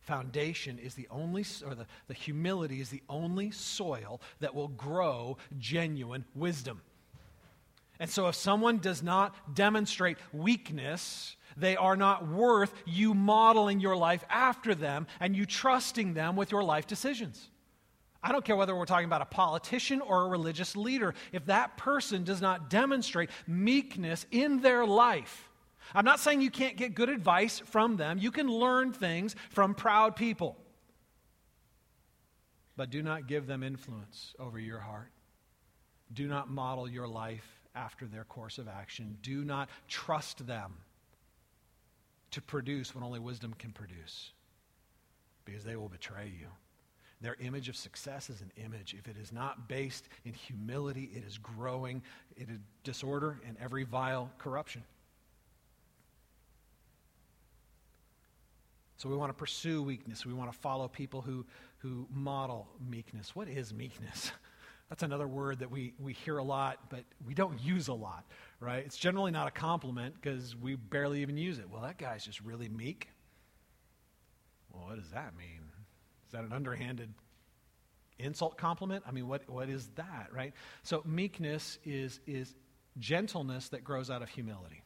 Foundation 0.00 0.78
is 0.78 0.94
the 0.94 1.06
only, 1.10 1.44
or 1.64 1.74
the, 1.74 1.86
the 2.08 2.14
humility 2.14 2.80
is 2.80 2.90
the 2.90 3.02
only 3.08 3.50
soil 3.50 4.20
that 4.40 4.54
will 4.54 4.68
grow 4.68 5.36
genuine 5.58 6.24
wisdom. 6.34 6.80
And 8.00 8.08
so, 8.08 8.28
if 8.28 8.34
someone 8.34 8.78
does 8.78 9.02
not 9.02 9.54
demonstrate 9.54 10.16
weakness, 10.32 11.36
they 11.54 11.76
are 11.76 11.96
not 11.96 12.26
worth 12.26 12.72
you 12.86 13.12
modeling 13.12 13.78
your 13.78 13.94
life 13.94 14.24
after 14.30 14.74
them 14.74 15.06
and 15.20 15.36
you 15.36 15.44
trusting 15.44 16.14
them 16.14 16.34
with 16.34 16.50
your 16.50 16.64
life 16.64 16.86
decisions. 16.86 17.50
I 18.22 18.32
don't 18.32 18.44
care 18.44 18.56
whether 18.56 18.74
we're 18.74 18.86
talking 18.86 19.04
about 19.04 19.20
a 19.20 19.26
politician 19.26 20.00
or 20.00 20.22
a 20.22 20.28
religious 20.28 20.76
leader. 20.76 21.14
If 21.30 21.44
that 21.46 21.76
person 21.76 22.24
does 22.24 22.40
not 22.40 22.70
demonstrate 22.70 23.28
meekness 23.46 24.24
in 24.30 24.62
their 24.62 24.86
life, 24.86 25.50
I'm 25.94 26.04
not 26.06 26.20
saying 26.20 26.40
you 26.40 26.50
can't 26.50 26.78
get 26.78 26.94
good 26.94 27.10
advice 27.10 27.58
from 27.58 27.98
them. 27.98 28.18
You 28.18 28.30
can 28.30 28.48
learn 28.48 28.92
things 28.92 29.36
from 29.50 29.74
proud 29.74 30.16
people. 30.16 30.56
But 32.76 32.88
do 32.88 33.02
not 33.02 33.26
give 33.26 33.46
them 33.46 33.62
influence 33.62 34.34
over 34.38 34.58
your 34.58 34.80
heart. 34.80 35.10
Do 36.12 36.26
not 36.26 36.50
model 36.50 36.88
your 36.88 37.06
life 37.06 37.59
after 37.74 38.06
their 38.06 38.24
course 38.24 38.58
of 38.58 38.68
action. 38.68 39.16
Do 39.22 39.44
not 39.44 39.68
trust 39.88 40.46
them 40.46 40.72
to 42.32 42.40
produce 42.40 42.94
what 42.94 43.04
only 43.04 43.18
wisdom 43.18 43.54
can 43.58 43.72
produce 43.72 44.30
because 45.44 45.64
they 45.64 45.76
will 45.76 45.88
betray 45.88 46.26
you. 46.26 46.46
Their 47.20 47.36
image 47.40 47.68
of 47.68 47.76
success 47.76 48.30
is 48.30 48.40
an 48.40 48.50
image. 48.56 48.94
If 48.98 49.06
it 49.06 49.16
is 49.20 49.30
not 49.30 49.68
based 49.68 50.08
in 50.24 50.32
humility, 50.32 51.10
it 51.14 51.22
is 51.26 51.36
growing, 51.36 52.02
in 52.36 52.60
disorder 52.82 53.38
and 53.46 53.56
every 53.60 53.84
vile 53.84 54.30
corruption. 54.38 54.82
So 58.96 59.08
we 59.08 59.16
want 59.16 59.30
to 59.30 59.34
pursue 59.34 59.82
weakness. 59.82 60.24
We 60.24 60.32
want 60.32 60.52
to 60.52 60.58
follow 60.58 60.88
people 60.88 61.20
who, 61.20 61.44
who 61.78 62.06
model 62.12 62.68
meekness. 62.88 63.34
What 63.34 63.48
is 63.48 63.72
meekness? 63.72 64.32
That's 64.90 65.04
another 65.04 65.28
word 65.28 65.60
that 65.60 65.70
we, 65.70 65.94
we 66.00 66.12
hear 66.12 66.38
a 66.38 66.42
lot, 66.42 66.90
but 66.90 67.04
we 67.24 67.32
don't 67.32 67.62
use 67.62 67.86
a 67.88 67.94
lot, 67.94 68.24
right? 68.58 68.84
It's 68.84 68.98
generally 68.98 69.30
not 69.30 69.46
a 69.46 69.52
compliment 69.52 70.16
because 70.20 70.56
we 70.56 70.74
barely 70.74 71.22
even 71.22 71.36
use 71.36 71.58
it. 71.58 71.70
Well, 71.70 71.82
that 71.82 71.96
guy's 71.96 72.24
just 72.24 72.40
really 72.40 72.68
meek. 72.68 73.08
Well, 74.72 74.88
what 74.88 74.96
does 74.96 75.10
that 75.10 75.36
mean? 75.38 75.60
Is 76.26 76.32
that 76.32 76.42
an 76.42 76.52
underhanded 76.52 77.14
insult 78.18 78.58
compliment? 78.58 79.04
I 79.06 79.12
mean, 79.12 79.28
what, 79.28 79.48
what 79.48 79.68
is 79.68 79.88
that, 79.94 80.28
right? 80.32 80.52
So 80.82 81.02
meekness 81.06 81.78
is, 81.84 82.18
is 82.26 82.52
gentleness 82.98 83.68
that 83.68 83.84
grows 83.84 84.10
out 84.10 84.22
of 84.22 84.28
humility. 84.28 84.82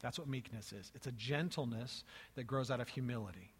That's 0.00 0.18
what 0.18 0.28
meekness 0.28 0.72
is. 0.72 0.90
It's 0.94 1.06
a 1.06 1.12
gentleness 1.12 2.04
that 2.36 2.44
grows 2.44 2.70
out 2.70 2.80
of 2.80 2.88
humility. 2.88 3.52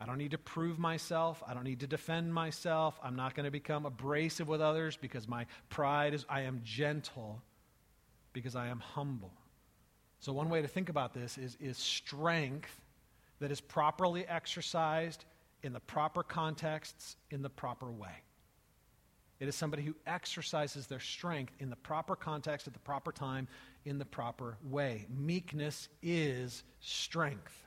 I 0.00 0.04
don't 0.04 0.18
need 0.18 0.32
to 0.32 0.38
prove 0.38 0.78
myself. 0.78 1.42
I 1.46 1.54
don't 1.54 1.64
need 1.64 1.80
to 1.80 1.86
defend 1.86 2.32
myself. 2.32 2.98
I'm 3.02 3.16
not 3.16 3.34
going 3.34 3.44
to 3.44 3.50
become 3.50 3.86
abrasive 3.86 4.46
with 4.46 4.60
others 4.60 4.96
because 4.96 5.26
my 5.26 5.46
pride 5.70 6.12
is 6.12 6.26
I 6.28 6.42
am 6.42 6.60
gentle 6.64 7.40
because 8.32 8.54
I 8.54 8.68
am 8.68 8.80
humble. 8.80 9.32
So, 10.20 10.32
one 10.32 10.50
way 10.50 10.60
to 10.60 10.68
think 10.68 10.88
about 10.88 11.14
this 11.14 11.38
is, 11.38 11.56
is 11.60 11.78
strength 11.78 12.80
that 13.40 13.50
is 13.50 13.60
properly 13.60 14.26
exercised 14.26 15.24
in 15.62 15.72
the 15.72 15.80
proper 15.80 16.22
contexts 16.22 17.16
in 17.30 17.42
the 17.42 17.50
proper 17.50 17.90
way. 17.90 18.22
It 19.38 19.48
is 19.48 19.54
somebody 19.54 19.82
who 19.82 19.94
exercises 20.06 20.86
their 20.86 21.00
strength 21.00 21.54
in 21.58 21.68
the 21.68 21.76
proper 21.76 22.16
context 22.16 22.66
at 22.66 22.72
the 22.72 22.78
proper 22.78 23.12
time 23.12 23.48
in 23.84 23.98
the 23.98 24.04
proper 24.04 24.56
way. 24.62 25.06
Meekness 25.10 25.88
is 26.02 26.62
strength. 26.80 27.65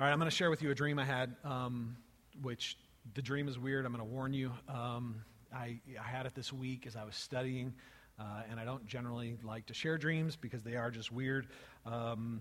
All 0.00 0.06
right, 0.06 0.12
I'm 0.12 0.18
going 0.18 0.30
to 0.30 0.34
share 0.34 0.48
with 0.48 0.62
you 0.62 0.70
a 0.70 0.74
dream 0.74 0.98
I 0.98 1.04
had, 1.04 1.36
um, 1.44 1.94
which 2.40 2.78
the 3.12 3.20
dream 3.20 3.48
is 3.48 3.58
weird. 3.58 3.84
I'm 3.84 3.92
going 3.92 4.02
to 4.02 4.10
warn 4.10 4.32
you. 4.32 4.50
Um, 4.66 5.16
I, 5.54 5.78
I, 6.00 6.02
had 6.02 6.24
it 6.24 6.34
this 6.34 6.54
week 6.54 6.86
as 6.86 6.96
I 6.96 7.04
was 7.04 7.14
studying, 7.14 7.74
uh, 8.18 8.44
and 8.50 8.58
I 8.58 8.64
don't 8.64 8.86
generally 8.86 9.36
like 9.42 9.66
to 9.66 9.74
share 9.74 9.98
dreams 9.98 10.36
because 10.36 10.62
they 10.62 10.74
are 10.74 10.90
just 10.90 11.12
weird. 11.12 11.48
Um, 11.84 12.40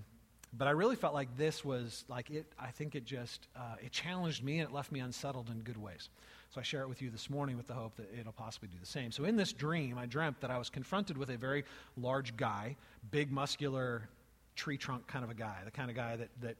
but 0.53 0.69
I 0.69 0.71
really 0.71 0.95
felt 0.95 1.13
like 1.13 1.35
this 1.35 1.65
was 1.65 2.05
like 2.07 2.29
it. 2.29 2.45
I 2.57 2.67
think 2.67 2.95
it 2.95 3.03
just 3.03 3.49
uh, 3.57 3.75
it 3.83 3.91
challenged 3.91 4.41
me 4.41 4.59
and 4.59 4.69
it 4.69 4.73
left 4.73 4.93
me 4.93 5.01
unsettled 5.01 5.49
in 5.49 5.59
good 5.59 5.75
ways. 5.75 6.07
So 6.51 6.61
I 6.61 6.63
share 6.63 6.83
it 6.83 6.87
with 6.87 7.01
you 7.01 7.09
this 7.09 7.29
morning 7.29 7.57
with 7.57 7.67
the 7.67 7.73
hope 7.73 7.97
that 7.97 8.07
it'll 8.17 8.31
possibly 8.31 8.69
do 8.69 8.77
the 8.79 8.87
same. 8.87 9.11
So 9.11 9.25
in 9.25 9.35
this 9.35 9.51
dream, 9.51 9.97
I 9.97 10.05
dreamt 10.05 10.39
that 10.39 10.49
I 10.49 10.57
was 10.57 10.69
confronted 10.69 11.17
with 11.17 11.29
a 11.29 11.35
very 11.35 11.65
large 11.97 12.37
guy, 12.37 12.77
big, 13.11 13.33
muscular, 13.33 14.07
tree 14.55 14.77
trunk 14.77 15.07
kind 15.07 15.25
of 15.25 15.29
a 15.29 15.33
guy, 15.35 15.57
the 15.65 15.71
kind 15.71 15.89
of 15.89 15.97
guy 15.97 16.15
that, 16.15 16.29
that 16.41 16.55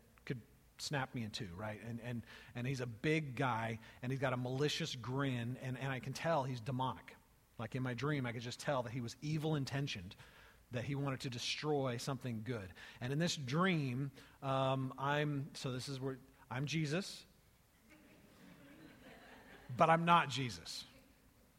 snap 0.82 1.14
me 1.14 1.24
in 1.24 1.30
two, 1.30 1.48
right? 1.58 1.80
And, 1.88 2.00
and, 2.06 2.24
and 2.56 2.68
he's 2.68 2.82
a 2.82 2.86
big 2.86 3.36
guy, 3.36 3.80
and 4.02 4.12
he's 4.12 4.20
got 4.20 4.34
a 4.34 4.38
malicious 4.38 4.96
grin, 4.96 5.58
and, 5.64 5.78
and 5.82 5.92
I 5.92 6.00
can 6.00 6.14
tell 6.14 6.44
he's 6.44 6.60
demonic. 6.60 7.16
Like 7.58 7.76
in 7.76 7.84
my 7.84 7.94
dream, 7.94 8.26
I 8.26 8.32
could 8.32 8.42
just 8.42 8.60
tell 8.60 8.84
that 8.84 8.92
he 8.92 9.02
was 9.02 9.16
evil 9.22 9.56
intentioned 9.56 10.16
that 10.72 10.84
he 10.84 10.96
wanted 10.96 11.20
to 11.22 11.30
destroy 11.30 11.98
something 11.98 12.42
good. 12.44 12.68
And 13.02 13.12
in 13.12 13.20
this 13.20 13.36
dream, 13.36 14.12
um, 14.44 14.94
I'm, 14.98 15.48
so 15.54 15.72
this 15.72 15.90
is 15.90 16.00
where 16.00 16.18
I'm 16.52 16.66
Jesus, 16.66 17.24
but 19.76 19.90
I'm 19.90 20.06
not 20.06 20.30
Jesus, 20.30 20.86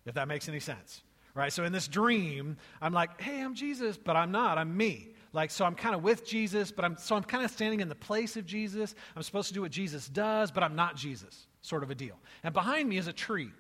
if 0.07 0.15
that 0.15 0.29
makes 0.29 0.49
any 0.49 0.61
sense. 0.61 1.03
Right? 1.35 1.53
So 1.53 1.65
in 1.65 1.73
this 1.73 1.87
dream, 1.87 2.57
I'm 2.83 2.93
like, 2.93 3.21
hey, 3.21 3.41
I'm 3.41 3.55
Jesus, 3.55 3.97
but 3.97 4.17
I'm 4.17 4.33
not. 4.33 4.59
I'm 4.59 4.77
me. 4.77 5.11
Like, 5.33 5.51
so 5.51 5.65
I'm 5.65 5.75
kind 5.75 5.95
of 5.95 6.03
with 6.03 6.27
Jesus, 6.27 6.73
but 6.73 6.85
I'm, 6.85 6.97
so 6.97 7.15
I'm 7.15 7.23
kind 7.23 7.45
of 7.45 7.51
standing 7.51 7.81
in 7.81 7.89
the 7.89 7.95
place 7.95 8.37
of 8.37 8.47
Jesus. 8.47 8.95
I'm 9.15 9.23
supposed 9.23 9.49
to 9.49 9.55
do 9.55 9.63
what 9.63 9.71
Jesus 9.71 10.09
does, 10.09 10.51
but 10.51 10.63
I'm 10.63 10.75
not 10.75 10.97
Jesus, 10.97 11.47
sort 11.63 11.83
of 11.83 11.91
a 11.91 11.95
deal. 11.95 12.17
And 12.43 12.53
behind 12.53 12.89
me 12.89 12.97
is 12.97 13.07
a 13.07 13.13
tree, 13.13 13.51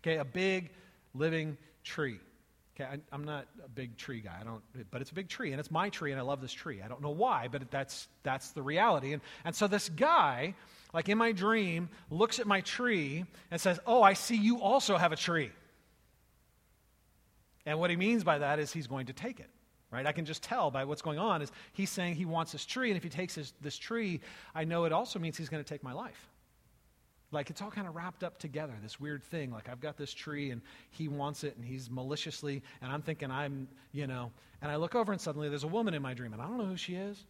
okay, 0.00 0.16
a 0.16 0.24
big 0.24 0.70
living 1.14 1.56
tree. 1.84 2.18
Okay, 2.74 2.84
I, 2.84 3.14
am 3.14 3.24
not 3.24 3.46
a 3.64 3.68
big 3.68 3.96
tree 3.96 4.20
guy. 4.20 4.38
I 4.40 4.44
don't, 4.44 4.62
but 4.90 5.02
it's 5.02 5.10
a 5.10 5.14
big 5.14 5.28
tree, 5.28 5.52
and 5.52 5.60
it's 5.60 5.70
my 5.70 5.90
tree, 5.90 6.10
and 6.10 6.18
I 6.18 6.24
love 6.24 6.40
this 6.40 6.54
tree. 6.54 6.80
I 6.82 6.88
don't 6.88 7.02
know 7.02 7.10
why, 7.10 7.48
but 7.48 7.70
that's 7.70 8.08
that's 8.22 8.52
the 8.52 8.62
reality. 8.62 9.12
And 9.12 9.20
and 9.44 9.54
so 9.54 9.66
this 9.66 9.90
guy 9.90 10.54
like 10.92 11.08
in 11.08 11.18
my 11.18 11.32
dream, 11.32 11.88
looks 12.10 12.38
at 12.38 12.46
my 12.46 12.60
tree 12.60 13.24
and 13.50 13.60
says, 13.60 13.80
Oh, 13.86 14.02
I 14.02 14.12
see 14.12 14.36
you 14.36 14.60
also 14.60 14.96
have 14.96 15.12
a 15.12 15.16
tree. 15.16 15.50
And 17.64 17.78
what 17.78 17.90
he 17.90 17.96
means 17.96 18.24
by 18.24 18.38
that 18.38 18.58
is 18.58 18.72
he's 18.72 18.86
going 18.86 19.06
to 19.06 19.12
take 19.12 19.40
it. 19.40 19.48
Right? 19.92 20.06
I 20.06 20.12
can 20.12 20.24
just 20.24 20.42
tell 20.42 20.70
by 20.70 20.84
what's 20.84 21.02
going 21.02 21.18
on 21.18 21.42
is 21.42 21.52
he's 21.74 21.90
saying 21.90 22.14
he 22.14 22.24
wants 22.24 22.52
this 22.52 22.64
tree, 22.64 22.90
and 22.90 22.96
if 22.96 23.02
he 23.02 23.10
takes 23.10 23.34
this, 23.34 23.52
this 23.60 23.76
tree, 23.76 24.20
I 24.54 24.64
know 24.64 24.84
it 24.84 24.92
also 24.92 25.18
means 25.18 25.36
he's 25.36 25.50
going 25.50 25.62
to 25.62 25.68
take 25.68 25.82
my 25.82 25.92
life. 25.92 26.30
Like 27.30 27.50
it's 27.50 27.60
all 27.60 27.70
kind 27.70 27.86
of 27.86 27.94
wrapped 27.94 28.24
up 28.24 28.38
together, 28.38 28.72
this 28.82 28.98
weird 28.98 29.22
thing. 29.22 29.50
Like 29.50 29.68
I've 29.68 29.80
got 29.80 29.96
this 29.96 30.12
tree 30.12 30.50
and 30.50 30.62
he 30.90 31.08
wants 31.08 31.44
it 31.44 31.56
and 31.56 31.64
he's 31.64 31.90
maliciously, 31.90 32.62
and 32.80 32.90
I'm 32.90 33.02
thinking 33.02 33.30
I'm, 33.30 33.68
you 33.92 34.06
know, 34.06 34.32
and 34.62 34.70
I 34.70 34.76
look 34.76 34.94
over 34.94 35.12
and 35.12 35.20
suddenly 35.20 35.48
there's 35.48 35.64
a 35.64 35.68
woman 35.68 35.92
in 35.92 36.02
my 36.02 36.14
dream, 36.14 36.32
and 36.32 36.40
I 36.40 36.46
don't 36.46 36.58
know 36.58 36.66
who 36.66 36.76
she 36.76 36.94
is. 36.94 37.22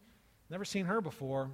Never 0.49 0.65
seen 0.65 0.87
her 0.87 1.01
before. 1.01 1.51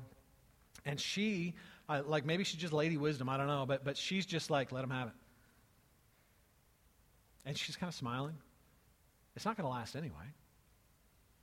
And 0.84 1.00
she 1.00 1.54
I, 1.88 2.00
like 2.00 2.26
maybe 2.26 2.44
she's 2.44 2.60
just 2.60 2.72
lady 2.72 2.96
wisdom, 2.96 3.28
I 3.28 3.38
don't 3.38 3.46
know, 3.46 3.64
but, 3.66 3.84
but 3.84 3.96
she's 3.96 4.26
just 4.26 4.50
like, 4.50 4.72
let 4.72 4.84
him 4.84 4.90
have 4.90 5.08
it. 5.08 5.14
And 7.46 7.56
she's 7.56 7.76
kind 7.76 7.88
of 7.88 7.94
smiling. 7.94 8.34
It's 9.34 9.46
not 9.46 9.56
going 9.56 9.64
to 9.64 9.70
last 9.70 9.96
anyway. 9.96 10.14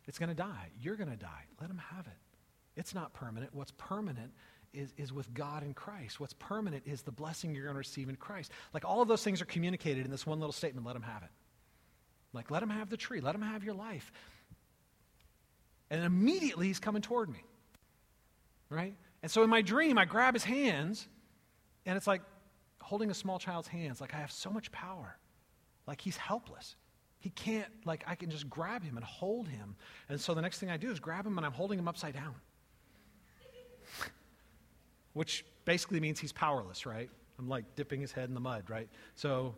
It's 0.08 0.20
going 0.20 0.30
to 0.30 0.36
die. 0.36 0.70
You're 0.80 0.96
going 0.96 1.10
to 1.10 1.18
die. 1.18 1.46
Let 1.60 1.70
him 1.70 1.82
have 1.96 2.08
it. 2.08 2.14
It's 2.76 2.94
not 2.94 3.14
permanent. 3.14 3.54
What's 3.54 3.72
permanent 3.72 4.32
is, 4.74 4.94
is 4.98 5.14
with 5.14 5.34
God 5.34 5.64
in 5.64 5.74
Christ. 5.74 6.20
What's 6.20 6.34
permanent 6.34 6.84
is 6.86 7.02
the 7.02 7.12
blessing 7.12 7.56
you're 7.56 7.64
going 7.64 7.76
to 7.76 7.80
receive 7.80 8.10
in 8.10 8.16
Christ. 8.16 8.52
Like 8.74 8.86
all 8.86 9.02
of 9.02 9.08
those 9.08 9.24
things 9.24 9.42
are 9.42 9.46
communicated 9.46 10.06
in 10.06 10.12
this 10.12 10.26
one 10.26 10.40
little 10.40 10.54
statement 10.54 10.86
let 10.86 10.96
him 10.96 11.02
have 11.02 11.24
it. 11.24 11.30
Like, 12.34 12.52
let 12.52 12.62
him 12.62 12.70
have 12.70 12.90
the 12.90 12.98
tree. 12.98 13.22
Let 13.22 13.34
him 13.34 13.42
have 13.42 13.64
your 13.64 13.74
life. 13.74 14.12
And 15.90 16.04
immediately 16.04 16.68
he's 16.68 16.80
coming 16.80 17.02
toward 17.02 17.30
me. 17.30 17.44
Right? 18.70 18.96
And 19.24 19.32
so 19.32 19.42
in 19.44 19.50
my 19.50 19.62
dream, 19.62 19.98
I 19.98 20.06
grab 20.06 20.34
his 20.34 20.44
hands, 20.44 21.08
and 21.86 21.96
it's 21.96 22.08
like 22.08 22.22
holding 22.82 23.10
a 23.10 23.14
small 23.14 23.40
child's 23.40 23.68
hands. 23.70 24.02
Like 24.02 24.14
I 24.14 24.18
have 24.18 24.32
so 24.32 24.50
much 24.50 24.72
power. 24.72 25.18
Like 25.88 26.02
he's 26.02 26.18
helpless. 26.18 26.76
He 27.26 27.32
can't, 27.32 27.72
like, 27.86 28.04
I 28.06 28.14
can 28.14 28.30
just 28.30 28.48
grab 28.48 28.84
him 28.84 28.98
and 28.98 29.04
hold 29.04 29.48
him. 29.48 29.76
And 30.10 30.22
so 30.22 30.36
the 30.36 30.44
next 30.44 30.60
thing 30.60 30.70
I 30.70 30.78
do 30.78 30.92
is 30.92 31.00
grab 31.00 31.26
him 31.26 31.40
and 31.40 31.44
I'm 31.44 31.54
holding 31.54 31.80
him 31.80 31.88
upside 31.88 32.14
down. 32.14 32.36
Which 35.14 35.44
basically 35.66 36.00
means 36.00 36.20
he's 36.20 36.32
powerless, 36.32 36.86
right? 36.86 37.10
I'm 37.40 37.50
like 37.50 37.76
dipping 37.76 38.00
his 38.00 38.12
head 38.12 38.30
in 38.30 38.36
the 38.36 38.40
mud, 38.40 38.70
right? 38.70 38.88
So, 39.16 39.56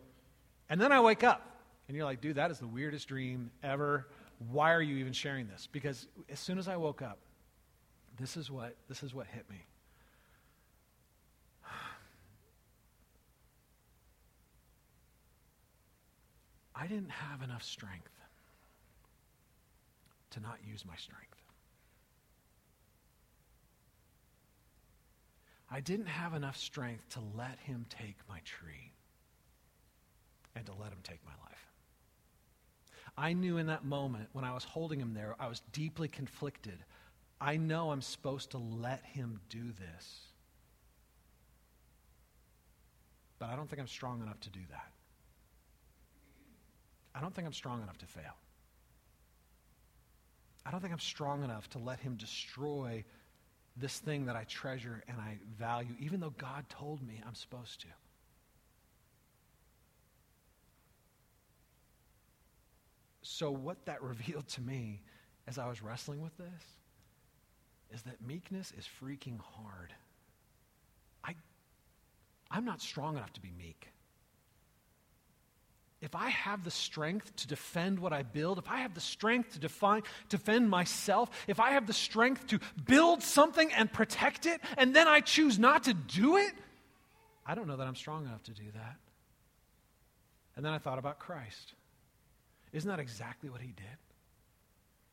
and 0.70 0.80
then 0.80 0.92
I 0.92 1.02
wake 1.02 1.22
up 1.22 1.42
and 1.88 1.94
you're 1.94 2.06
like, 2.06 2.22
dude, 2.22 2.36
that 2.36 2.50
is 2.50 2.58
the 2.58 2.66
weirdest 2.66 3.06
dream 3.06 3.50
ever. 3.62 4.08
Why 4.50 4.72
are 4.72 4.80
you 4.80 4.96
even 4.96 5.12
sharing 5.12 5.46
this? 5.46 5.68
Because 5.70 6.08
as 6.30 6.40
soon 6.40 6.56
as 6.56 6.68
I 6.68 6.78
woke 6.78 7.02
up, 7.02 7.18
this 8.18 8.38
is 8.38 8.50
what, 8.50 8.76
this 8.88 9.02
is 9.02 9.12
what 9.12 9.26
hit 9.26 9.44
me. 9.50 9.66
I 16.78 16.86
didn't 16.86 17.10
have 17.10 17.42
enough 17.42 17.62
strength 17.62 18.12
to 20.30 20.40
not 20.40 20.58
use 20.64 20.84
my 20.86 20.96
strength. 20.96 21.24
I 25.70 25.80
didn't 25.80 26.06
have 26.06 26.34
enough 26.34 26.56
strength 26.56 27.08
to 27.10 27.20
let 27.36 27.58
him 27.58 27.86
take 27.90 28.16
my 28.28 28.40
tree 28.44 28.92
and 30.54 30.64
to 30.66 30.72
let 30.72 30.92
him 30.92 31.00
take 31.02 31.20
my 31.26 31.32
life. 31.44 31.66
I 33.16 33.32
knew 33.32 33.56
in 33.56 33.66
that 33.66 33.84
moment 33.84 34.28
when 34.32 34.44
I 34.44 34.54
was 34.54 34.64
holding 34.64 35.00
him 35.00 35.12
there, 35.12 35.34
I 35.38 35.48
was 35.48 35.60
deeply 35.72 36.08
conflicted 36.08 36.84
I 37.40 37.56
know 37.56 37.90
I'm 37.90 38.02
supposed 38.02 38.50
to 38.50 38.58
let 38.58 39.04
him 39.04 39.40
do 39.48 39.72
this. 39.72 40.20
But 43.38 43.50
I 43.50 43.56
don't 43.56 43.68
think 43.68 43.80
I'm 43.80 43.88
strong 43.88 44.22
enough 44.22 44.40
to 44.40 44.50
do 44.50 44.60
that. 44.70 44.92
I 47.18 47.20
don't 47.20 47.34
think 47.34 47.48
I'm 47.48 47.52
strong 47.52 47.82
enough 47.82 47.98
to 47.98 48.06
fail. 48.06 48.36
I 50.64 50.70
don't 50.70 50.80
think 50.80 50.92
I'm 50.92 51.00
strong 51.00 51.42
enough 51.42 51.68
to 51.70 51.78
let 51.78 51.98
him 51.98 52.14
destroy 52.14 53.04
this 53.76 53.98
thing 53.98 54.26
that 54.26 54.36
I 54.36 54.44
treasure 54.44 55.02
and 55.08 55.18
I 55.18 55.38
value, 55.58 55.94
even 55.98 56.20
though 56.20 56.34
God 56.38 56.64
told 56.68 57.04
me 57.04 57.20
I'm 57.26 57.34
supposed 57.34 57.80
to. 57.80 57.88
So, 63.22 63.50
what 63.50 63.84
that 63.86 64.00
revealed 64.02 64.46
to 64.50 64.60
me 64.60 65.02
as 65.48 65.58
I 65.58 65.68
was 65.68 65.82
wrestling 65.82 66.22
with 66.22 66.36
this 66.38 66.62
is 67.90 68.02
that 68.02 68.24
meekness 68.24 68.72
is 68.78 68.86
freaking 69.02 69.40
hard. 69.40 69.92
I, 71.24 71.34
I'm 72.48 72.64
not 72.64 72.80
strong 72.80 73.16
enough 73.16 73.32
to 73.32 73.40
be 73.40 73.50
meek. 73.58 73.88
If 76.00 76.14
I 76.14 76.28
have 76.28 76.62
the 76.62 76.70
strength 76.70 77.34
to 77.36 77.48
defend 77.48 77.98
what 77.98 78.12
I 78.12 78.22
build, 78.22 78.58
if 78.58 78.68
I 78.68 78.78
have 78.78 78.94
the 78.94 79.00
strength 79.00 79.54
to 79.54 79.58
define, 79.58 80.02
defend 80.28 80.70
myself, 80.70 81.30
if 81.48 81.58
I 81.58 81.72
have 81.72 81.86
the 81.86 81.92
strength 81.92 82.46
to 82.48 82.60
build 82.84 83.22
something 83.22 83.72
and 83.72 83.92
protect 83.92 84.46
it, 84.46 84.60
and 84.76 84.94
then 84.94 85.08
I 85.08 85.20
choose 85.20 85.58
not 85.58 85.84
to 85.84 85.94
do 85.94 86.36
it, 86.36 86.52
I 87.44 87.54
don't 87.54 87.66
know 87.66 87.76
that 87.76 87.86
I'm 87.86 87.96
strong 87.96 88.26
enough 88.26 88.42
to 88.44 88.52
do 88.52 88.64
that. 88.74 88.96
And 90.54 90.64
then 90.64 90.72
I 90.72 90.78
thought 90.78 90.98
about 90.98 91.18
Christ. 91.18 91.72
Isn't 92.72 92.88
that 92.88 93.00
exactly 93.00 93.48
what 93.48 93.60
he 93.60 93.68
did? 93.68 94.07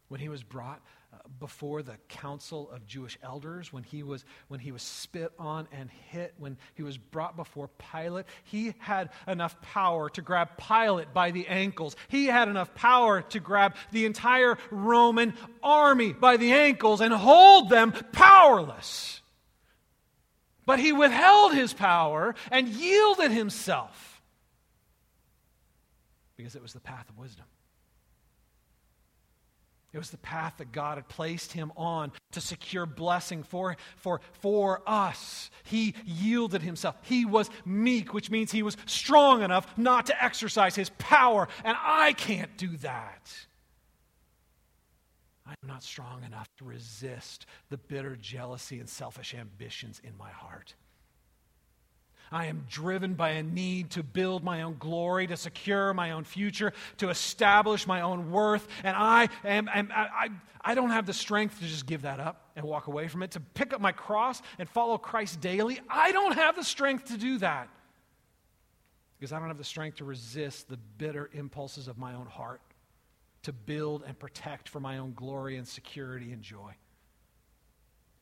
When 0.08 0.20
he 0.20 0.30
was 0.30 0.44
brought 0.44 0.82
uh, 1.12 1.18
before 1.40 1.82
the 1.82 1.98
council 2.10 2.70
of 2.70 2.86
Jewish 2.86 3.18
elders, 3.24 3.74
when 3.74 3.84
he, 3.84 4.04
was, 4.04 4.24
when 4.48 4.60
he 4.60 4.72
was 4.72 4.84
spit 4.84 5.32
on 5.40 5.68
and 5.72 5.90
hit, 6.12 6.36
when 6.38 6.58
he 6.76 6.84
was 6.84 6.98
brought 6.98 7.36
before 7.36 7.70
Pilate, 7.92 8.26
he 8.44 8.76
had 8.78 9.10
enough 9.28 9.60
power 9.62 10.10
to 10.12 10.22
grab 10.22 10.50
Pilate 10.58 11.14
by 11.14 11.32
the 11.32 11.48
ankles. 11.48 11.96
He 12.08 12.28
had 12.28 12.50
enough 12.50 12.76
power 12.76 13.24
to 13.24 13.40
grab 13.40 13.76
the 13.92 14.06
entire 14.06 14.58
Roman 14.70 15.34
army 15.64 16.14
by 16.14 16.38
the 16.38 16.54
ankles 16.54 17.02
and 17.02 17.14
hold 17.14 17.70
them 17.70 17.92
powerless. 18.12 19.22
But 20.66 20.80
he 20.80 20.92
withheld 20.92 21.54
his 21.54 21.74
power 21.74 22.36
and 22.52 22.68
yielded 22.68 23.32
himself 23.32 24.22
because 26.38 26.56
it 26.56 26.62
was 26.62 26.74
the 26.74 26.80
path 26.80 27.10
of 27.10 27.18
wisdom. 27.18 27.46
It 29.96 29.98
was 29.98 30.10
the 30.10 30.18
path 30.18 30.56
that 30.58 30.74
God 30.74 30.98
had 30.98 31.08
placed 31.08 31.54
him 31.54 31.72
on 31.78 32.12
to 32.34 32.42
secure 32.42 32.86
blessing 32.86 33.44
for, 33.44 33.78
for, 33.96 34.20
for 34.42 34.82
us. 34.86 35.50
He 35.64 35.96
yielded 36.06 36.62
himself. 36.62 36.98
He 37.04 37.24
was 37.24 37.50
meek, 37.64 38.14
which 38.14 38.30
means 38.30 38.52
he 38.52 38.62
was 38.62 38.76
strong 38.88 39.42
enough 39.42 39.66
not 39.78 40.08
to 40.08 40.24
exercise 40.24 40.76
his 40.76 40.90
power. 40.98 41.48
And 41.64 41.78
I 41.82 42.12
can't 42.12 42.58
do 42.58 42.76
that. 42.80 43.34
I'm 45.48 45.56
not 45.66 45.82
strong 45.82 46.26
enough 46.26 46.50
to 46.58 46.66
resist 46.66 47.46
the 47.70 47.78
bitter 47.78 48.18
jealousy 48.18 48.82
and 48.82 48.90
selfish 48.90 49.34
ambitions 49.34 50.02
in 50.04 50.18
my 50.18 50.30
heart. 50.30 50.76
I 52.36 52.48
am 52.48 52.66
driven 52.70 53.14
by 53.14 53.30
a 53.30 53.44
need 53.44 53.92
to 53.92 54.04
build 54.04 54.44
my 54.44 54.64
own 54.64 54.76
glory, 54.78 55.26
to 55.28 55.38
secure 55.38 55.94
my 55.94 56.12
own 56.12 56.26
future, 56.26 56.74
to 56.98 57.08
establish 57.08 57.88
my 57.88 58.02
own 58.02 58.30
worth. 58.30 58.68
And 58.84 58.94
I, 58.94 59.30
am, 59.46 59.70
am 59.74 59.90
I, 59.96 60.30
I, 60.60 60.76
don't 60.76 60.90
have 60.90 61.06
the 61.06 61.14
strength 61.14 61.60
to 61.60 61.66
just 61.66 61.86
give 61.86 62.02
that 62.02 62.20
up 62.20 62.50
and 62.58 62.66
walk 62.66 62.88
away 62.88 63.08
from 63.08 63.24
it, 63.24 63.32
to 63.32 63.40
pick 63.40 63.72
up 63.72 63.80
my 63.80 63.94
cross 63.94 64.42
and 64.60 64.68
follow 64.68 64.98
Christ 64.98 65.40
daily. 65.40 65.80
I 65.88 66.12
don't 66.12 66.34
have 66.34 66.58
the 66.58 66.64
strength 66.66 67.06
to 67.06 67.18
do 67.18 67.38
that 67.38 67.70
because 69.18 69.32
I 69.32 69.40
don't 69.40 69.48
have 69.48 69.58
the 69.58 69.64
strength 69.64 70.00
to 70.00 70.04
resist 70.04 70.68
the 70.68 70.78
bitter 70.98 71.30
impulses 71.32 71.88
of 71.88 71.98
my 71.98 72.16
own 72.16 72.26
heart, 72.26 72.60
to 73.44 73.54
build 73.54 74.04
and 74.06 74.20
protect 74.20 74.68
for 74.68 74.82
my 74.82 74.98
own 74.98 75.14
glory 75.14 75.56
and 75.56 75.66
security 75.66 76.34
and 76.34 76.42
joy, 76.42 76.74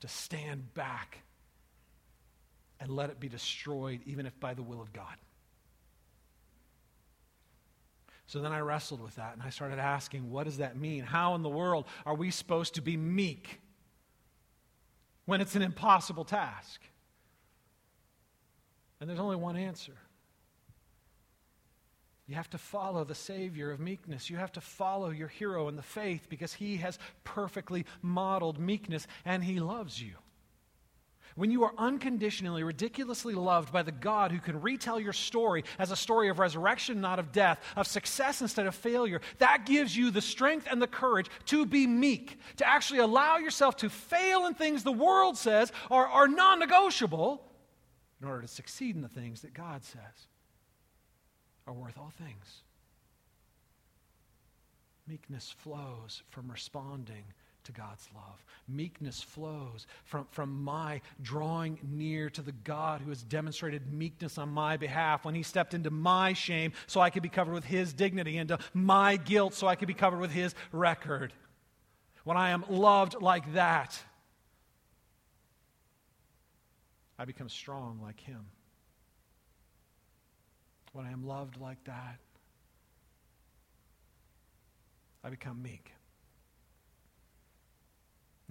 to 0.01 0.07
stand 0.07 0.71
back 0.75 1.22
and 2.83 2.91
let 2.91 3.09
it 3.09 3.17
be 3.17 3.29
destroyed, 3.29 4.01
even 4.05 4.25
if 4.25 4.37
by 4.41 4.53
the 4.53 4.61
will 4.61 4.81
of 4.81 4.91
God. 4.91 5.15
So 8.27 8.41
then 8.41 8.51
I 8.51 8.59
wrestled 8.59 9.01
with 9.01 9.15
that 9.15 9.33
and 9.33 9.41
I 9.41 9.49
started 9.51 9.79
asking, 9.79 10.29
what 10.29 10.43
does 10.43 10.57
that 10.57 10.77
mean? 10.77 11.03
How 11.03 11.35
in 11.35 11.43
the 11.43 11.49
world 11.49 11.85
are 12.05 12.13
we 12.13 12.29
supposed 12.29 12.75
to 12.75 12.81
be 12.81 12.97
meek 12.97 13.61
when 15.25 15.39
it's 15.39 15.55
an 15.55 15.61
impossible 15.61 16.25
task? 16.25 16.81
And 18.99 19.09
there's 19.09 19.19
only 19.19 19.37
one 19.37 19.55
answer. 19.55 19.95
You 22.27 22.35
have 22.35 22.49
to 22.49 22.57
follow 22.57 23.05
the 23.05 23.15
Savior 23.15 23.71
of 23.71 23.79
meekness. 23.79 24.29
You 24.29 24.37
have 24.37 24.51
to 24.53 24.61
follow 24.61 25.09
your 25.09 25.27
hero 25.29 25.69
in 25.69 25.77
the 25.77 25.81
faith 25.81 26.27
because 26.27 26.53
he 26.53 26.77
has 26.77 26.99
perfectly 27.23 27.85
modeled 28.01 28.59
meekness 28.59 29.07
and 29.23 29.43
he 29.43 29.61
loves 29.61 30.01
you. 30.01 30.15
When 31.35 31.49
you 31.49 31.63
are 31.63 31.73
unconditionally, 31.77 32.63
ridiculously 32.63 33.33
loved 33.33 33.73
by 33.73 33.81
the 33.81 33.91
God 33.91 34.31
who 34.31 34.39
can 34.39 34.61
retell 34.61 34.99
your 34.99 35.13
story 35.13 35.63
as 35.79 35.89
a 35.89 35.95
story 35.95 36.29
of 36.29 36.37
resurrection, 36.37 37.01
not 37.01 37.17
of 37.17 37.31
death, 37.31 37.59
of 37.75 37.87
success 37.87 38.41
instead 38.41 38.67
of 38.67 38.75
failure, 38.75 39.19
that 39.39 39.65
gives 39.65 39.97
you 39.97 40.11
the 40.11 40.21
strength 40.21 40.67
and 40.69 40.81
the 40.81 40.87
courage 40.87 41.29
to 41.45 41.65
be 41.65 41.87
meek, 41.87 42.37
to 42.57 42.67
actually 42.67 42.99
allow 42.99 43.37
yourself 43.37 43.77
to 43.77 43.89
fail 43.89 44.45
in 44.45 44.53
things 44.53 44.83
the 44.83 44.91
world 44.91 45.37
says 45.37 45.71
are, 45.89 46.05
are 46.05 46.27
non 46.27 46.59
negotiable 46.59 47.43
in 48.21 48.27
order 48.27 48.41
to 48.41 48.47
succeed 48.47 48.95
in 48.95 49.01
the 49.01 49.07
things 49.07 49.41
that 49.41 49.53
God 49.53 49.83
says 49.83 50.27
are 51.65 51.73
worth 51.73 51.97
all 51.97 52.13
things. 52.17 52.63
Meekness 55.07 55.53
flows 55.57 56.23
from 56.29 56.49
responding 56.49 57.23
to 57.63 57.71
God's 57.71 58.07
love. 58.13 58.43
Meekness 58.67 59.21
flows 59.21 59.87
from, 60.05 60.27
from 60.31 60.63
my 60.63 61.01
drawing 61.21 61.79
near 61.83 62.29
to 62.31 62.41
the 62.41 62.51
God 62.51 63.01
who 63.01 63.09
has 63.09 63.23
demonstrated 63.23 63.91
meekness 63.91 64.37
on 64.37 64.49
my 64.49 64.77
behalf 64.77 65.25
when 65.25 65.35
he 65.35 65.43
stepped 65.43 65.73
into 65.73 65.89
my 65.89 66.33
shame 66.33 66.73
so 66.87 67.01
I 67.01 67.09
could 67.09 67.23
be 67.23 67.29
covered 67.29 67.53
with 67.53 67.65
his 67.65 67.93
dignity, 67.93 68.37
into 68.37 68.59
my 68.73 69.17
guilt 69.17 69.53
so 69.53 69.67
I 69.67 69.75
could 69.75 69.87
be 69.87 69.93
covered 69.93 70.19
with 70.19 70.31
his 70.31 70.55
record. 70.71 71.33
When 72.23 72.37
I 72.37 72.51
am 72.51 72.63
loved 72.69 73.21
like 73.21 73.53
that, 73.53 74.01
I 77.19 77.25
become 77.25 77.49
strong 77.49 77.99
like 78.01 78.19
him. 78.19 78.45
When 80.93 81.05
I 81.05 81.11
am 81.11 81.25
loved 81.25 81.59
like 81.59 81.83
that, 81.85 82.19
I 85.23 85.29
become 85.29 85.61
meek. 85.61 85.91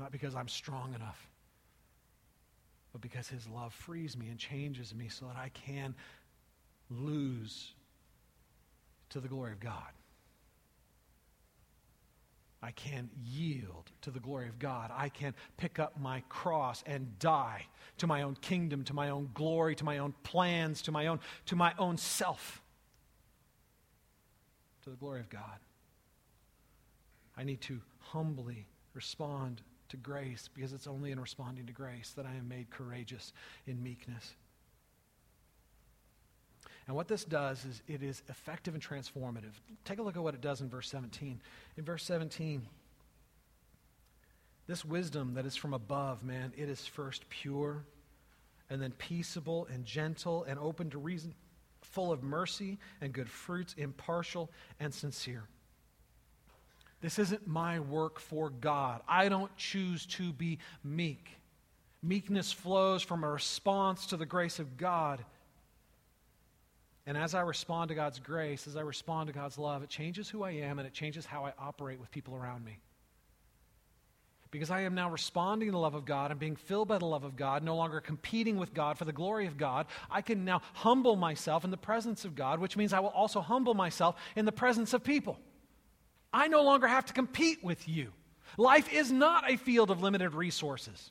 Not 0.03 0.11
because 0.11 0.34
I'm 0.34 0.48
strong 0.48 0.94
enough, 0.94 1.30
but 2.90 3.00
because 3.00 3.28
His 3.28 3.46
love 3.46 3.72
frees 3.72 4.16
me 4.16 4.30
and 4.30 4.36
changes 4.36 4.92
me 4.92 5.07
so 5.07 5.26
that 5.26 5.36
I 5.36 5.50
can 5.50 5.94
lose 6.90 7.70
to 9.11 9.20
the 9.20 9.28
glory 9.28 9.53
of 9.53 9.61
God. 9.61 9.92
I 12.61 12.72
can 12.72 13.11
yield 13.24 13.92
to 14.00 14.11
the 14.11 14.18
glory 14.18 14.48
of 14.48 14.59
God. 14.59 14.90
I 14.92 15.09
can 15.09 15.34
pick 15.57 15.78
up 15.78 15.96
my 16.00 16.24
cross 16.28 16.82
and 16.84 17.16
die 17.20 17.66
to 17.98 18.09
my 18.09 18.22
own 18.22 18.34
kingdom, 18.40 18.82
to 18.84 18.94
my 18.94 19.11
own 19.11 19.30
glory, 19.34 19.76
to 19.76 19.84
my 19.84 19.98
own 19.98 20.14
plans, 20.24 20.82
to 20.82 20.90
my 20.90 21.07
own, 21.07 21.20
to 21.46 21.55
my 21.55 21.74
own 21.78 21.96
self, 21.96 22.61
to 24.82 24.90
the 24.90 24.96
glory 24.96 25.20
of 25.20 25.30
God. 25.30 25.61
I 27.36 27.44
need 27.44 27.61
to 27.62 27.80
humbly 28.00 28.66
respond 28.94 29.62
to 29.93 29.97
grace 29.97 30.49
because 30.53 30.72
it's 30.72 30.86
only 30.86 31.12
in 31.12 31.20
responding 31.20 31.66
to 31.66 31.72
grace 31.72 32.12
that 32.16 32.26
I 32.26 32.34
am 32.34 32.49
made 32.49 32.70
courageous 32.70 33.32
in 33.66 33.82
meekness. 33.82 34.34
And 36.86 36.97
what 36.97 37.09
this 37.09 37.24
does 37.24 37.64
is 37.64 37.82
it 37.86 38.03
is 38.03 38.22
effective 38.28 38.74
and 38.74 38.82
transformative. 38.82 39.53
Take 39.84 39.99
a 39.99 40.03
look 40.03 40.16
at 40.16 40.22
what 40.22 40.34
it 40.34 40.40
does 40.40 40.61
in 40.61 40.68
verse 40.68 40.88
17. 40.88 41.40
In 41.76 41.84
verse 41.84 42.05
17, 42.05 42.62
this 44.66 44.84
wisdom 44.84 45.34
that 45.34 45.47
is 45.47 45.55
from 45.55 45.74
above, 45.74 46.24
man, 46.24 46.53
it 46.57 46.68
is 46.68 46.84
first 46.84 47.28
pure 47.28 47.84
and 48.68 48.80
then 48.80 48.93
peaceable 48.93 49.68
and 49.72 49.84
gentle 49.84 50.45
and 50.45 50.59
open 50.59 50.90
to 50.90 50.99
reason, 50.99 51.34
full 51.82 52.11
of 52.11 52.22
mercy 52.22 52.78
and 53.01 53.12
good 53.12 53.28
fruits, 53.28 53.74
impartial 53.76 54.51
and 54.80 54.93
sincere. 54.93 55.45
This 57.03 57.18
isn't 57.18 57.46
my 57.48 57.80
work 57.80 58.20
for 58.20 58.48
God. 58.48 59.03
I 59.09 59.28
don't 59.28 59.55
choose 59.57 60.07
to 60.07 60.32
be 60.32 60.59
meek. 60.84 61.28
Meekness 62.00 62.53
flows 62.53 63.03
from 63.03 63.24
a 63.24 63.28
response 63.28 64.07
to 64.07 64.16
the 64.16 64.24
grace 64.24 64.61
of 64.61 64.76
God. 64.76 65.24
And 67.05 67.16
as 67.16 67.34
I 67.34 67.40
respond 67.40 67.88
to 67.88 67.96
God's 67.96 68.20
grace, 68.20 68.68
as 68.68 68.76
I 68.76 68.82
respond 68.82 69.26
to 69.26 69.32
God's 69.32 69.59
love, 69.59 69.82
it 69.82 69.88
changes 69.88 70.28
who 70.28 70.44
I 70.44 70.53
am 70.53 70.78
and 70.78 70.86
it 70.86 70.94
changes 70.94 71.26
how 71.26 71.44
I 71.44 71.53
operate 71.59 71.98
with 71.98 72.11
people 72.12 72.36
around 72.36 72.64
me. 72.64 72.78
Because 74.53 74.70
I 74.70 74.82
am 74.82 74.94
now 74.94 75.11
responding 75.11 75.68
to 75.68 75.72
the 75.72 75.78
love 75.78 75.94
of 75.94 76.05
God 76.05 76.30
and 76.30 76.38
being 76.38 76.57
filled 76.57 76.86
by 76.86 76.98
the 76.98 77.07
love 77.07 77.24
of 77.24 77.36
God, 77.36 77.64
no 77.64 77.74
longer 77.74 78.00
competing 78.00 78.59
with 78.59 78.74
God 78.74 78.96
for 78.96 79.07
the 79.07 79.12
glory 79.12 79.46
of 79.46 79.57
God, 79.57 79.86
I 80.11 80.20
can 80.20 80.44
now 80.44 80.61
humble 80.74 81.16
myself 81.16 81.64
in 81.64 81.70
the 81.70 81.76
presence 81.76 82.24
of 82.24 82.36
God, 82.36 82.61
which 82.61 82.76
means 82.76 82.92
I 82.92 83.00
will 83.00 83.09
also 83.09 83.40
humble 83.40 83.74
myself 83.74 84.14
in 84.36 84.44
the 84.44 84.53
presence 84.53 84.92
of 84.92 85.03
people. 85.03 85.40
I 86.33 86.49
no 86.49 86.62
longer 86.62 86.87
have 86.87 87.07
to 87.07 87.12
compete 87.12 87.62
with 87.62 87.89
you. 87.89 88.12
Life 88.57 88.93
is 88.93 89.11
not 89.12 89.51
a 89.51 89.57
field 89.57 89.91
of 89.91 90.03
limited 90.03 90.35
resources. 90.35 91.11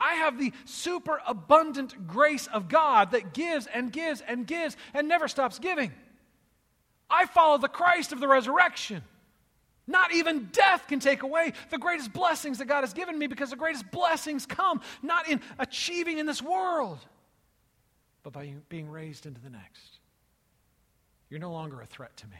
I 0.00 0.14
have 0.14 0.38
the 0.38 0.52
super 0.64 1.20
abundant 1.26 2.06
grace 2.06 2.46
of 2.48 2.68
God 2.68 3.12
that 3.12 3.32
gives 3.32 3.66
and 3.66 3.92
gives 3.92 4.20
and 4.20 4.46
gives 4.46 4.76
and 4.92 5.08
never 5.08 5.28
stops 5.28 5.58
giving. 5.58 5.92
I 7.08 7.26
follow 7.26 7.58
the 7.58 7.68
Christ 7.68 8.12
of 8.12 8.20
the 8.20 8.28
resurrection. 8.28 9.02
Not 9.86 10.14
even 10.14 10.48
death 10.50 10.88
can 10.88 10.98
take 10.98 11.22
away 11.22 11.52
the 11.70 11.78
greatest 11.78 12.12
blessings 12.12 12.58
that 12.58 12.64
God 12.64 12.80
has 12.80 12.94
given 12.94 13.18
me 13.18 13.26
because 13.26 13.50
the 13.50 13.56
greatest 13.56 13.90
blessings 13.90 14.46
come 14.46 14.80
not 15.02 15.28
in 15.28 15.40
achieving 15.58 16.18
in 16.18 16.26
this 16.26 16.42
world, 16.42 16.98
but 18.22 18.32
by 18.32 18.54
being 18.68 18.88
raised 18.88 19.26
into 19.26 19.40
the 19.40 19.50
next. 19.50 19.98
you're 21.28 21.40
no 21.40 21.52
longer 21.52 21.80
a 21.80 21.86
threat 21.86 22.16
to 22.16 22.26
me. 22.28 22.36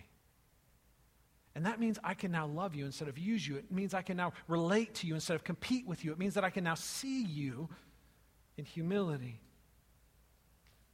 And 1.55 1.67
that 1.67 1.79
means 1.79 1.99
I 2.03 2.15
can 2.15 2.33
now 2.33 2.47
love 2.47 2.75
you 2.75 2.85
instead 2.85 3.09
of 3.09 3.17
use 3.17 3.47
you. 3.47 3.57
It 3.57 3.71
means 3.71 3.95
I 3.95 4.03
can 4.03 4.17
now 4.17 4.33
relate 4.49 4.95
to 4.97 5.07
you 5.07 5.15
instead 5.15 5.35
of 5.35 5.45
compete 5.45 5.87
with 5.87 6.05
you. 6.05 6.11
It 6.11 6.19
means 6.19 6.35
that 6.35 6.45
I 6.45 6.51
can 6.51 6.65
now 6.65 6.75
see 6.75 7.23
you 7.23 7.69
in 8.57 8.65
humility 8.65 9.41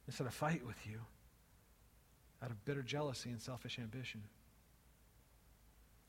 instead 0.07 0.27
of 0.27 0.33
fight 0.33 0.65
with 0.65 0.77
you 0.85 0.99
out 2.43 2.51
of 2.51 2.63
bitter 2.65 2.81
jealousy 2.83 3.29
and 3.29 3.41
selfish 3.41 3.79
ambition. 3.79 4.21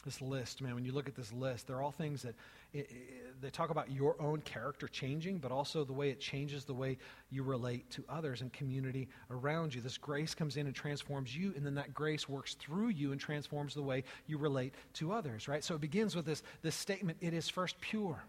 This 0.04 0.20
list, 0.20 0.60
man, 0.60 0.74
when 0.74 0.84
you 0.84 0.92
look 0.92 1.08
at 1.08 1.14
this 1.14 1.32
list, 1.32 1.66
they're 1.66 1.80
all 1.80 1.92
things 1.92 2.22
that 2.22 2.34
it, 2.72 2.90
it, 2.90 3.42
they 3.42 3.50
talk 3.50 3.70
about 3.70 3.90
your 3.90 4.20
own 4.20 4.40
character 4.42 4.86
changing, 4.86 5.38
but 5.38 5.50
also 5.50 5.84
the 5.84 5.92
way 5.92 6.10
it 6.10 6.20
changes 6.20 6.64
the 6.64 6.74
way 6.74 6.96
you 7.30 7.42
relate 7.42 7.90
to 7.90 8.04
others 8.08 8.40
and 8.40 8.52
community 8.52 9.08
around 9.30 9.74
you. 9.74 9.80
This 9.80 9.98
grace 9.98 10.34
comes 10.34 10.56
in 10.56 10.66
and 10.66 10.74
transforms 10.74 11.36
you, 11.36 11.52
and 11.56 11.66
then 11.66 11.74
that 11.74 11.92
grace 11.92 12.28
works 12.28 12.54
through 12.54 12.88
you 12.88 13.12
and 13.12 13.20
transforms 13.20 13.74
the 13.74 13.82
way 13.82 14.04
you 14.26 14.38
relate 14.38 14.74
to 14.94 15.12
others, 15.12 15.48
right? 15.48 15.64
So 15.64 15.74
it 15.74 15.80
begins 15.80 16.14
with 16.14 16.24
this, 16.24 16.42
this 16.62 16.76
statement 16.76 17.18
it 17.20 17.34
is 17.34 17.48
first 17.48 17.80
pure. 17.80 18.22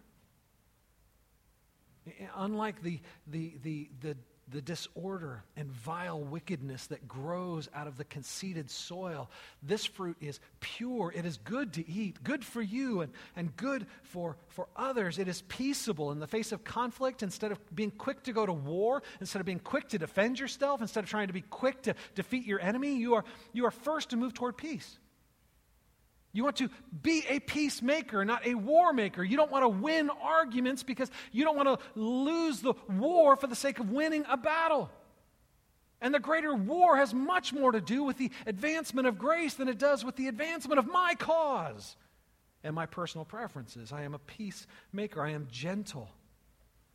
Unlike 2.35 2.81
the, 2.83 2.99
the, 3.27 3.53
the, 3.61 3.89
the 4.01 4.17
the 4.53 4.61
disorder 4.61 5.43
and 5.57 5.69
vile 5.69 6.21
wickedness 6.21 6.87
that 6.87 7.07
grows 7.07 7.67
out 7.73 7.87
of 7.87 7.97
the 7.97 8.03
conceited 8.05 8.69
soil. 8.69 9.29
This 9.61 9.85
fruit 9.85 10.15
is 10.21 10.39
pure. 10.59 11.11
It 11.13 11.25
is 11.25 11.37
good 11.37 11.73
to 11.73 11.89
eat, 11.89 12.23
good 12.23 12.45
for 12.45 12.61
you, 12.61 13.01
and, 13.01 13.11
and 13.35 13.55
good 13.57 13.87
for, 14.03 14.37
for 14.49 14.67
others. 14.75 15.19
It 15.19 15.27
is 15.27 15.41
peaceable 15.41 16.11
in 16.11 16.19
the 16.19 16.27
face 16.27 16.51
of 16.51 16.63
conflict. 16.63 17.23
Instead 17.23 17.51
of 17.51 17.75
being 17.75 17.91
quick 17.91 18.23
to 18.23 18.31
go 18.31 18.45
to 18.45 18.53
war, 18.53 19.03
instead 19.19 19.39
of 19.39 19.45
being 19.45 19.59
quick 19.59 19.89
to 19.89 19.97
defend 19.97 20.39
yourself, 20.39 20.81
instead 20.81 21.03
of 21.03 21.09
trying 21.09 21.27
to 21.27 21.33
be 21.33 21.41
quick 21.41 21.81
to 21.83 21.95
defeat 22.15 22.45
your 22.45 22.61
enemy, 22.61 22.95
you 22.97 23.15
are, 23.15 23.25
you 23.51 23.65
are 23.65 23.71
first 23.71 24.11
to 24.11 24.15
move 24.15 24.33
toward 24.33 24.55
peace. 24.55 24.99
You 26.33 26.43
want 26.43 26.57
to 26.57 26.69
be 27.01 27.23
a 27.29 27.39
peacemaker, 27.39 28.25
not 28.25 28.45
a 28.45 28.55
war 28.55 28.91
maker. 28.91 29.23
You 29.23 29.37
don't 29.37 29.51
want 29.51 29.63
to 29.63 29.69
win 29.69 30.09
arguments 30.09 30.81
because 30.81 31.11
you 31.31 31.43
don't 31.43 31.55
want 31.55 31.69
to 31.69 31.99
lose 31.99 32.59
the 32.59 32.73
war 32.89 33.35
for 33.35 33.45
the 33.45 33.55
sake 33.55 33.79
of 33.79 33.91
winning 33.91 34.25
a 34.27 34.35
battle. 34.35 34.89
And 36.01 36.13
the 36.13 36.19
greater 36.19 36.53
war 36.53 36.97
has 36.97 37.13
much 37.13 37.53
more 37.53 37.71
to 37.71 37.79
do 37.79 38.03
with 38.03 38.17
the 38.17 38.31
advancement 38.47 39.07
of 39.07 39.19
grace 39.19 39.53
than 39.53 39.69
it 39.69 39.77
does 39.77 40.03
with 40.03 40.15
the 40.15 40.27
advancement 40.27 40.79
of 40.79 40.87
my 40.87 41.15
cause 41.15 41.95
and 42.63 42.75
my 42.75 42.87
personal 42.87 43.25
preferences. 43.25 43.93
I 43.93 44.01
am 44.01 44.15
a 44.15 44.19
peacemaker, 44.19 45.21
I 45.21 45.29
am 45.29 45.47
gentle. 45.51 46.09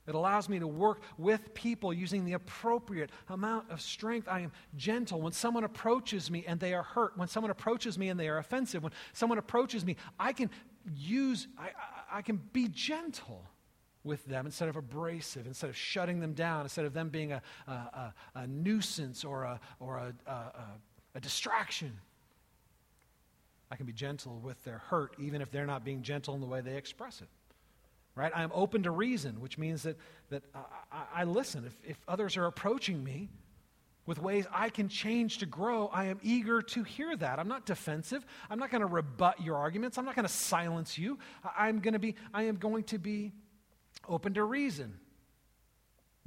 It 0.09 0.15
allows 0.15 0.49
me 0.49 0.59
to 0.59 0.67
work 0.67 1.03
with 1.19 1.53
people 1.53 1.93
using 1.93 2.25
the 2.25 2.33
appropriate 2.33 3.11
amount 3.29 3.71
of 3.71 3.83
strength. 3.83 4.27
I 4.27 4.41
am 4.41 4.53
gentle. 4.75 5.21
When 5.21 5.33
someone 5.33 5.65
approaches 5.65 6.31
me 6.31 6.45
and 6.47 6.59
they 6.59 6.73
are 6.73 6.83
hurt, 6.83 7.19
when 7.19 7.29
someone 7.29 7.51
approaches 7.51 7.99
me 7.99 8.09
and 8.09 8.19
they 8.19 8.29
are 8.29 8.39
offensive, 8.39 8.83
when 8.83 8.93
someone 9.13 9.37
approaches 9.37 9.85
me, 9.85 9.97
I 10.19 10.33
can 10.33 10.49
use, 10.97 11.47
I, 11.59 11.67
I, 11.67 12.19
I 12.19 12.23
can 12.23 12.41
be 12.55 12.69
gentle 12.69 13.45
with 14.03 14.25
them 14.25 14.47
instead 14.47 14.71
of 14.71 14.77
abrasive, 14.77 15.47
instead 15.47 15.69
of 15.69 15.77
shutting 15.77 16.21
them 16.21 16.33
down, 16.33 16.63
instead 16.63 16.87
of 16.87 16.95
them 16.95 17.11
being 17.11 17.33
a, 17.33 17.43
a, 17.67 17.71
a, 17.73 18.15
a 18.37 18.47
nuisance 18.47 19.27
or, 19.27 19.43
a, 19.43 19.61
or 19.79 19.99
a, 19.99 20.15
a 21.15 21.21
distraction. 21.21 21.93
I 23.71 23.77
can 23.77 23.85
be 23.85 23.93
gentle 23.93 24.41
with 24.41 24.65
their 24.65 24.79
hurt, 24.79 25.17
even 25.19 25.43
if 25.43 25.51
they're 25.51 25.67
not 25.67 25.85
being 25.85 26.01
gentle 26.01 26.35
in 26.35 26.41
the 26.41 26.47
way 26.47 26.63
they 26.63 26.79
express 26.79 27.21
it 27.21 27.29
right? 28.19 28.33
I'm 28.35 28.51
open 28.55 28.83
to 28.83 28.91
reason, 28.91 29.41
which 29.41 29.59
means 29.59 29.83
that, 29.85 29.97
that 30.31 30.43
I, 30.93 31.05
I 31.16 31.25
listen. 31.25 31.64
If, 31.64 31.75
if 31.85 31.99
others 32.09 32.37
are 32.37 32.47
approaching 32.47 33.03
me 33.03 33.31
with 34.07 34.19
ways 34.19 34.47
I 34.53 34.71
can 34.71 34.89
change 34.89 35.39
to 35.39 35.47
grow, 35.47 35.89
I 35.89 36.07
am 36.07 36.19
eager 36.23 36.62
to 36.62 36.83
hear 36.83 37.16
that. 37.16 37.39
I'm 37.39 37.49
not 37.49 37.66
defensive. 37.66 38.25
I'm 38.51 38.59
not 38.59 38.71
going 38.71 38.81
to 38.81 38.87
rebut 38.87 39.41
your 39.43 39.57
arguments. 39.57 39.99
I'm 39.99 40.05
not 40.05 40.14
going 40.14 40.27
to 40.27 40.33
silence 40.33 40.99
you. 40.99 41.19
I'm 41.57 41.81
going 41.81 41.93
to 41.93 41.99
be, 41.99 42.14
I 42.33 42.45
am 42.45 42.57
going 42.57 42.85
to 42.85 42.99
be 42.99 43.33
open 44.09 44.35
to 44.35 44.45
reason 44.45 44.99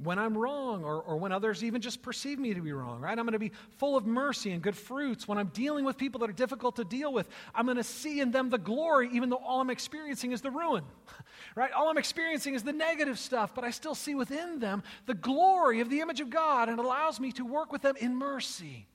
when 0.04 0.18
I'm 0.18 0.36
wrong 0.36 0.84
or, 0.84 1.00
or 1.00 1.16
when 1.16 1.32
others 1.32 1.62
even 1.62 1.80
just 1.80 2.02
perceive 2.02 2.38
me 2.38 2.54
to 2.54 2.60
be 2.60 2.72
wrong, 2.72 3.00
right? 3.00 3.18
I'm 3.18 3.24
going 3.24 3.32
to 3.32 3.38
be 3.38 3.52
full 3.78 3.96
of 3.96 4.06
mercy 4.06 4.52
and 4.52 4.62
good 4.62 4.76
fruits. 4.76 5.26
When 5.26 5.38
I'm 5.38 5.48
dealing 5.48 5.84
with 5.84 5.96
people 5.96 6.20
that 6.20 6.30
are 6.30 6.34
difficult 6.34 6.76
to 6.76 6.84
deal 6.84 7.12
with, 7.12 7.28
I'm 7.54 7.66
going 7.66 7.76
to 7.76 7.84
see 7.84 8.20
in 8.20 8.30
them 8.30 8.50
the 8.50 8.58
glory, 8.58 9.08
even 9.12 9.28
though 9.28 9.36
all 9.44 9.60
I'm 9.60 9.70
experiencing 9.70 10.32
is 10.32 10.40
the 10.40 10.50
ruin, 10.50 10.84
right? 11.54 11.72
All 11.72 11.88
I'm 11.88 11.98
experiencing 11.98 12.54
is 12.54 12.62
the 12.62 12.72
negative 12.72 13.18
stuff, 13.18 13.54
but 13.54 13.64
I 13.64 13.70
still 13.70 13.94
see 13.94 14.14
within 14.14 14.58
them 14.58 14.82
the 15.06 15.14
glory 15.14 15.80
of 15.80 15.90
the 15.90 16.00
image 16.00 16.20
of 16.20 16.30
God, 16.30 16.68
and 16.68 16.78
allows 16.78 17.20
me 17.20 17.32
to 17.32 17.44
work 17.44 17.72
with 17.72 17.82
them 17.82 17.96
in 18.00 18.16
mercy, 18.16 18.86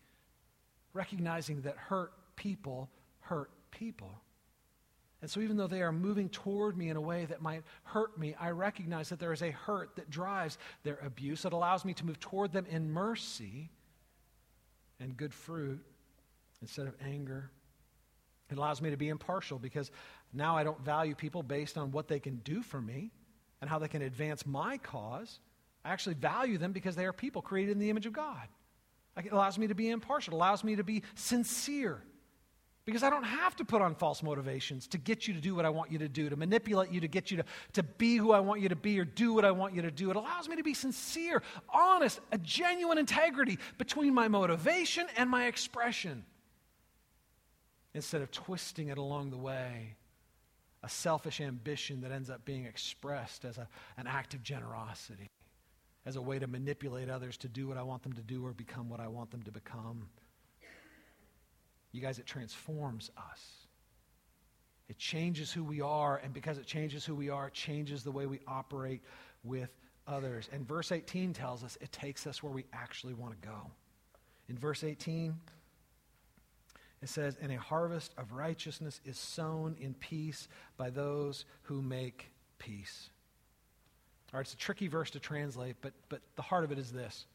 recognizing 0.94 1.62
that 1.62 1.78
hurt 1.78 2.12
people 2.36 2.90
hurt 3.28 3.52
people. 3.72 4.22
And 5.22 5.30
so, 5.32 5.40
even 5.40 5.58
though 5.58 5.68
they 5.68 5.82
are 5.82 5.92
moving 5.92 6.30
toward 6.30 6.78
me 6.78 6.90
in 6.90 6.96
a 6.96 7.02
way 7.02 7.26
that 7.26 7.42
might 7.42 7.64
hurt 7.84 8.20
me, 8.20 8.36
I 8.40 8.52
recognize 8.52 9.10
that 9.10 9.20
there 9.20 9.34
is 9.34 9.42
a 9.42 9.50
hurt 9.50 9.96
that 9.96 10.12
drives 10.12 10.60
their 10.84 11.00
abuse. 11.04 11.44
It 11.44 11.54
allows 11.54 11.86
me 11.86 11.94
to 11.96 12.06
move 12.06 12.20
toward 12.20 12.52
them 12.52 12.68
in 12.70 12.92
mercy 12.92 13.72
and 15.00 15.18
good 15.18 15.34
fruit 15.34 15.84
instead 16.62 16.86
of 16.86 16.94
anger. 17.04 17.50
It 18.52 18.58
allows 18.58 18.82
me 18.82 18.92
to 18.92 18.98
be 18.98 19.10
impartial 19.10 19.58
because 19.58 19.92
now 20.34 20.56
I 20.56 20.64
don't 20.64 20.80
value 20.82 21.16
people 21.16 21.42
based 21.42 21.78
on 21.78 21.92
what 21.92 22.08
they 22.08 22.20
can 22.20 22.38
do 22.38 22.62
for 22.62 22.80
me 22.80 23.12
and 23.60 23.70
how 23.70 23.80
they 23.80 23.88
can 23.88 24.04
advance 24.04 24.46
my 24.46 24.78
cause. 24.78 25.40
I 25.84 25.90
actually 25.90 26.16
value 26.16 26.58
them 26.58 26.72
because 26.72 26.96
they 26.96 27.06
are 27.06 27.14
people 27.14 27.42
created 27.42 27.72
in 27.72 27.80
the 27.80 27.90
image 27.90 28.06
of 28.06 28.14
God. 28.14 28.48
It 29.18 29.32
allows 29.32 29.58
me 29.58 29.68
to 29.68 29.74
be 29.74 29.90
impartial, 29.90 30.34
it 30.34 30.38
allows 30.38 30.64
me 30.64 30.76
to 30.76 30.84
be 30.84 31.02
sincere. 31.16 32.04
Because 32.88 33.04
I 33.04 33.10
don't 33.10 33.26
have 33.26 33.54
to 33.58 33.66
put 33.66 33.82
on 33.82 33.96
false 33.96 34.24
motivations 34.24 34.88
to 34.88 34.98
get 34.98 35.28
you 35.28 35.34
to 35.34 35.42
do 35.42 35.54
what 35.54 35.66
I 35.66 35.70
want 35.70 35.92
you 35.92 35.98
to 35.98 36.08
do, 36.08 36.30
to 36.30 36.38
manipulate 36.38 36.90
you 36.90 37.02
to 37.02 37.10
get 37.10 37.30
you 37.30 37.36
to, 37.36 37.44
to 37.74 37.84
be 37.84 38.16
who 38.16 38.32
I 38.32 38.40
want 38.40 38.62
you 38.62 38.70
to 38.70 38.78
be 38.78 38.98
or 38.98 39.04
do 39.04 39.34
what 39.34 39.44
I 39.44 39.52
want 39.52 39.76
you 39.76 39.82
to 39.82 39.92
do. 39.92 40.10
It 40.10 40.16
allows 40.16 40.48
me 40.48 40.56
to 40.56 40.64
be 40.64 40.74
sincere, 40.74 41.44
honest, 41.68 42.22
a 42.32 42.38
genuine 42.38 42.98
integrity 42.98 43.60
between 43.78 44.14
my 44.14 44.30
motivation 44.30 45.06
and 45.18 45.30
my 45.30 45.48
expression. 45.48 46.24
Instead 47.94 48.22
of 48.22 48.32
twisting 48.32 48.88
it 48.88 48.98
along 48.98 49.32
the 49.32 49.38
way, 49.38 49.98
a 50.82 50.88
selfish 50.88 51.42
ambition 51.42 52.00
that 52.00 52.14
ends 52.14 52.30
up 52.30 52.46
being 52.46 52.64
expressed 52.64 53.44
as 53.44 53.58
a, 53.58 53.68
an 53.98 54.08
act 54.08 54.34
of 54.34 54.42
generosity, 54.44 55.30
as 56.06 56.16
a 56.16 56.22
way 56.22 56.40
to 56.40 56.48
manipulate 56.48 57.10
others 57.10 57.36
to 57.36 57.50
do 57.50 57.68
what 57.68 57.76
I 57.76 57.84
want 57.84 58.04
them 58.04 58.14
to 58.14 58.22
do 58.22 58.46
or 58.46 58.54
become 58.54 58.88
what 58.88 59.02
I 59.02 59.10
want 59.10 59.30
them 59.30 59.44
to 59.44 59.52
become. 59.52 60.08
You 61.98 62.04
guys, 62.04 62.20
it 62.20 62.28
transforms 62.28 63.10
us. 63.18 63.42
It 64.88 65.00
changes 65.00 65.52
who 65.52 65.64
we 65.64 65.82
are, 65.82 66.18
and 66.24 66.32
because 66.32 66.60
it 66.60 66.68
changes 66.68 67.04
who 67.04 67.16
we 67.16 67.32
are, 67.32 67.48
it 67.48 67.56
changes 67.56 68.04
the 68.04 68.12
way 68.12 68.28
we 68.28 68.40
operate 68.48 69.02
with 69.44 69.72
others. 70.06 70.48
And 70.54 70.68
verse 70.68 70.92
18 70.92 71.34
tells 71.34 71.64
us 71.64 71.76
it 71.82 71.92
takes 71.92 72.28
us 72.28 72.44
where 72.44 72.54
we 72.54 72.66
actually 72.72 73.16
want 73.16 73.42
to 73.42 73.48
go. 73.48 73.72
In 74.48 74.60
verse 74.60 74.84
18, 74.84 75.34
it 77.02 77.10
says, 77.10 77.36
And 77.42 77.52
a 77.52 77.58
harvest 77.58 78.14
of 78.16 78.32
righteousness 78.32 79.02
is 79.04 79.18
sown 79.18 79.76
in 79.80 79.96
peace 79.96 80.48
by 80.78 80.92
those 80.92 81.46
who 81.64 81.82
make 81.82 82.30
peace. 82.60 83.10
All 84.32 84.38
right, 84.38 84.46
it's 84.46 84.54
a 84.54 84.58
tricky 84.58 84.88
verse 84.88 85.10
to 85.12 85.20
translate, 85.20 85.78
but, 85.82 85.94
but 86.10 86.22
the 86.36 86.44
heart 86.44 86.64
of 86.64 86.72
it 86.72 86.78
is 86.78 86.92
this 86.92 87.26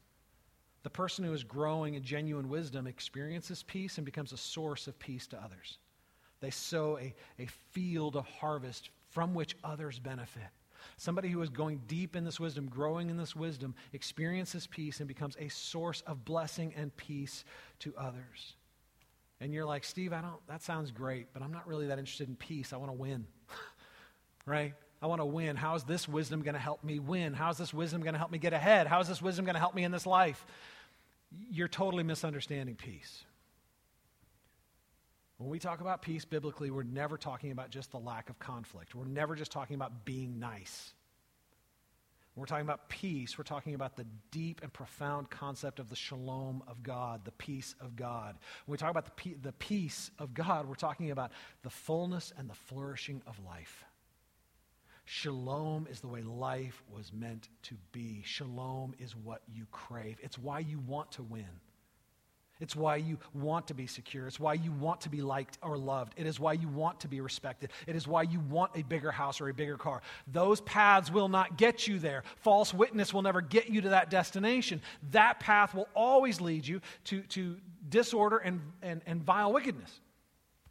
the 0.83 0.91
person 0.91 1.25
who 1.25 1.33
is 1.33 1.45
growing 1.45 1.95
in 1.95 2.03
genuine 2.03 2.49
wisdom 2.49 2.87
experiences 2.87 3.63
peace 3.63 3.99
and 3.99 4.05
becomes 4.05 4.33
a 4.33 4.37
source 4.37 4.87
of 4.87 4.99
peace 4.99 5.27
to 5.29 5.43
others. 5.43 5.79
They 6.41 6.51
sow 6.51 6.99
a, 6.99 7.15
a 7.39 7.47
field 7.71 8.17
of 8.17 8.27
harvest 8.27 8.91
from 9.11 9.35
which 9.35 9.57
others 9.63 9.99
benefit. 9.99 10.49
Somebody 10.97 11.29
who 11.29 11.41
is 11.43 11.49
going 11.49 11.81
deep 11.87 12.17
in 12.17 12.25
this 12.25 12.41
wisdom, 12.41 12.69
growing 12.69 13.11
in 13.11 13.17
this 13.17 13.37
wisdom, 13.37 13.75
experiences 13.93 14.67
peace 14.67 14.99
and 14.99 15.07
becomes 15.07 15.37
a 15.39 15.49
source 15.49 16.03
of 16.03 16.25
blessing 16.25 16.75
and 16.77 16.95
peace 16.97 17.45
to 17.81 17.95
others. 17.97 18.55
And 19.41 19.53
you're 19.53 19.67
like, 19.67 19.85
Steve, 19.85 20.13
I 20.13 20.21
don't, 20.21 20.47
that 20.49 20.63
sounds 20.63 20.91
great, 20.91 21.29
but 21.33 21.43
I'm 21.43 21.53
not 21.53 21.67
really 21.67 21.87
that 21.87 21.99
interested 21.99 22.29
in 22.29 22.37
peace. 22.37 22.73
I 22.73 22.77
want 22.77 22.91
to 22.91 22.97
win. 22.97 23.27
right? 24.47 24.75
I 25.03 25.07
want 25.07 25.21
to 25.21 25.27
win. 25.27 25.57
How 25.57 25.75
is 25.75 25.83
this 25.83 26.07
wisdom 26.07 26.43
going 26.43 26.55
to 26.55 26.61
help 26.61 26.85
me 26.85 27.01
win? 27.01 27.35
How 27.35 27.51
is 27.51 27.59
this 27.59 27.75
wisdom 27.75 28.03
going 28.03 28.15
to 28.15 28.19
help 28.19 28.31
me 28.31 28.39
get 28.39 28.53
ahead? 28.53 28.87
How 28.87 29.01
is 29.01 29.09
this 29.09 29.21
wisdom 29.21 29.45
going 29.45 29.55
to 29.55 29.61
help 29.61 29.75
me 29.75 29.83
in 29.83 29.91
this 29.91 30.07
life? 30.07 30.47
You're 31.51 31.69
totally 31.69 32.05
misunderstanding 32.05 32.77
peace. 32.77 33.25
When 35.39 35.51
we 35.51 35.59
talk 35.59 35.81
about 35.81 36.03
peace 36.03 36.25
biblically, 36.25 36.71
we're 36.71 36.85
never 36.85 37.17
talking 37.17 37.51
about 37.51 37.71
just 37.71 37.91
the 37.91 37.99
lack 37.99 38.31
of 38.31 38.39
conflict. 38.39 38.95
We're 38.95 39.07
never 39.07 39.35
just 39.35 39.51
talking 39.51 39.75
about 39.75 40.05
being 40.05 40.39
nice. 40.39 40.93
When 42.35 42.43
we're 42.43 42.47
talking 42.47 42.65
about 42.65 42.89
peace, 42.89 43.37
we're 43.37 43.43
talking 43.43 43.75
about 43.75 43.97
the 43.97 44.07
deep 44.31 44.61
and 44.63 44.73
profound 44.73 45.31
concept 45.31 45.81
of 45.81 45.91
the 45.91 45.97
shalom 45.97 46.63
of 46.69 46.85
God, 46.85 47.25
the 47.25 47.33
peace 47.33 47.75
of 47.81 47.97
God. 47.97 48.37
When 48.67 48.75
we 48.75 48.79
talk 48.79 48.91
about 48.91 49.17
the, 49.17 49.35
the 49.43 49.53
peace 49.53 50.13
of 50.21 50.33
God, 50.33 50.69
we're 50.69 50.77
talking 50.77 51.11
about 51.11 51.33
the 51.65 51.71
fullness 51.71 52.33
and 52.39 52.49
the 52.49 52.55
flourishing 52.55 53.21
of 53.27 53.37
life. 53.45 53.85
Shalom 55.05 55.89
is 55.91 56.01
the 56.01 56.09
way 56.09 56.23
life 56.23 56.83
was 56.95 57.13
meant 57.13 57.49
to 57.63 57.75
be. 57.91 58.23
Shalom 58.25 58.95
is 58.99 59.17
what 59.17 59.43
you 59.53 59.67
crave. 59.71 60.17
It's 60.23 60.39
why 60.39 60.61
you 60.61 60.79
want 60.79 61.13
to 61.13 61.23
win. 61.23 61.49
It's 62.61 62.77
why 62.77 62.97
you 62.97 63.19
want 63.35 63.67
to 63.67 63.75
be 63.75 63.89
secure. 63.89 64.29
It's 64.29 64.39
why 64.39 64.55
you 64.55 64.71
want 64.71 65.01
to 65.01 65.09
be 65.09 65.21
liked 65.21 65.59
or 65.63 65.77
loved. 65.77 66.15
It 66.17 66.27
is 66.27 66.39
why 66.39 66.53
you 66.53 66.69
want 66.69 67.01
to 67.01 67.09
be 67.09 67.21
respected. 67.21 67.71
It 67.89 67.97
is 67.97 68.07
why 68.07 68.23
you 68.23 68.39
want 68.39 68.71
a 68.77 68.83
bigger 68.83 69.11
house 69.11 69.41
or 69.41 69.49
a 69.49 69.55
bigger 69.55 69.77
car. 69.77 70.01
Those 70.29 70.61
paths 70.61 71.11
will 71.11 71.29
not 71.29 71.57
get 71.57 71.89
you 71.89 71.99
there. 71.99 72.23
False 72.37 72.73
witness 72.73 73.13
will 73.13 73.23
never 73.23 73.41
get 73.41 73.69
you 73.69 73.81
to 73.81 73.89
that 73.89 74.11
destination. 74.11 74.81
That 75.11 75.41
path 75.41 75.75
will 75.75 75.89
always 75.97 76.41
lead 76.41 76.65
you 76.65 76.81
to, 77.07 77.23
to 77.23 77.57
disorder 77.89 78.39
and, 78.39 78.61
and, 78.81 79.03
and 79.07 79.25
vile 79.25 79.53
wickedness 79.53 80.01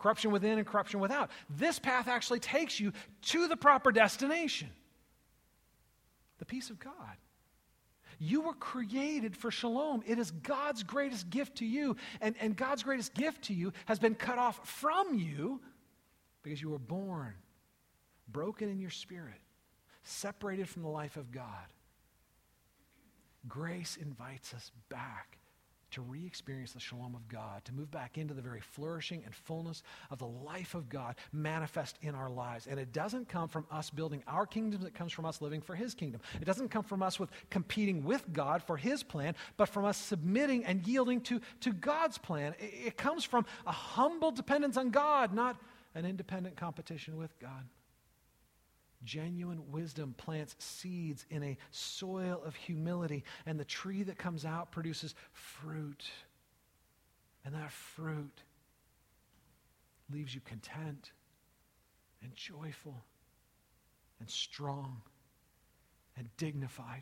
corruption 0.01 0.31
within 0.31 0.57
and 0.57 0.67
corruption 0.67 0.99
without. 0.99 1.29
This 1.49 1.79
path 1.79 2.07
actually 2.07 2.39
takes 2.39 2.79
you 2.79 2.91
to 3.23 3.47
the 3.47 3.57
proper 3.57 3.91
destination 3.91 4.69
the 6.39 6.45
peace 6.45 6.71
of 6.71 6.79
God. 6.79 7.17
You 8.17 8.41
were 8.41 8.55
created 8.55 9.37
for 9.37 9.51
shalom. 9.51 10.01
It 10.07 10.17
is 10.17 10.31
God's 10.31 10.81
greatest 10.81 11.29
gift 11.29 11.57
to 11.57 11.65
you. 11.65 11.97
And, 12.19 12.35
and 12.41 12.55
God's 12.55 12.81
greatest 12.81 13.13
gift 13.13 13.43
to 13.43 13.53
you 13.53 13.73
has 13.85 13.99
been 13.99 14.15
cut 14.15 14.39
off 14.39 14.67
from 14.67 15.13
you 15.13 15.61
because 16.41 16.59
you 16.59 16.71
were 16.71 16.79
born 16.79 17.35
broken 18.27 18.69
in 18.69 18.79
your 18.79 18.89
spirit, 18.89 19.39
separated 20.03 20.67
from 20.67 20.81
the 20.81 20.89
life 20.89 21.15
of 21.15 21.31
God. 21.31 21.45
Grace 23.47 23.97
invites 23.97 24.53
us 24.55 24.71
back 24.89 25.37
to 25.91 26.01
re 26.01 26.25
experience 26.25 26.73
the 26.73 26.79
shalom 26.79 27.15
of 27.15 27.27
God, 27.27 27.63
to 27.65 27.73
move 27.73 27.91
back 27.91 28.17
into 28.17 28.33
the 28.33 28.41
very 28.41 28.61
flourishing 28.61 29.21
and 29.25 29.33
fullness 29.33 29.83
of 30.09 30.19
the 30.19 30.27
life 30.27 30.73
of 30.73 30.89
God 30.89 31.15
manifest 31.31 31.97
in 32.01 32.15
our 32.15 32.29
lives. 32.29 32.67
And 32.67 32.79
it 32.79 32.93
doesn't 32.93 33.29
come 33.29 33.47
from 33.47 33.65
us 33.71 33.89
building 33.89 34.23
our 34.27 34.45
kingdoms, 34.45 34.85
it 34.85 34.93
comes 34.93 35.11
from 35.11 35.25
us 35.25 35.41
living 35.41 35.61
for 35.61 35.75
His 35.75 35.93
kingdom. 35.93 36.21
It 36.39 36.45
doesn't 36.45 36.69
come 36.69 36.83
from 36.83 37.03
us 37.03 37.19
with 37.19 37.29
competing 37.49 38.03
with 38.03 38.31
God 38.33 38.63
for 38.63 38.77
His 38.77 39.03
plan, 39.03 39.35
but 39.57 39.69
from 39.69 39.85
us 39.85 39.97
submitting 39.97 40.65
and 40.65 40.85
yielding 40.87 41.21
to, 41.21 41.41
to 41.61 41.73
God's 41.73 42.17
plan. 42.17 42.55
It, 42.59 42.87
it 42.87 42.97
comes 42.97 43.23
from 43.23 43.45
a 43.65 43.71
humble 43.71 44.31
dependence 44.31 44.77
on 44.77 44.89
God, 44.89 45.33
not 45.33 45.57
an 45.95 46.05
independent 46.05 46.55
competition 46.55 47.17
with 47.17 47.37
God. 47.39 47.65
Genuine 49.03 49.71
wisdom 49.71 50.13
plants 50.17 50.55
seeds 50.59 51.25
in 51.29 51.43
a 51.43 51.57
soil 51.71 52.41
of 52.45 52.55
humility, 52.55 53.23
and 53.45 53.59
the 53.59 53.65
tree 53.65 54.03
that 54.03 54.17
comes 54.17 54.45
out 54.45 54.71
produces 54.71 55.15
fruit. 55.33 56.05
And 57.43 57.55
that 57.55 57.71
fruit 57.71 58.43
leaves 60.11 60.35
you 60.35 60.41
content 60.41 61.11
and 62.21 62.35
joyful 62.35 63.03
and 64.19 64.29
strong 64.29 65.01
and 66.15 66.29
dignified. 66.37 67.01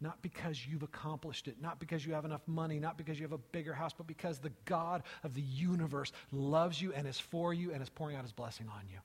Not 0.00 0.20
because 0.22 0.64
you've 0.64 0.82
accomplished 0.82 1.48
it, 1.48 1.56
not 1.60 1.80
because 1.80 2.06
you 2.06 2.12
have 2.12 2.24
enough 2.24 2.46
money, 2.46 2.78
not 2.78 2.96
because 2.96 3.18
you 3.18 3.24
have 3.24 3.32
a 3.32 3.38
bigger 3.38 3.72
house, 3.72 3.92
but 3.96 4.06
because 4.06 4.38
the 4.38 4.52
God 4.64 5.02
of 5.24 5.34
the 5.34 5.40
universe 5.40 6.12
loves 6.30 6.80
you 6.80 6.92
and 6.92 7.08
is 7.08 7.18
for 7.18 7.52
you 7.52 7.72
and 7.72 7.82
is 7.82 7.88
pouring 7.88 8.14
out 8.14 8.22
his 8.22 8.32
blessing 8.32 8.68
on 8.68 8.82
you. 8.88 8.98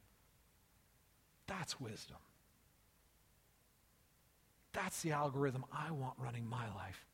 That's 1.48 1.80
wisdom. 1.80 2.18
That's 4.74 5.02
the 5.02 5.12
algorithm 5.12 5.66
I 5.72 5.92
want 5.92 6.16
running 6.18 6.48
my 6.48 6.74
life. 6.74 7.06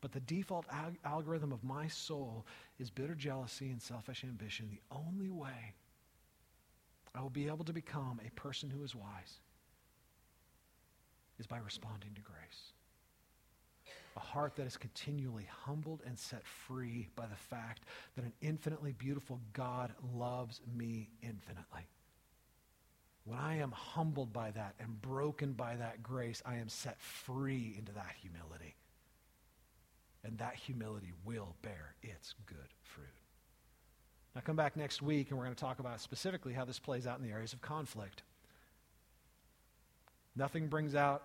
But 0.00 0.12
the 0.12 0.20
default 0.20 0.66
al- 0.72 0.96
algorithm 1.04 1.52
of 1.52 1.62
my 1.62 1.86
soul 1.86 2.46
is 2.78 2.90
bitter 2.90 3.14
jealousy 3.14 3.70
and 3.70 3.80
selfish 3.80 4.24
ambition. 4.24 4.68
The 4.70 4.96
only 4.96 5.28
way 5.28 5.74
I 7.14 7.20
will 7.20 7.30
be 7.30 7.46
able 7.46 7.64
to 7.64 7.72
become 7.72 8.20
a 8.26 8.30
person 8.40 8.70
who 8.70 8.82
is 8.82 8.94
wise 8.94 9.40
is 11.38 11.46
by 11.46 11.58
responding 11.58 12.14
to 12.14 12.20
grace. 12.20 12.72
A 14.16 14.20
heart 14.20 14.56
that 14.56 14.66
is 14.66 14.76
continually 14.76 15.48
humbled 15.64 16.02
and 16.04 16.18
set 16.18 16.44
free 16.44 17.08
by 17.14 17.26
the 17.26 17.36
fact 17.36 17.84
that 18.16 18.24
an 18.24 18.32
infinitely 18.40 18.92
beautiful 18.92 19.40
God 19.52 19.92
loves 20.14 20.60
me 20.76 21.08
infinitely. 21.22 21.88
When 23.24 23.38
I 23.38 23.58
am 23.58 23.70
humbled 23.70 24.32
by 24.32 24.50
that 24.50 24.74
and 24.80 25.00
broken 25.00 25.52
by 25.52 25.76
that 25.76 26.02
grace, 26.02 26.42
I 26.44 26.56
am 26.56 26.68
set 26.68 27.00
free 27.00 27.76
into 27.78 27.92
that 27.92 28.14
humility. 28.20 28.74
And 30.24 30.36
that 30.38 30.54
humility 30.54 31.12
will 31.24 31.54
bear 31.62 31.94
its 32.02 32.34
good 32.46 32.56
fruit. 32.82 33.06
Now, 34.34 34.42
come 34.44 34.56
back 34.56 34.76
next 34.76 35.02
week 35.02 35.30
and 35.30 35.38
we're 35.38 35.44
going 35.44 35.56
to 35.56 35.60
talk 35.60 35.78
about 35.78 36.00
specifically 36.00 36.52
how 36.52 36.64
this 36.64 36.78
plays 36.78 37.06
out 37.06 37.18
in 37.18 37.24
the 37.24 37.32
areas 37.32 37.52
of 37.52 37.60
conflict. 37.60 38.22
Nothing 40.36 40.68
brings 40.68 40.94
out 40.94 41.22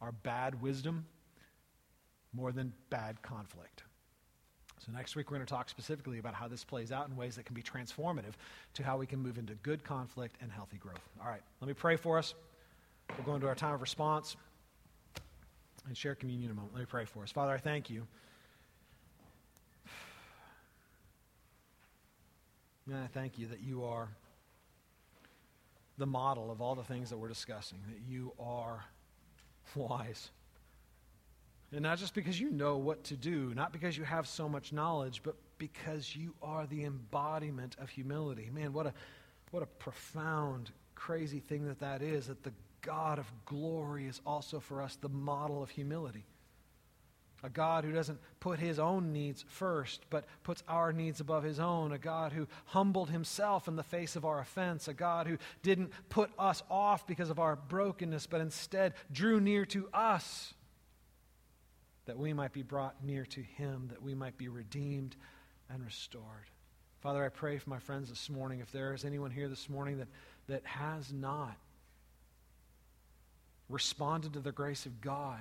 our 0.00 0.12
bad 0.12 0.60
wisdom 0.62 1.06
more 2.32 2.52
than 2.52 2.72
bad 2.90 3.20
conflict. 3.22 3.82
So, 4.78 4.92
next 4.92 5.14
week, 5.14 5.30
we're 5.30 5.36
going 5.36 5.46
to 5.46 5.52
talk 5.52 5.68
specifically 5.68 6.18
about 6.18 6.32
how 6.32 6.48
this 6.48 6.64
plays 6.64 6.90
out 6.90 7.06
in 7.08 7.14
ways 7.14 7.36
that 7.36 7.44
can 7.44 7.54
be 7.54 7.62
transformative 7.62 8.32
to 8.74 8.82
how 8.82 8.96
we 8.96 9.06
can 9.06 9.18
move 9.18 9.36
into 9.36 9.54
good 9.56 9.84
conflict 9.84 10.36
and 10.40 10.50
healthy 10.50 10.78
growth. 10.78 11.06
All 11.22 11.28
right, 11.28 11.42
let 11.60 11.68
me 11.68 11.74
pray 11.74 11.96
for 11.96 12.16
us. 12.16 12.34
We'll 13.16 13.26
go 13.26 13.34
into 13.34 13.46
our 13.46 13.54
time 13.54 13.74
of 13.74 13.82
response 13.82 14.36
and 15.86 15.96
share 15.96 16.14
communion 16.14 16.50
in 16.50 16.52
a 16.52 16.54
moment. 16.54 16.74
Let 16.74 16.80
me 16.80 16.86
pray 16.86 17.04
for 17.04 17.22
us. 17.22 17.30
Father, 17.30 17.52
I 17.52 17.58
thank 17.58 17.90
you. 17.90 18.06
Man, 22.86 23.02
I 23.02 23.06
thank 23.06 23.38
you 23.38 23.46
that 23.48 23.60
you 23.60 23.84
are 23.84 24.08
the 25.98 26.06
model 26.06 26.50
of 26.50 26.62
all 26.62 26.74
the 26.74 26.82
things 26.82 27.10
that 27.10 27.18
we're 27.18 27.28
discussing, 27.28 27.78
that 27.88 28.00
you 28.10 28.32
are 28.40 28.84
wise 29.74 30.30
and 31.72 31.82
not 31.82 31.98
just 31.98 32.14
because 32.14 32.40
you 32.40 32.50
know 32.50 32.76
what 32.76 33.04
to 33.04 33.16
do, 33.16 33.52
not 33.54 33.72
because 33.72 33.96
you 33.96 34.04
have 34.04 34.26
so 34.26 34.48
much 34.48 34.72
knowledge, 34.72 35.22
but 35.22 35.36
because 35.58 36.16
you 36.16 36.34
are 36.42 36.66
the 36.66 36.84
embodiment 36.84 37.76
of 37.80 37.88
humility. 37.88 38.50
Man, 38.52 38.72
what 38.72 38.86
a, 38.86 38.94
what 39.52 39.62
a 39.62 39.66
profound, 39.66 40.70
crazy 40.94 41.38
thing 41.38 41.66
that 41.68 41.78
that 41.78 42.02
is, 42.02 42.26
that 42.26 42.42
the 42.42 42.52
God 42.82 43.18
of 43.18 43.30
glory 43.44 44.06
is 44.06 44.20
also 44.26 44.58
for 44.58 44.82
us 44.82 44.96
the 44.96 45.08
model 45.08 45.62
of 45.62 45.70
humility. 45.70 46.24
A 47.42 47.48
God 47.48 47.84
who 47.84 47.92
doesn't 47.92 48.20
put 48.38 48.58
his 48.58 48.78
own 48.78 49.12
needs 49.12 49.44
first, 49.48 50.04
but 50.10 50.26
puts 50.42 50.62
our 50.68 50.92
needs 50.92 51.20
above 51.20 51.42
his 51.42 51.58
own. 51.58 51.92
A 51.92 51.98
God 51.98 52.32
who 52.32 52.46
humbled 52.66 53.08
himself 53.08 53.66
in 53.66 53.76
the 53.76 53.82
face 53.82 54.14
of 54.14 54.26
our 54.26 54.40
offense. 54.40 54.88
A 54.88 54.94
God 54.94 55.26
who 55.26 55.38
didn't 55.62 55.90
put 56.10 56.30
us 56.38 56.62
off 56.70 57.06
because 57.06 57.30
of 57.30 57.38
our 57.38 57.56
brokenness, 57.56 58.26
but 58.26 58.42
instead 58.42 58.92
drew 59.10 59.40
near 59.40 59.64
to 59.66 59.88
us 59.94 60.52
that 62.10 62.18
we 62.18 62.32
might 62.32 62.52
be 62.52 62.62
brought 62.62 62.96
near 63.04 63.24
to 63.24 63.40
him, 63.40 63.86
that 63.88 64.02
we 64.02 64.16
might 64.16 64.36
be 64.36 64.48
redeemed 64.48 65.14
and 65.72 65.84
restored. 65.84 66.50
Father, 66.98 67.24
I 67.24 67.28
pray 67.28 67.56
for 67.58 67.70
my 67.70 67.78
friends 67.78 68.08
this 68.08 68.28
morning. 68.28 68.58
If 68.58 68.72
there 68.72 68.92
is 68.94 69.04
anyone 69.04 69.30
here 69.30 69.48
this 69.48 69.68
morning 69.68 69.98
that, 69.98 70.08
that 70.48 70.66
has 70.66 71.12
not 71.12 71.56
responded 73.68 74.32
to 74.32 74.40
the 74.40 74.50
grace 74.50 74.86
of 74.86 75.00
God 75.00 75.40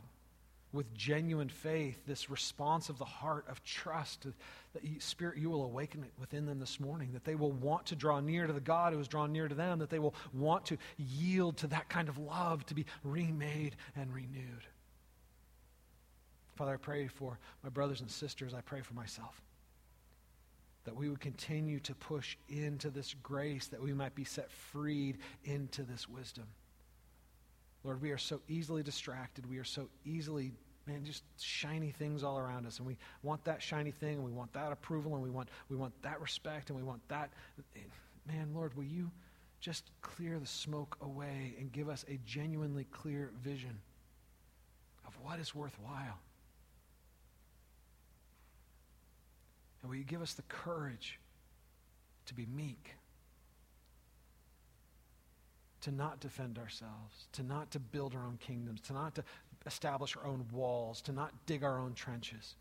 with 0.71 0.93
genuine 0.93 1.49
faith, 1.49 1.97
this 2.05 2.29
response 2.29 2.89
of 2.89 2.99
the 2.99 3.03
heart 3.03 3.45
of 3.49 3.63
trust, 3.63 4.27
that 4.73 4.83
you, 4.83 4.99
Spirit, 4.99 5.39
you 5.39 5.49
will 5.49 5.63
awaken 5.63 6.03
it 6.03 6.11
within 6.19 6.45
them 6.45 6.59
this 6.59 6.79
morning, 6.79 7.09
that 7.13 7.25
they 7.25 7.33
will 7.33 7.51
want 7.51 7.87
to 7.87 7.95
draw 7.95 8.19
near 8.19 8.45
to 8.45 8.53
the 8.53 8.59
God 8.59 8.93
who 8.93 8.99
has 8.99 9.07
drawn 9.07 9.31
near 9.31 9.47
to 9.47 9.55
them, 9.55 9.79
that 9.79 9.89
they 9.89 9.97
will 9.97 10.13
want 10.35 10.67
to 10.67 10.77
yield 10.99 11.57
to 11.57 11.67
that 11.67 11.89
kind 11.89 12.09
of 12.09 12.19
love 12.19 12.63
to 12.67 12.75
be 12.75 12.85
remade 13.03 13.75
and 13.95 14.13
renewed. 14.13 14.67
Father, 16.59 16.73
I 16.73 16.77
pray 16.77 17.07
for 17.07 17.39
my 17.63 17.69
brothers 17.69 18.01
and 18.01 18.11
sisters. 18.11 18.53
I 18.53 18.59
pray 18.59 18.81
for 18.81 18.93
myself. 18.93 19.41
That 20.83 20.93
we 20.93 21.07
would 21.07 21.21
continue 21.21 21.79
to 21.79 21.95
push 21.95 22.35
into 22.49 22.89
this 22.89 23.15
grace, 23.23 23.67
that 23.67 23.81
we 23.81 23.93
might 23.93 24.13
be 24.13 24.25
set 24.25 24.51
freed 24.51 25.19
into 25.45 25.83
this 25.83 26.09
wisdom. 26.09 26.43
Lord, 27.85 28.01
we 28.01 28.11
are 28.11 28.17
so 28.17 28.41
easily 28.49 28.83
distracted. 28.83 29.49
We 29.49 29.57
are 29.57 29.63
so 29.63 29.87
easily, 30.03 30.51
man, 30.85 31.05
just 31.05 31.23
shiny 31.41 31.91
things 31.91 32.25
all 32.25 32.37
around 32.37 32.67
us. 32.67 32.79
And 32.79 32.85
we 32.85 32.97
want 33.23 33.45
that 33.45 33.63
shiny 33.63 33.91
thing, 33.91 34.15
and 34.15 34.25
we 34.25 34.31
want 34.33 34.51
that 34.51 34.73
approval, 34.73 35.13
and 35.13 35.23
we 35.23 35.29
want, 35.29 35.47
we 35.69 35.77
want 35.77 35.93
that 36.01 36.19
respect, 36.19 36.69
and 36.69 36.77
we 36.77 36.83
want 36.83 36.99
that. 37.07 37.29
Man, 38.27 38.49
Lord, 38.53 38.75
will 38.75 38.83
you 38.83 39.09
just 39.61 39.91
clear 40.01 40.37
the 40.37 40.45
smoke 40.45 40.97
away 40.99 41.55
and 41.57 41.71
give 41.71 41.87
us 41.87 42.03
a 42.09 42.19
genuinely 42.25 42.83
clear 42.91 43.31
vision 43.41 43.79
of 45.07 45.17
what 45.23 45.39
is 45.39 45.55
worthwhile? 45.55 46.19
And 49.81 49.89
will 49.89 49.97
you 49.97 50.03
give 50.03 50.21
us 50.21 50.33
the 50.33 50.41
courage 50.43 51.19
to 52.25 52.33
be 52.33 52.45
meek? 52.45 52.95
To 55.81 55.91
not 55.91 56.19
defend 56.19 56.57
ourselves, 56.57 57.27
to 57.33 57.43
not 57.43 57.71
to 57.71 57.79
build 57.79 58.13
our 58.13 58.25
own 58.25 58.37
kingdoms, 58.37 58.81
to 58.81 58.93
not 58.93 59.15
to 59.15 59.23
establish 59.65 60.17
our 60.17 60.25
own 60.25 60.45
walls, 60.51 61.01
to 61.01 61.11
not 61.11 61.33
dig 61.45 61.63
our 61.63 61.79
own 61.79 61.93
trenches, 61.93 62.55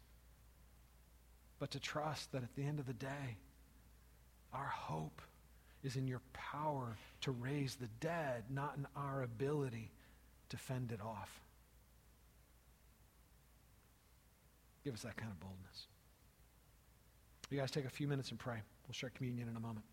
but 1.58 1.70
to 1.72 1.80
trust 1.80 2.30
that 2.32 2.44
at 2.44 2.54
the 2.54 2.62
end 2.62 2.78
of 2.78 2.86
the 2.86 2.92
day, 2.92 3.36
our 4.52 4.66
hope 4.66 5.20
is 5.82 5.96
in 5.96 6.06
your 6.06 6.20
power 6.32 6.96
to 7.20 7.30
raise 7.32 7.74
the 7.74 7.88
dead, 8.00 8.44
not 8.50 8.76
in 8.76 8.86
our 8.96 9.22
ability 9.22 9.90
to 10.48 10.56
fend 10.56 10.92
it 10.92 11.00
off. 11.00 11.40
Give 14.84 14.94
us 14.94 15.02
that 15.02 15.16
kind 15.16 15.30
of 15.30 15.40
boldness. 15.40 15.86
You 17.50 17.58
guys 17.58 17.70
take 17.70 17.86
a 17.86 17.90
few 17.90 18.06
minutes 18.06 18.30
and 18.30 18.38
pray. 18.38 18.60
We'll 18.86 18.94
start 18.94 19.14
communion 19.14 19.48
in 19.48 19.56
a 19.56 19.60
moment. 19.60 19.84